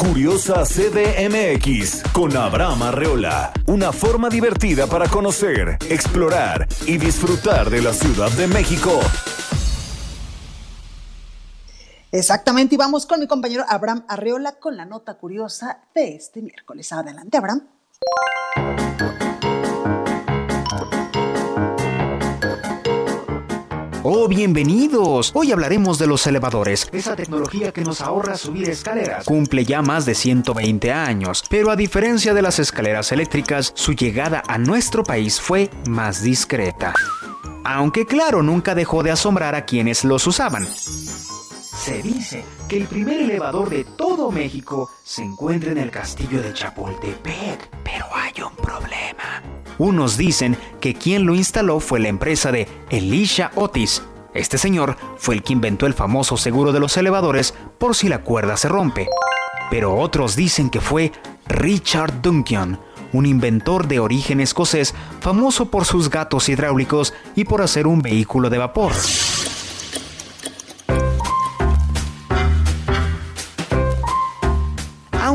Curiosa 0.00 0.64
CDMX 0.64 2.02
con 2.14 2.34
Abraham 2.34 2.84
Arreola. 2.84 3.52
Una 3.66 3.92
forma 3.92 4.30
divertida 4.30 4.86
para 4.86 5.06
conocer, 5.06 5.76
explorar 5.90 6.66
y 6.86 6.96
disfrutar 6.96 7.68
de 7.68 7.82
la 7.82 7.92
Ciudad 7.92 8.30
de 8.30 8.46
México. 8.46 8.98
Exactamente, 12.10 12.76
y 12.76 12.78
vamos 12.78 13.04
con 13.04 13.20
mi 13.20 13.26
compañero 13.26 13.62
Abraham 13.68 14.06
Arreola 14.08 14.52
con 14.52 14.78
la 14.78 14.86
nota 14.86 15.18
curiosa 15.18 15.82
de 15.94 16.14
este 16.14 16.40
miércoles. 16.40 16.90
Adelante, 16.94 17.36
Abraham. 17.36 17.68
Oh, 24.02 24.28
bienvenidos. 24.28 25.30
Hoy 25.34 25.52
hablaremos 25.52 25.98
de 25.98 26.06
los 26.06 26.26
elevadores, 26.26 26.88
esa 26.90 27.14
tecnología 27.14 27.70
que 27.70 27.82
nos 27.82 28.00
ahorra 28.00 28.38
subir 28.38 28.70
escaleras. 28.70 29.26
Cumple 29.26 29.66
ya 29.66 29.82
más 29.82 30.06
de 30.06 30.14
120 30.14 30.90
años, 30.90 31.44
pero 31.50 31.70
a 31.70 31.76
diferencia 31.76 32.32
de 32.32 32.40
las 32.40 32.58
escaleras 32.58 33.12
eléctricas, 33.12 33.72
su 33.74 33.92
llegada 33.92 34.42
a 34.48 34.56
nuestro 34.56 35.02
país 35.02 35.38
fue 35.38 35.68
más 35.86 36.22
discreta. 36.22 36.94
Aunque 37.62 38.06
claro, 38.06 38.42
nunca 38.42 38.74
dejó 38.74 39.02
de 39.02 39.10
asombrar 39.10 39.54
a 39.54 39.66
quienes 39.66 40.02
los 40.02 40.26
usaban. 40.26 40.66
Se 40.66 42.00
dice 42.02 42.42
que 42.68 42.78
el 42.78 42.86
primer 42.86 43.20
elevador 43.20 43.68
de 43.68 43.84
todo 43.84 44.30
México 44.30 44.90
se 45.04 45.22
encuentra 45.22 45.72
en 45.72 45.78
el 45.78 45.90
castillo 45.90 46.40
de 46.40 46.54
Chapultepec, 46.54 47.68
pero 47.84 48.06
hay 48.14 48.32
un 48.42 48.56
problema. 48.56 49.42
Unos 49.80 50.18
dicen 50.18 50.58
que 50.78 50.92
quien 50.92 51.24
lo 51.24 51.34
instaló 51.34 51.80
fue 51.80 52.00
la 52.00 52.08
empresa 52.08 52.52
de 52.52 52.68
Elisha 52.90 53.50
Otis. 53.54 54.02
Este 54.34 54.58
señor 54.58 54.94
fue 55.16 55.36
el 55.36 55.42
que 55.42 55.54
inventó 55.54 55.86
el 55.86 55.94
famoso 55.94 56.36
seguro 56.36 56.70
de 56.72 56.80
los 56.80 56.98
elevadores 56.98 57.54
por 57.78 57.96
si 57.96 58.10
la 58.10 58.18
cuerda 58.18 58.58
se 58.58 58.68
rompe. 58.68 59.08
Pero 59.70 59.96
otros 59.96 60.36
dicen 60.36 60.68
que 60.68 60.82
fue 60.82 61.12
Richard 61.46 62.20
Duncan, 62.20 62.78
un 63.14 63.24
inventor 63.24 63.88
de 63.88 64.00
origen 64.00 64.40
escocés 64.40 64.94
famoso 65.20 65.70
por 65.70 65.86
sus 65.86 66.10
gatos 66.10 66.50
hidráulicos 66.50 67.14
y 67.34 67.44
por 67.44 67.62
hacer 67.62 67.86
un 67.86 68.02
vehículo 68.02 68.50
de 68.50 68.58
vapor. 68.58 68.92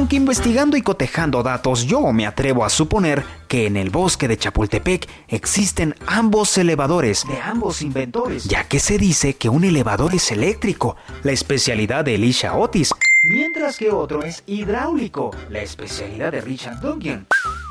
Aunque 0.05 0.17
investigando 0.17 0.77
y 0.77 0.83
cotejando 0.83 1.41
datos, 1.41 1.87
yo 1.87 2.13
me 2.13 2.27
atrevo 2.27 2.63
a 2.63 2.69
suponer 2.69 3.23
que 3.47 3.65
en 3.65 3.75
el 3.75 3.89
bosque 3.89 4.27
de 4.27 4.37
Chapultepec 4.37 5.09
existen 5.27 5.95
ambos 6.05 6.59
elevadores 6.59 7.25
de 7.27 7.41
ambos 7.41 7.81
inventores, 7.81 8.43
ya 8.43 8.67
que 8.67 8.79
se 8.79 8.99
dice 8.99 9.33
que 9.33 9.49
un 9.49 9.63
elevador 9.63 10.13
es 10.13 10.31
eléctrico, 10.31 10.95
la 11.23 11.31
especialidad 11.31 12.05
de 12.05 12.13
Elisha 12.13 12.53
Otis, 12.53 12.93
mientras 13.23 13.79
que 13.79 13.89
otro 13.89 14.21
es 14.21 14.43
hidráulico, 14.45 15.31
la 15.49 15.63
especialidad 15.63 16.33
de 16.33 16.41
Richard 16.41 16.81
Duncan. 16.81 17.25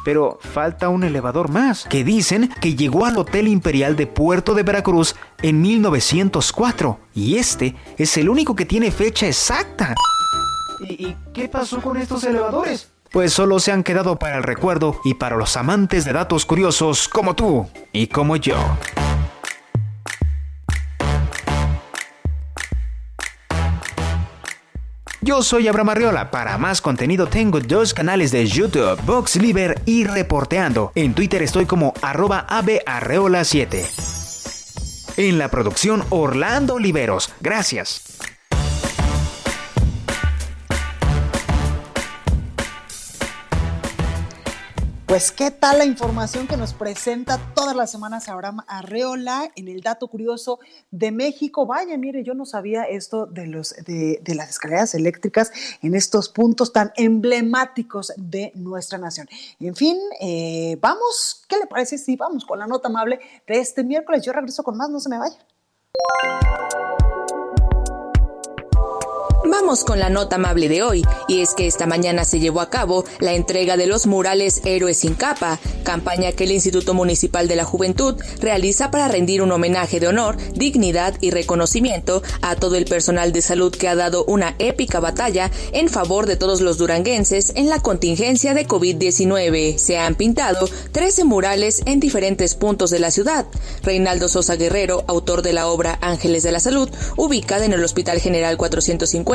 Pero 0.04 0.40
falta 0.40 0.88
un 0.88 1.04
elevador 1.04 1.48
más, 1.50 1.84
que 1.84 2.02
dicen 2.02 2.50
que 2.60 2.74
llegó 2.74 3.06
al 3.06 3.16
Hotel 3.16 3.46
Imperial 3.46 3.94
de 3.94 4.08
Puerto 4.08 4.54
de 4.54 4.64
Veracruz 4.64 5.14
en 5.40 5.62
1904, 5.62 6.98
y 7.14 7.36
este 7.36 7.76
es 7.96 8.16
el 8.16 8.28
único 8.28 8.56
que 8.56 8.66
tiene 8.66 8.90
fecha 8.90 9.28
exacta. 9.28 9.94
¿Y, 10.88 11.16
qué 11.32 11.48
pasó 11.48 11.80
con 11.80 11.96
estos 11.96 12.24
elevadores? 12.24 12.90
Pues 13.10 13.32
solo 13.32 13.58
se 13.60 13.72
han 13.72 13.82
quedado 13.82 14.18
para 14.18 14.36
el 14.36 14.42
recuerdo 14.42 15.00
y 15.04 15.14
para 15.14 15.36
los 15.36 15.56
amantes 15.56 16.04
de 16.04 16.12
datos 16.12 16.44
curiosos 16.44 17.08
como 17.08 17.34
tú 17.34 17.66
y 17.92 18.08
como 18.08 18.36
yo. 18.36 18.56
Yo 25.20 25.42
soy 25.42 25.68
Abraham 25.68 25.88
Arriola. 25.88 26.30
Para 26.30 26.58
más 26.58 26.82
contenido 26.82 27.26
tengo 27.26 27.60
dos 27.60 27.94
canales 27.94 28.30
de 28.30 28.46
YouTube, 28.46 29.00
VoxLiber 29.06 29.80
y 29.86 30.04
Reporteando. 30.04 30.92
En 30.94 31.14
Twitter 31.14 31.42
estoy 31.42 31.64
como 31.64 31.94
arroba 32.02 32.46
abarreola7. 32.46 35.14
En 35.16 35.38
la 35.38 35.48
producción 35.48 36.04
Orlando 36.10 36.74
Oliveros. 36.74 37.32
Gracias. 37.40 38.13
Pues 45.06 45.32
qué 45.32 45.50
tal 45.50 45.78
la 45.78 45.84
información 45.84 46.46
que 46.46 46.56
nos 46.56 46.72
presenta 46.72 47.38
todas 47.54 47.76
las 47.76 47.90
semanas 47.90 48.30
Abraham 48.30 48.60
Arreola 48.66 49.50
en 49.54 49.68
el 49.68 49.82
dato 49.82 50.08
curioso 50.08 50.60
de 50.90 51.12
México. 51.12 51.66
Vaya, 51.66 51.98
mire, 51.98 52.24
yo 52.24 52.32
no 52.32 52.46
sabía 52.46 52.84
esto 52.84 53.26
de, 53.26 53.46
los, 53.46 53.76
de, 53.84 54.22
las 54.34 54.48
escaleras 54.48 54.94
eléctricas 54.94 55.52
en 55.82 55.94
estos 55.94 56.30
puntos 56.30 56.72
tan 56.72 56.90
emblemáticos 56.96 58.14
de 58.16 58.50
nuestra 58.54 58.96
nación. 58.96 59.28
En 59.60 59.76
fin, 59.76 59.98
eh, 60.20 60.78
vamos, 60.80 61.44
¿qué 61.48 61.58
le 61.58 61.66
parece 61.66 61.98
si 61.98 62.16
vamos 62.16 62.46
con 62.46 62.58
la 62.58 62.66
nota 62.66 62.88
amable 62.88 63.20
de 63.46 63.58
este 63.58 63.84
miércoles? 63.84 64.22
Yo 64.24 64.32
regreso 64.32 64.62
con 64.62 64.78
más, 64.78 64.88
no 64.88 65.00
se 65.00 65.10
me 65.10 65.18
vaya. 65.18 65.36
Vamos 69.46 69.84
con 69.84 69.98
la 69.98 70.08
nota 70.08 70.36
amable 70.36 70.70
de 70.70 70.82
hoy, 70.82 71.02
y 71.28 71.40
es 71.40 71.52
que 71.52 71.66
esta 71.66 71.86
mañana 71.86 72.24
se 72.24 72.40
llevó 72.40 72.62
a 72.62 72.70
cabo 72.70 73.04
la 73.20 73.34
entrega 73.34 73.76
de 73.76 73.86
los 73.86 74.06
murales 74.06 74.62
Héroes 74.64 75.00
sin 75.00 75.12
capa, 75.14 75.60
campaña 75.82 76.32
que 76.32 76.44
el 76.44 76.52
Instituto 76.52 76.94
Municipal 76.94 77.46
de 77.46 77.54
la 77.54 77.66
Juventud 77.66 78.16
realiza 78.40 78.90
para 78.90 79.06
rendir 79.06 79.42
un 79.42 79.52
homenaje 79.52 80.00
de 80.00 80.08
honor, 80.08 80.38
dignidad 80.54 81.14
y 81.20 81.30
reconocimiento 81.30 82.22
a 82.40 82.56
todo 82.56 82.76
el 82.76 82.86
personal 82.86 83.32
de 83.32 83.42
salud 83.42 83.70
que 83.70 83.86
ha 83.86 83.94
dado 83.94 84.24
una 84.24 84.54
épica 84.58 84.98
batalla 84.98 85.50
en 85.72 85.90
favor 85.90 86.24
de 86.24 86.36
todos 86.36 86.62
los 86.62 86.78
duranguenses 86.78 87.52
en 87.54 87.68
la 87.68 87.80
contingencia 87.80 88.54
de 88.54 88.66
COVID-19. 88.66 89.76
Se 89.76 89.98
han 89.98 90.14
pintado 90.14 90.70
13 90.92 91.24
murales 91.24 91.82
en 91.84 92.00
diferentes 92.00 92.54
puntos 92.54 92.88
de 92.88 92.98
la 92.98 93.10
ciudad. 93.10 93.44
Reinaldo 93.82 94.28
Sosa 94.28 94.56
Guerrero, 94.56 95.04
autor 95.06 95.42
de 95.42 95.52
la 95.52 95.68
obra 95.68 95.98
Ángeles 96.00 96.42
de 96.44 96.52
la 96.52 96.60
Salud, 96.60 96.88
ubicada 97.16 97.66
en 97.66 97.74
el 97.74 97.84
Hospital 97.84 98.20
General 98.20 98.56
450, 98.56 99.33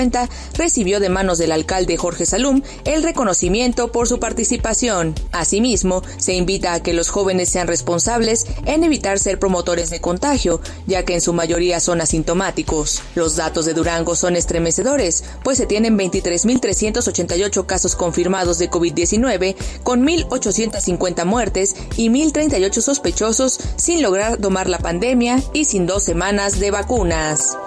recibió 0.53 0.99
de 0.99 1.09
manos 1.09 1.37
del 1.37 1.51
alcalde 1.51 1.97
Jorge 1.97 2.25
Salum 2.25 2.61
el 2.85 3.03
reconocimiento 3.03 3.91
por 3.91 4.07
su 4.07 4.19
participación. 4.19 5.13
Asimismo, 5.31 6.01
se 6.17 6.33
invita 6.33 6.73
a 6.73 6.81
que 6.81 6.93
los 6.93 7.09
jóvenes 7.09 7.49
sean 7.49 7.67
responsables 7.67 8.45
en 8.65 8.83
evitar 8.83 9.19
ser 9.19 9.39
promotores 9.39 9.89
de 9.89 9.99
contagio, 9.99 10.61
ya 10.87 11.03
que 11.03 11.15
en 11.15 11.21
su 11.21 11.33
mayoría 11.33 11.79
son 11.79 12.01
asintomáticos. 12.01 13.01
Los 13.15 13.35
datos 13.35 13.65
de 13.65 13.73
Durango 13.73 14.15
son 14.15 14.35
estremecedores, 14.35 15.23
pues 15.43 15.57
se 15.57 15.65
tienen 15.65 15.97
23.388 15.97 17.65
casos 17.65 17.95
confirmados 17.95 18.57
de 18.57 18.69
COVID-19, 18.69 19.55
con 19.83 20.05
1.850 20.05 21.25
muertes 21.25 21.75
y 21.97 22.09
1.038 22.09 22.81
sospechosos 22.81 23.59
sin 23.75 24.01
lograr 24.01 24.39
domar 24.39 24.69
la 24.69 24.79
pandemia 24.79 25.41
y 25.53 25.65
sin 25.65 25.85
dos 25.85 26.03
semanas 26.03 26.59
de 26.59 26.71
vacunas. 26.71 27.57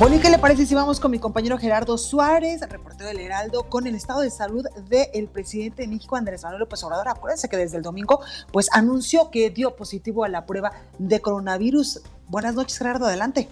Bueno, 0.00 0.16
¿y 0.16 0.18
qué 0.18 0.28
le 0.28 0.38
parece 0.38 0.66
si 0.66 0.74
vamos 0.74 0.98
con 0.98 1.12
mi 1.12 1.20
compañero 1.20 1.56
Gerardo 1.56 1.96
Suárez, 1.96 2.68
reportero 2.68 3.08
del 3.08 3.20
Heraldo, 3.20 3.68
con 3.68 3.86
el 3.86 3.94
estado 3.94 4.22
de 4.22 4.30
salud 4.30 4.64
del 4.90 5.28
presidente 5.28 5.82
de 5.82 5.88
México, 5.88 6.16
Andrés 6.16 6.42
Manuel 6.42 6.62
López 6.62 6.82
Obrador? 6.82 7.06
Acuérdense 7.06 7.48
que 7.48 7.56
desde 7.56 7.76
el 7.76 7.84
domingo, 7.84 8.20
pues 8.52 8.68
anunció 8.72 9.30
que 9.30 9.50
dio 9.50 9.76
positivo 9.76 10.24
a 10.24 10.28
la 10.28 10.46
prueba 10.46 10.72
de 10.98 11.20
coronavirus. 11.20 12.02
Buenas 12.28 12.56
noches, 12.56 12.76
Gerardo, 12.76 13.06
adelante. 13.06 13.46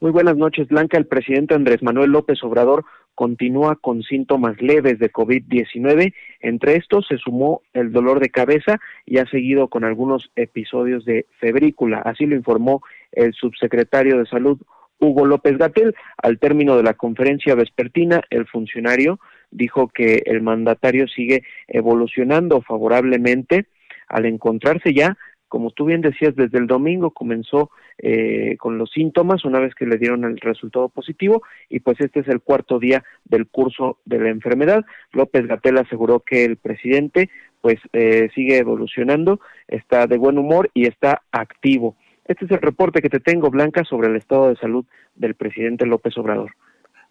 Muy 0.00 0.10
buenas 0.10 0.36
noches, 0.36 0.66
Blanca. 0.66 0.98
El 0.98 1.06
presidente 1.06 1.54
Andrés 1.54 1.80
Manuel 1.80 2.10
López 2.10 2.42
Obrador 2.42 2.84
continúa 3.14 3.76
con 3.76 4.02
síntomas 4.02 4.60
leves 4.60 4.98
de 4.98 5.12
COVID-19. 5.12 6.12
Entre 6.40 6.74
estos 6.74 7.06
se 7.06 7.18
sumó 7.18 7.62
el 7.72 7.92
dolor 7.92 8.18
de 8.18 8.30
cabeza 8.30 8.80
y 9.06 9.18
ha 9.18 9.26
seguido 9.26 9.68
con 9.68 9.84
algunos 9.84 10.32
episodios 10.34 11.04
de 11.04 11.26
febrícula. 11.38 11.98
Así 11.98 12.26
lo 12.26 12.34
informó 12.34 12.82
el 13.12 13.32
subsecretario 13.34 14.18
de 14.18 14.26
Salud, 14.26 14.58
Hugo 15.00 15.26
López 15.26 15.58
Gatel. 15.58 15.94
Al 16.16 16.38
término 16.38 16.76
de 16.76 16.82
la 16.82 16.94
conferencia 16.94 17.54
vespertina, 17.54 18.22
el 18.30 18.46
funcionario 18.46 19.18
dijo 19.50 19.88
que 19.88 20.22
el 20.26 20.42
mandatario 20.42 21.08
sigue 21.08 21.42
evolucionando 21.66 22.62
favorablemente 22.62 23.66
al 24.08 24.26
encontrarse 24.26 24.92
ya, 24.92 25.16
como 25.50 25.72
tú 25.72 25.86
bien 25.86 26.00
decías, 26.00 26.36
desde 26.36 26.58
el 26.58 26.68
domingo 26.68 27.10
comenzó 27.10 27.72
eh, 27.98 28.56
con 28.58 28.78
los 28.78 28.92
síntomas 28.92 29.44
una 29.44 29.58
vez 29.58 29.74
que 29.74 29.84
le 29.84 29.98
dieron 29.98 30.24
el 30.24 30.38
resultado 30.38 30.88
positivo 30.88 31.42
y 31.68 31.80
pues 31.80 32.00
este 32.00 32.20
es 32.20 32.28
el 32.28 32.40
cuarto 32.40 32.78
día 32.78 33.02
del 33.24 33.48
curso 33.48 33.98
de 34.04 34.20
la 34.20 34.28
enfermedad. 34.28 34.84
López 35.12 35.48
Gatel 35.48 35.78
aseguró 35.78 36.20
que 36.20 36.44
el 36.44 36.56
presidente 36.56 37.30
pues 37.60 37.78
eh, 37.92 38.28
sigue 38.32 38.58
evolucionando, 38.58 39.40
está 39.66 40.06
de 40.06 40.18
buen 40.18 40.38
humor 40.38 40.70
y 40.72 40.86
está 40.86 41.22
activo. 41.32 41.96
Este 42.30 42.44
es 42.44 42.50
el 42.52 42.60
reporte 42.60 43.02
que 43.02 43.10
te 43.10 43.18
tengo, 43.18 43.50
Blanca, 43.50 43.82
sobre 43.82 44.06
el 44.06 44.14
estado 44.14 44.50
de 44.50 44.56
salud 44.56 44.84
del 45.16 45.34
presidente 45.34 45.84
López 45.84 46.16
Obrador. 46.16 46.52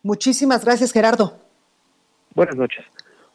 Muchísimas 0.01 0.63
gracias, 0.63 0.93
Gerardo. 0.93 1.41
Buenas 2.35 2.55
noches. 2.55 2.85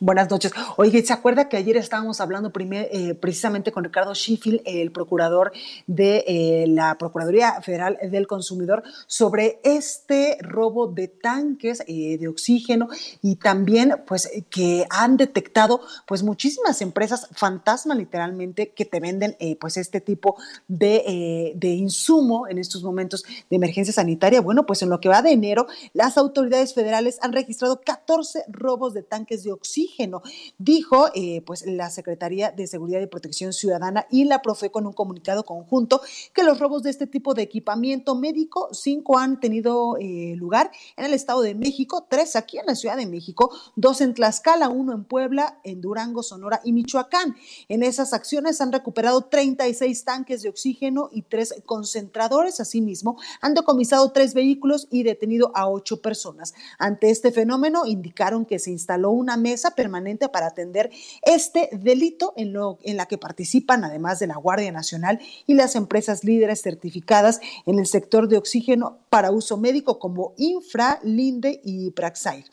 Buenas 0.04 0.28
noches. 0.30 0.52
Oye, 0.76 1.02
¿se 1.02 1.14
acuerda 1.14 1.48
que 1.48 1.56
ayer 1.56 1.78
estábamos 1.78 2.20
hablando 2.20 2.52
eh, 2.54 3.14
precisamente 3.14 3.72
con 3.72 3.84
Ricardo 3.84 4.14
Schiffel, 4.14 4.60
el 4.66 4.92
procurador 4.92 5.50
de 5.86 6.24
eh, 6.26 6.66
la 6.68 6.98
Procuraduría 6.98 7.62
Federal 7.62 7.96
del 8.10 8.26
Consumidor, 8.26 8.82
sobre 9.06 9.60
este 9.64 10.36
robo 10.42 10.88
de 10.88 11.08
tanques 11.08 11.82
eh, 11.86 12.18
de 12.18 12.28
oxígeno 12.28 12.88
y 13.22 13.36
también, 13.36 13.94
pues, 14.06 14.30
que 14.50 14.84
han 14.90 15.16
detectado, 15.16 15.80
pues, 16.06 16.22
muchísimas 16.22 16.82
empresas 16.82 17.28
fantasma, 17.32 17.94
literalmente, 17.94 18.74
que 18.74 18.84
te 18.84 19.00
venden, 19.00 19.38
pues, 19.58 19.78
este 19.78 20.02
tipo 20.02 20.36
de 20.68 21.56
insumo 21.62 22.46
en 22.46 22.58
estos 22.58 22.82
momentos 22.82 23.22
de 23.48 23.56
emergencia 23.56 23.94
sanitaria? 23.94 24.42
Bueno, 24.42 24.66
pues, 24.66 24.82
en 24.82 24.90
lo 24.90 25.00
que 25.00 25.08
va 25.08 25.22
de 25.22 25.30
enero, 25.30 25.66
las 25.94 26.18
autoridades 26.18 26.74
federales 26.74 27.16
han 27.22 27.32
registrado 27.32 27.80
14 27.80 28.44
robos 28.48 28.92
de 28.92 29.02
tanques 29.02 29.44
de 29.44 29.52
oxígeno 29.52 29.93
Dijo 30.58 31.08
eh, 31.14 31.42
pues 31.42 31.64
la 31.66 31.90
Secretaría 31.90 32.50
de 32.50 32.66
Seguridad 32.66 33.00
y 33.00 33.06
Protección 33.06 33.52
Ciudadana 33.52 34.06
y 34.10 34.24
la 34.24 34.42
Profe 34.42 34.70
con 34.70 34.86
un 34.86 34.92
comunicado 34.92 35.44
conjunto 35.44 36.00
que 36.32 36.42
los 36.42 36.58
robos 36.58 36.82
de 36.82 36.90
este 36.90 37.06
tipo 37.06 37.34
de 37.34 37.42
equipamiento 37.42 38.14
médico, 38.14 38.68
cinco 38.72 39.18
han 39.18 39.40
tenido 39.40 39.96
eh, 39.98 40.34
lugar 40.36 40.70
en 40.96 41.04
el 41.04 41.14
Estado 41.14 41.42
de 41.42 41.54
México, 41.54 42.06
tres 42.08 42.36
aquí 42.36 42.58
en 42.58 42.66
la 42.66 42.74
Ciudad 42.74 42.96
de 42.96 43.06
México, 43.06 43.50
dos 43.76 44.00
en 44.00 44.14
Tlaxcala, 44.14 44.68
uno 44.68 44.92
en 44.92 45.04
Puebla, 45.04 45.60
en 45.64 45.80
Durango, 45.80 46.22
Sonora 46.22 46.60
y 46.64 46.72
Michoacán. 46.72 47.36
En 47.68 47.82
esas 47.82 48.12
acciones 48.12 48.60
han 48.60 48.72
recuperado 48.72 49.22
36 49.22 50.04
tanques 50.04 50.42
de 50.42 50.48
oxígeno 50.48 51.08
y 51.12 51.22
tres 51.22 51.54
concentradores. 51.66 52.60
Asimismo, 52.60 53.18
han 53.40 53.54
decomisado 53.54 54.10
tres 54.12 54.34
vehículos 54.34 54.88
y 54.90 55.02
detenido 55.02 55.52
a 55.54 55.68
ocho 55.68 56.00
personas. 56.00 56.54
Ante 56.78 57.10
este 57.10 57.32
fenómeno, 57.32 57.86
indicaron 57.86 58.44
que 58.44 58.58
se 58.58 58.70
instaló 58.70 59.10
una 59.10 59.36
mesa 59.36 59.73
permanente 59.74 60.28
para 60.28 60.46
atender 60.46 60.90
este 61.22 61.68
delito 61.72 62.32
en, 62.36 62.52
lo, 62.52 62.78
en 62.82 62.96
la 62.96 63.06
que 63.06 63.18
participan, 63.18 63.84
además 63.84 64.18
de 64.18 64.26
la 64.26 64.36
Guardia 64.36 64.72
Nacional 64.72 65.20
y 65.46 65.54
las 65.54 65.74
empresas 65.76 66.24
líderes 66.24 66.62
certificadas 66.62 67.40
en 67.66 67.78
el 67.78 67.86
sector 67.86 68.28
de 68.28 68.38
oxígeno 68.38 68.98
para 69.10 69.30
uso 69.30 69.56
médico 69.56 69.98
como 69.98 70.34
Infra, 70.36 70.98
Linde 71.02 71.60
y 71.64 71.90
Praxair. 71.90 72.44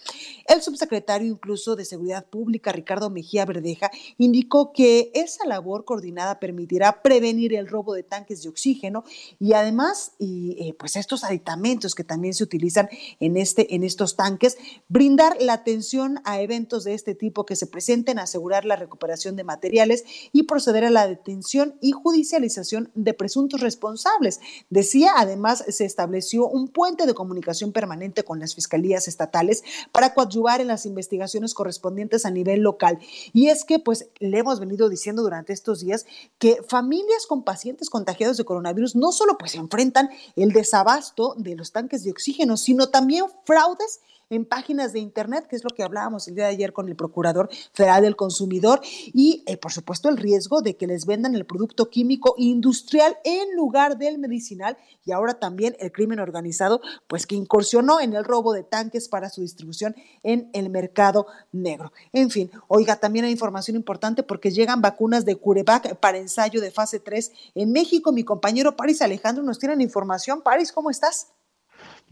El 0.47 0.61
subsecretario 0.61 1.27
incluso 1.27 1.75
de 1.75 1.85
Seguridad 1.85 2.25
Pública, 2.25 2.71
Ricardo 2.71 3.09
Mejía 3.09 3.45
Verdeja, 3.45 3.89
indicó 4.17 4.71
que 4.73 5.11
esa 5.13 5.45
labor 5.45 5.85
coordinada 5.85 6.39
permitirá 6.39 7.01
prevenir 7.01 7.53
el 7.53 7.67
robo 7.67 7.93
de 7.93 8.03
tanques 8.03 8.43
de 8.43 8.49
oxígeno 8.49 9.03
y 9.39 9.53
además, 9.53 10.13
y, 10.19 10.57
eh, 10.59 10.73
pues 10.73 10.95
estos 10.95 11.23
aditamentos 11.23 11.95
que 11.95 12.03
también 12.03 12.33
se 12.33 12.43
utilizan 12.43 12.89
en, 13.19 13.37
este, 13.37 13.75
en 13.75 13.83
estos 13.83 14.15
tanques, 14.15 14.57
brindar 14.87 15.37
la 15.39 15.53
atención 15.53 16.19
a 16.23 16.41
eventos 16.41 16.83
de 16.83 16.93
este 16.93 17.10
tipo 17.15 17.45
que 17.45 17.55
se 17.55 17.67
presenten, 17.67 18.19
asegurar 18.19 18.65
la 18.65 18.75
recuperación 18.75 19.35
de 19.35 19.43
materiales 19.43 20.03
y 20.31 20.43
proceder 20.43 20.85
a 20.85 20.89
la 20.89 21.07
detención 21.07 21.75
y 21.81 21.91
judicialización 21.91 22.91
de 22.95 23.13
presuntos 23.13 23.61
responsables. 23.61 24.39
Decía, 24.69 25.13
además, 25.17 25.63
se 25.67 25.85
estableció 25.85 26.47
un 26.47 26.67
puente 26.67 27.05
de 27.05 27.13
comunicación 27.13 27.71
permanente 27.71 28.23
con 28.23 28.39
las 28.39 28.55
fiscalías 28.55 29.07
estatales 29.07 29.63
para 29.91 30.13
coadyuvar 30.13 30.61
en 30.61 30.67
las 30.67 30.85
investigaciones 30.85 31.53
correspondientes 31.53 32.25
a 32.25 32.31
nivel 32.31 32.61
local. 32.61 32.99
Y 33.33 33.47
es 33.47 33.65
que, 33.65 33.79
pues, 33.79 34.09
le 34.19 34.39
hemos 34.39 34.59
venido 34.59 34.89
diciendo 34.89 35.21
durante 35.21 35.53
estos 35.53 35.81
días 35.81 36.05
que 36.37 36.61
familias 36.67 37.25
con 37.27 37.43
pacientes 37.43 37.89
contagiados 37.89 38.37
de 38.37 38.45
coronavirus 38.45 38.95
no 38.95 39.11
solo 39.11 39.37
pues 39.37 39.55
enfrentan 39.55 40.09
el 40.35 40.51
desabasto 40.51 41.35
de 41.37 41.55
los 41.55 41.71
tanques 41.71 42.03
de 42.03 42.11
oxígeno, 42.11 42.57
sino 42.57 42.89
también 42.89 43.25
fraudes 43.45 44.01
en 44.31 44.45
páginas 44.45 44.93
de 44.93 44.99
Internet, 44.99 45.45
que 45.47 45.55
es 45.55 45.63
lo 45.63 45.69
que 45.69 45.83
hablábamos 45.83 46.27
el 46.27 46.35
día 46.35 46.45
de 46.45 46.51
ayer 46.51 46.73
con 46.73 46.89
el 46.89 46.95
Procurador 46.95 47.49
Federal 47.73 48.01
del 48.01 48.15
Consumidor, 48.15 48.81
y 48.83 49.43
eh, 49.45 49.57
por 49.57 49.71
supuesto 49.71 50.09
el 50.09 50.17
riesgo 50.17 50.61
de 50.61 50.75
que 50.77 50.87
les 50.87 51.05
vendan 51.05 51.35
el 51.35 51.45
producto 51.45 51.89
químico 51.89 52.33
industrial 52.37 53.17
en 53.23 53.55
lugar 53.55 53.97
del 53.97 54.17
medicinal 54.17 54.77
y 55.05 55.11
ahora 55.11 55.35
también 55.35 55.75
el 55.79 55.91
crimen 55.91 56.19
organizado, 56.19 56.81
pues 57.07 57.27
que 57.27 57.35
incursionó 57.35 57.99
en 57.99 58.13
el 58.13 58.23
robo 58.23 58.53
de 58.53 58.63
tanques 58.63 59.09
para 59.09 59.29
su 59.29 59.41
distribución 59.41 59.95
en 60.23 60.49
el 60.53 60.69
mercado 60.69 61.27
negro. 61.51 61.91
En 62.13 62.29
fin, 62.29 62.49
oiga, 62.67 62.95
también 62.95 63.25
hay 63.25 63.31
información 63.31 63.75
importante 63.75 64.23
porque 64.23 64.51
llegan 64.51 64.81
vacunas 64.81 65.25
de 65.25 65.35
Curevac 65.35 65.97
para 65.99 66.17
ensayo 66.17 66.61
de 66.61 66.71
fase 66.71 66.99
3 66.99 67.31
en 67.55 67.71
México. 67.71 68.11
Mi 68.11 68.23
compañero 68.23 68.75
Paris 68.77 69.01
Alejandro 69.01 69.43
nos 69.43 69.59
tiene 69.59 69.75
la 69.75 69.83
información. 69.83 70.41
Paris, 70.41 70.71
¿cómo 70.71 70.89
estás? 70.89 71.27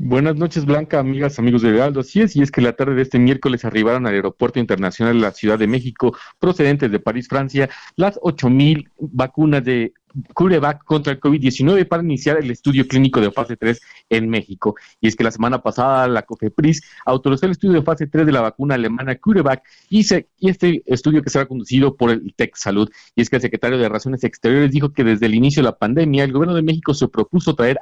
Buenas 0.02 0.38
noches, 0.38 0.64
Blanca, 0.64 0.98
amigas, 0.98 1.40
amigos 1.40 1.62
de 1.62 1.72
Heraldo. 1.72 2.00
Así 2.00 2.22
es, 2.22 2.34
y 2.38 2.42
es 2.42 2.52
que 2.52 2.62
la 2.62 2.72
tarde 2.72 2.96
de 2.96 3.02
este 3.02 3.20
miércoles 3.20 3.66
arribaron 3.66 4.08
al 4.08 4.14
Aeropuerto 4.14 4.58
Internacional 4.58 5.16
de 5.16 5.20
la 5.20 5.32
Ciudad 5.32 5.60
de 5.60 5.68
México, 5.68 6.16
procedentes 6.40 6.90
de 6.90 7.02
París, 7.02 7.28
Francia, 7.28 7.70
las 7.98 8.16
8.000 8.22 8.88
vacunas 8.98 9.62
de 9.62 9.92
CureVac 10.34 10.86
contra 10.86 11.12
el 11.12 11.20
COVID-19 11.20 11.86
para 11.86 12.02
iniciar 12.02 12.38
el 12.38 12.50
estudio 12.50 12.88
clínico 12.88 13.20
de 13.20 13.30
fase 13.30 13.58
3 13.58 13.82
en 14.08 14.30
México. 14.30 14.76
Y 15.02 15.10
es 15.10 15.18
que 15.18 15.26
la 15.26 15.32
semana 15.32 15.62
pasada 15.62 16.08
la 16.08 16.22
COFEPRIS 16.22 16.82
autorizó 17.06 17.46
el 17.46 17.52
estudio 17.52 17.74
de 17.74 17.84
fase 17.84 18.08
3 18.08 18.26
de 18.26 18.32
la 18.32 18.40
vacuna 18.40 18.76
alemana 18.76 19.18
CureVac 19.18 19.64
y, 19.90 20.06
y 20.40 20.50
este 20.50 20.82
estudio 20.86 21.22
que 21.22 21.30
será 21.30 21.46
conducido 21.46 21.98
por 21.98 22.12
el 22.12 22.34
TEC 22.38 22.56
Salud. 22.56 22.90
Y 23.18 23.22
es 23.22 23.30
que 23.30 23.36
el 23.36 23.42
secretario 23.42 23.78
de 23.78 23.90
Relaciones 23.90 24.24
Exteriores 24.24 24.72
dijo 24.72 24.94
que 24.94 25.04
desde 25.04 25.26
el 25.26 25.36
inicio 25.36 25.62
de 25.62 25.66
la 25.66 25.78
pandemia 25.78 26.24
el 26.24 26.32
gobierno 26.32 26.56
de 26.56 26.62
México 26.62 26.94
se 26.94 27.10
propuso 27.10 27.54
traer 27.54 27.80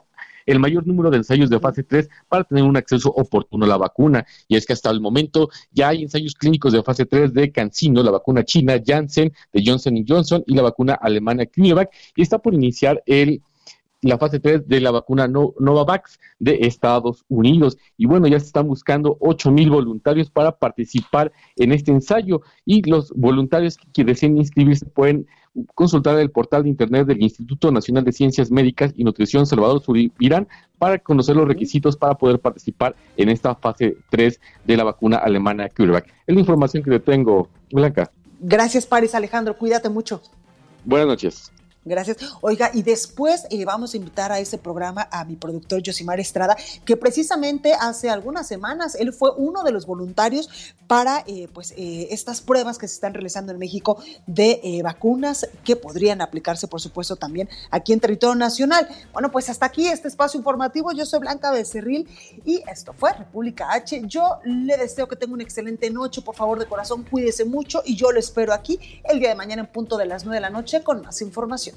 el 0.47 0.59
mayor 0.59 0.87
número 0.87 1.11
de 1.11 1.17
ensayos 1.17 1.51
de 1.51 1.59
fase 1.59 1.83
3 1.83 2.09
para 2.27 2.43
tener 2.43 2.63
un 2.63 2.75
acceso 2.75 3.09
oportuno 3.09 3.65
a 3.65 3.67
la 3.67 3.77
vacuna. 3.77 4.25
Y 4.47 4.55
es 4.55 4.65
que 4.65 4.73
hasta 4.73 4.89
el 4.89 4.99
momento 4.99 5.49
ya 5.71 5.89
hay 5.89 6.01
ensayos 6.01 6.33
clínicos 6.33 6.73
de 6.73 6.81
fase 6.81 7.05
3 7.05 7.33
de 7.33 7.51
CanSino, 7.51 8.01
la 8.01 8.11
vacuna 8.11 8.43
china 8.43 8.81
Janssen, 8.83 9.31
de 9.53 9.63
Johnson 9.63 10.03
Johnson 10.07 10.43
y 10.47 10.55
la 10.55 10.63
vacuna 10.63 10.93
alemana 10.93 11.45
CureVac, 11.45 11.91
y 12.15 12.23
está 12.23 12.39
por 12.39 12.55
iniciar 12.55 13.03
el 13.05 13.41
la 14.01 14.17
fase 14.17 14.39
3 14.39 14.67
de 14.67 14.79
la 14.79 14.91
vacuna 14.91 15.27
Novavax 15.27 16.19
de 16.39 16.59
Estados 16.61 17.25
Unidos. 17.27 17.77
Y 17.97 18.05
bueno, 18.05 18.27
ya 18.27 18.39
se 18.39 18.45
están 18.45 18.67
buscando 18.67 19.17
8 19.19 19.51
mil 19.51 19.69
voluntarios 19.69 20.29
para 20.29 20.57
participar 20.57 21.31
en 21.55 21.71
este 21.71 21.91
ensayo 21.91 22.41
y 22.65 22.87
los 22.89 23.11
voluntarios 23.15 23.77
que 23.93 24.03
deseen 24.03 24.37
inscribirse 24.37 24.85
pueden 24.85 25.27
consultar 25.74 26.20
el 26.20 26.32
portal 26.32 26.64
de 26.64 26.70
internet 26.70 27.08
del 27.08 27.22
Instituto 27.22 27.72
Nacional 27.72 28.03
de 28.03 28.12
Ciencias 28.12 28.51
Médicas 28.51 28.93
y 28.95 29.03
Nutrición 29.03 29.45
Salvador 29.45 29.82
Subirán 29.82 30.47
para 30.78 30.99
conocer 30.99 31.36
los 31.36 31.47
requisitos 31.47 31.97
para 31.97 32.16
poder 32.16 32.39
participar 32.39 32.95
en 33.16 33.30
esta 33.30 33.55
fase 33.55 33.97
3 34.10 34.39
de 34.66 34.78
la 34.78 34.84
vacuna 34.84 35.18
alemana 35.18 35.70
CureVac. 35.70 36.08
Es 36.28 36.36
la 36.36 36.39
información 36.39 36.84
que 36.84 36.91
le 36.91 36.99
tengo, 36.99 37.49
Blanca. 37.72 38.12
Gracias, 38.39 38.86
Paris 38.86 39.16
Alejandro. 39.16 39.58
Cuídate 39.58 39.89
mucho. 39.89 40.22
Buenas 40.86 41.08
noches. 41.08 41.51
Gracias. 41.88 42.17
Oiga, 42.41 42.69
y 42.73 42.83
después 42.83 43.47
eh, 43.49 43.63
vamos 43.65 43.93
a 43.93 43.97
invitar 43.97 44.31
a 44.31 44.39
ese 44.39 44.57
programa 44.57 45.07
a 45.11 45.23
mi 45.25 45.35
productor 45.35 45.81
Josimar 45.85 46.19
Estrada, 46.19 46.55
que 46.85 46.97
precisamente 46.97 47.73
hace 47.73 48.09
algunas 48.09 48.47
semanas 48.47 48.95
él 48.95 49.13
fue 49.13 49.31
uno 49.38 49.63
de 49.63 49.71
los 49.71 49.85
voluntarios 49.85 50.49
para 50.88 51.23
eh, 51.27 51.47
pues, 51.53 51.73
eh, 51.77 52.07
estas 52.11 52.41
pruebas 52.41 52.77
que 52.77 52.88
se 52.88 52.95
están 52.95 53.13
realizando 53.13 53.51
en 53.51 53.59
México 53.59 54.01
de 54.25 54.81
vacunas 54.83 55.47
que 55.63 55.75
podrían 55.75 56.21
aplicarse, 56.21 56.67
por 56.67 56.81
supuesto, 56.81 57.15
también 57.15 57.49
aquí 57.71 57.93
en 57.93 57.99
territorio 57.99 58.35
nacional. 58.35 58.88
Bueno, 59.13 59.31
pues 59.31 59.49
hasta 59.49 59.65
aquí 59.65 59.88
este 59.88 60.07
espacio 60.07 60.38
informativo. 60.38 60.91
Yo 60.91 61.05
soy 61.05 61.19
Blanca 61.19 61.51
Becerril 61.51 62.07
y 62.45 62.61
esto 62.69 62.93
fue 62.93 63.13
República 63.13 63.71
H. 63.71 64.03
Yo 64.05 64.39
le 64.43 64.77
deseo 64.77 65.07
que 65.07 65.15
tenga 65.15 65.33
una 65.33 65.43
excelente 65.43 65.89
noche. 65.89 66.21
Por 66.21 66.35
favor, 66.35 66.59
de 66.59 66.65
corazón, 66.65 67.03
cuídese 67.03 67.45
mucho 67.45 67.81
y 67.85 67.95
yo 67.95 68.11
lo 68.11 68.19
espero 68.19 68.53
aquí 68.53 68.79
el 69.03 69.19
día 69.19 69.29
de 69.29 69.35
mañana 69.35 69.61
en 69.61 69.67
punto 69.67 69.97
de 69.97 70.05
las 70.05 70.25
9 70.25 70.38
de 70.38 70.41
la 70.41 70.49
noche 70.49 70.83
con 70.83 71.01
más 71.01 71.21
información. 71.21 71.76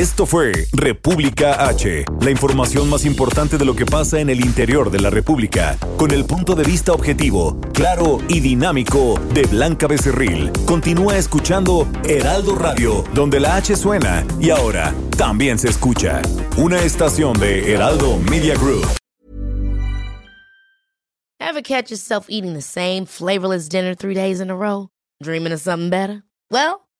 Esto 0.00 0.24
fue 0.24 0.66
República 0.72 1.68
H, 1.68 2.06
la 2.22 2.30
información 2.30 2.88
más 2.88 3.04
importante 3.04 3.58
de 3.58 3.66
lo 3.66 3.76
que 3.76 3.84
pasa 3.84 4.18
en 4.18 4.30
el 4.30 4.40
interior 4.40 4.90
de 4.90 4.98
la 4.98 5.10
República, 5.10 5.76
con 5.98 6.10
el 6.10 6.24
punto 6.24 6.54
de 6.54 6.64
vista 6.64 6.92
objetivo, 6.92 7.60
claro 7.74 8.16
y 8.26 8.40
dinámico 8.40 9.20
de 9.34 9.42
Blanca 9.42 9.86
Becerril. 9.86 10.52
Continúa 10.64 11.18
escuchando 11.18 11.86
Heraldo 12.08 12.54
Radio, 12.54 13.04
donde 13.12 13.40
la 13.40 13.56
H 13.56 13.76
suena 13.76 14.24
y 14.40 14.48
ahora 14.48 14.94
también 15.18 15.58
se 15.58 15.68
escucha. 15.68 16.22
Una 16.56 16.80
estación 16.80 17.38
de 17.38 17.70
Heraldo 17.70 18.16
Media 18.20 18.54
Group. 18.54 18.86
Ever 21.38 21.60
catch 21.60 21.90
yourself 21.90 22.24
eating 22.30 22.54
the 22.54 22.62
same 22.62 23.04
flavorless 23.04 23.68
dinner 23.68 23.94
three 23.94 24.14
days 24.14 24.40
in 24.40 24.48
a 24.48 24.56
row? 24.56 24.88
Dreaming 25.22 25.52
of 25.52 25.60
something 25.60 25.90
better? 25.90 26.22
Well, 26.50 26.88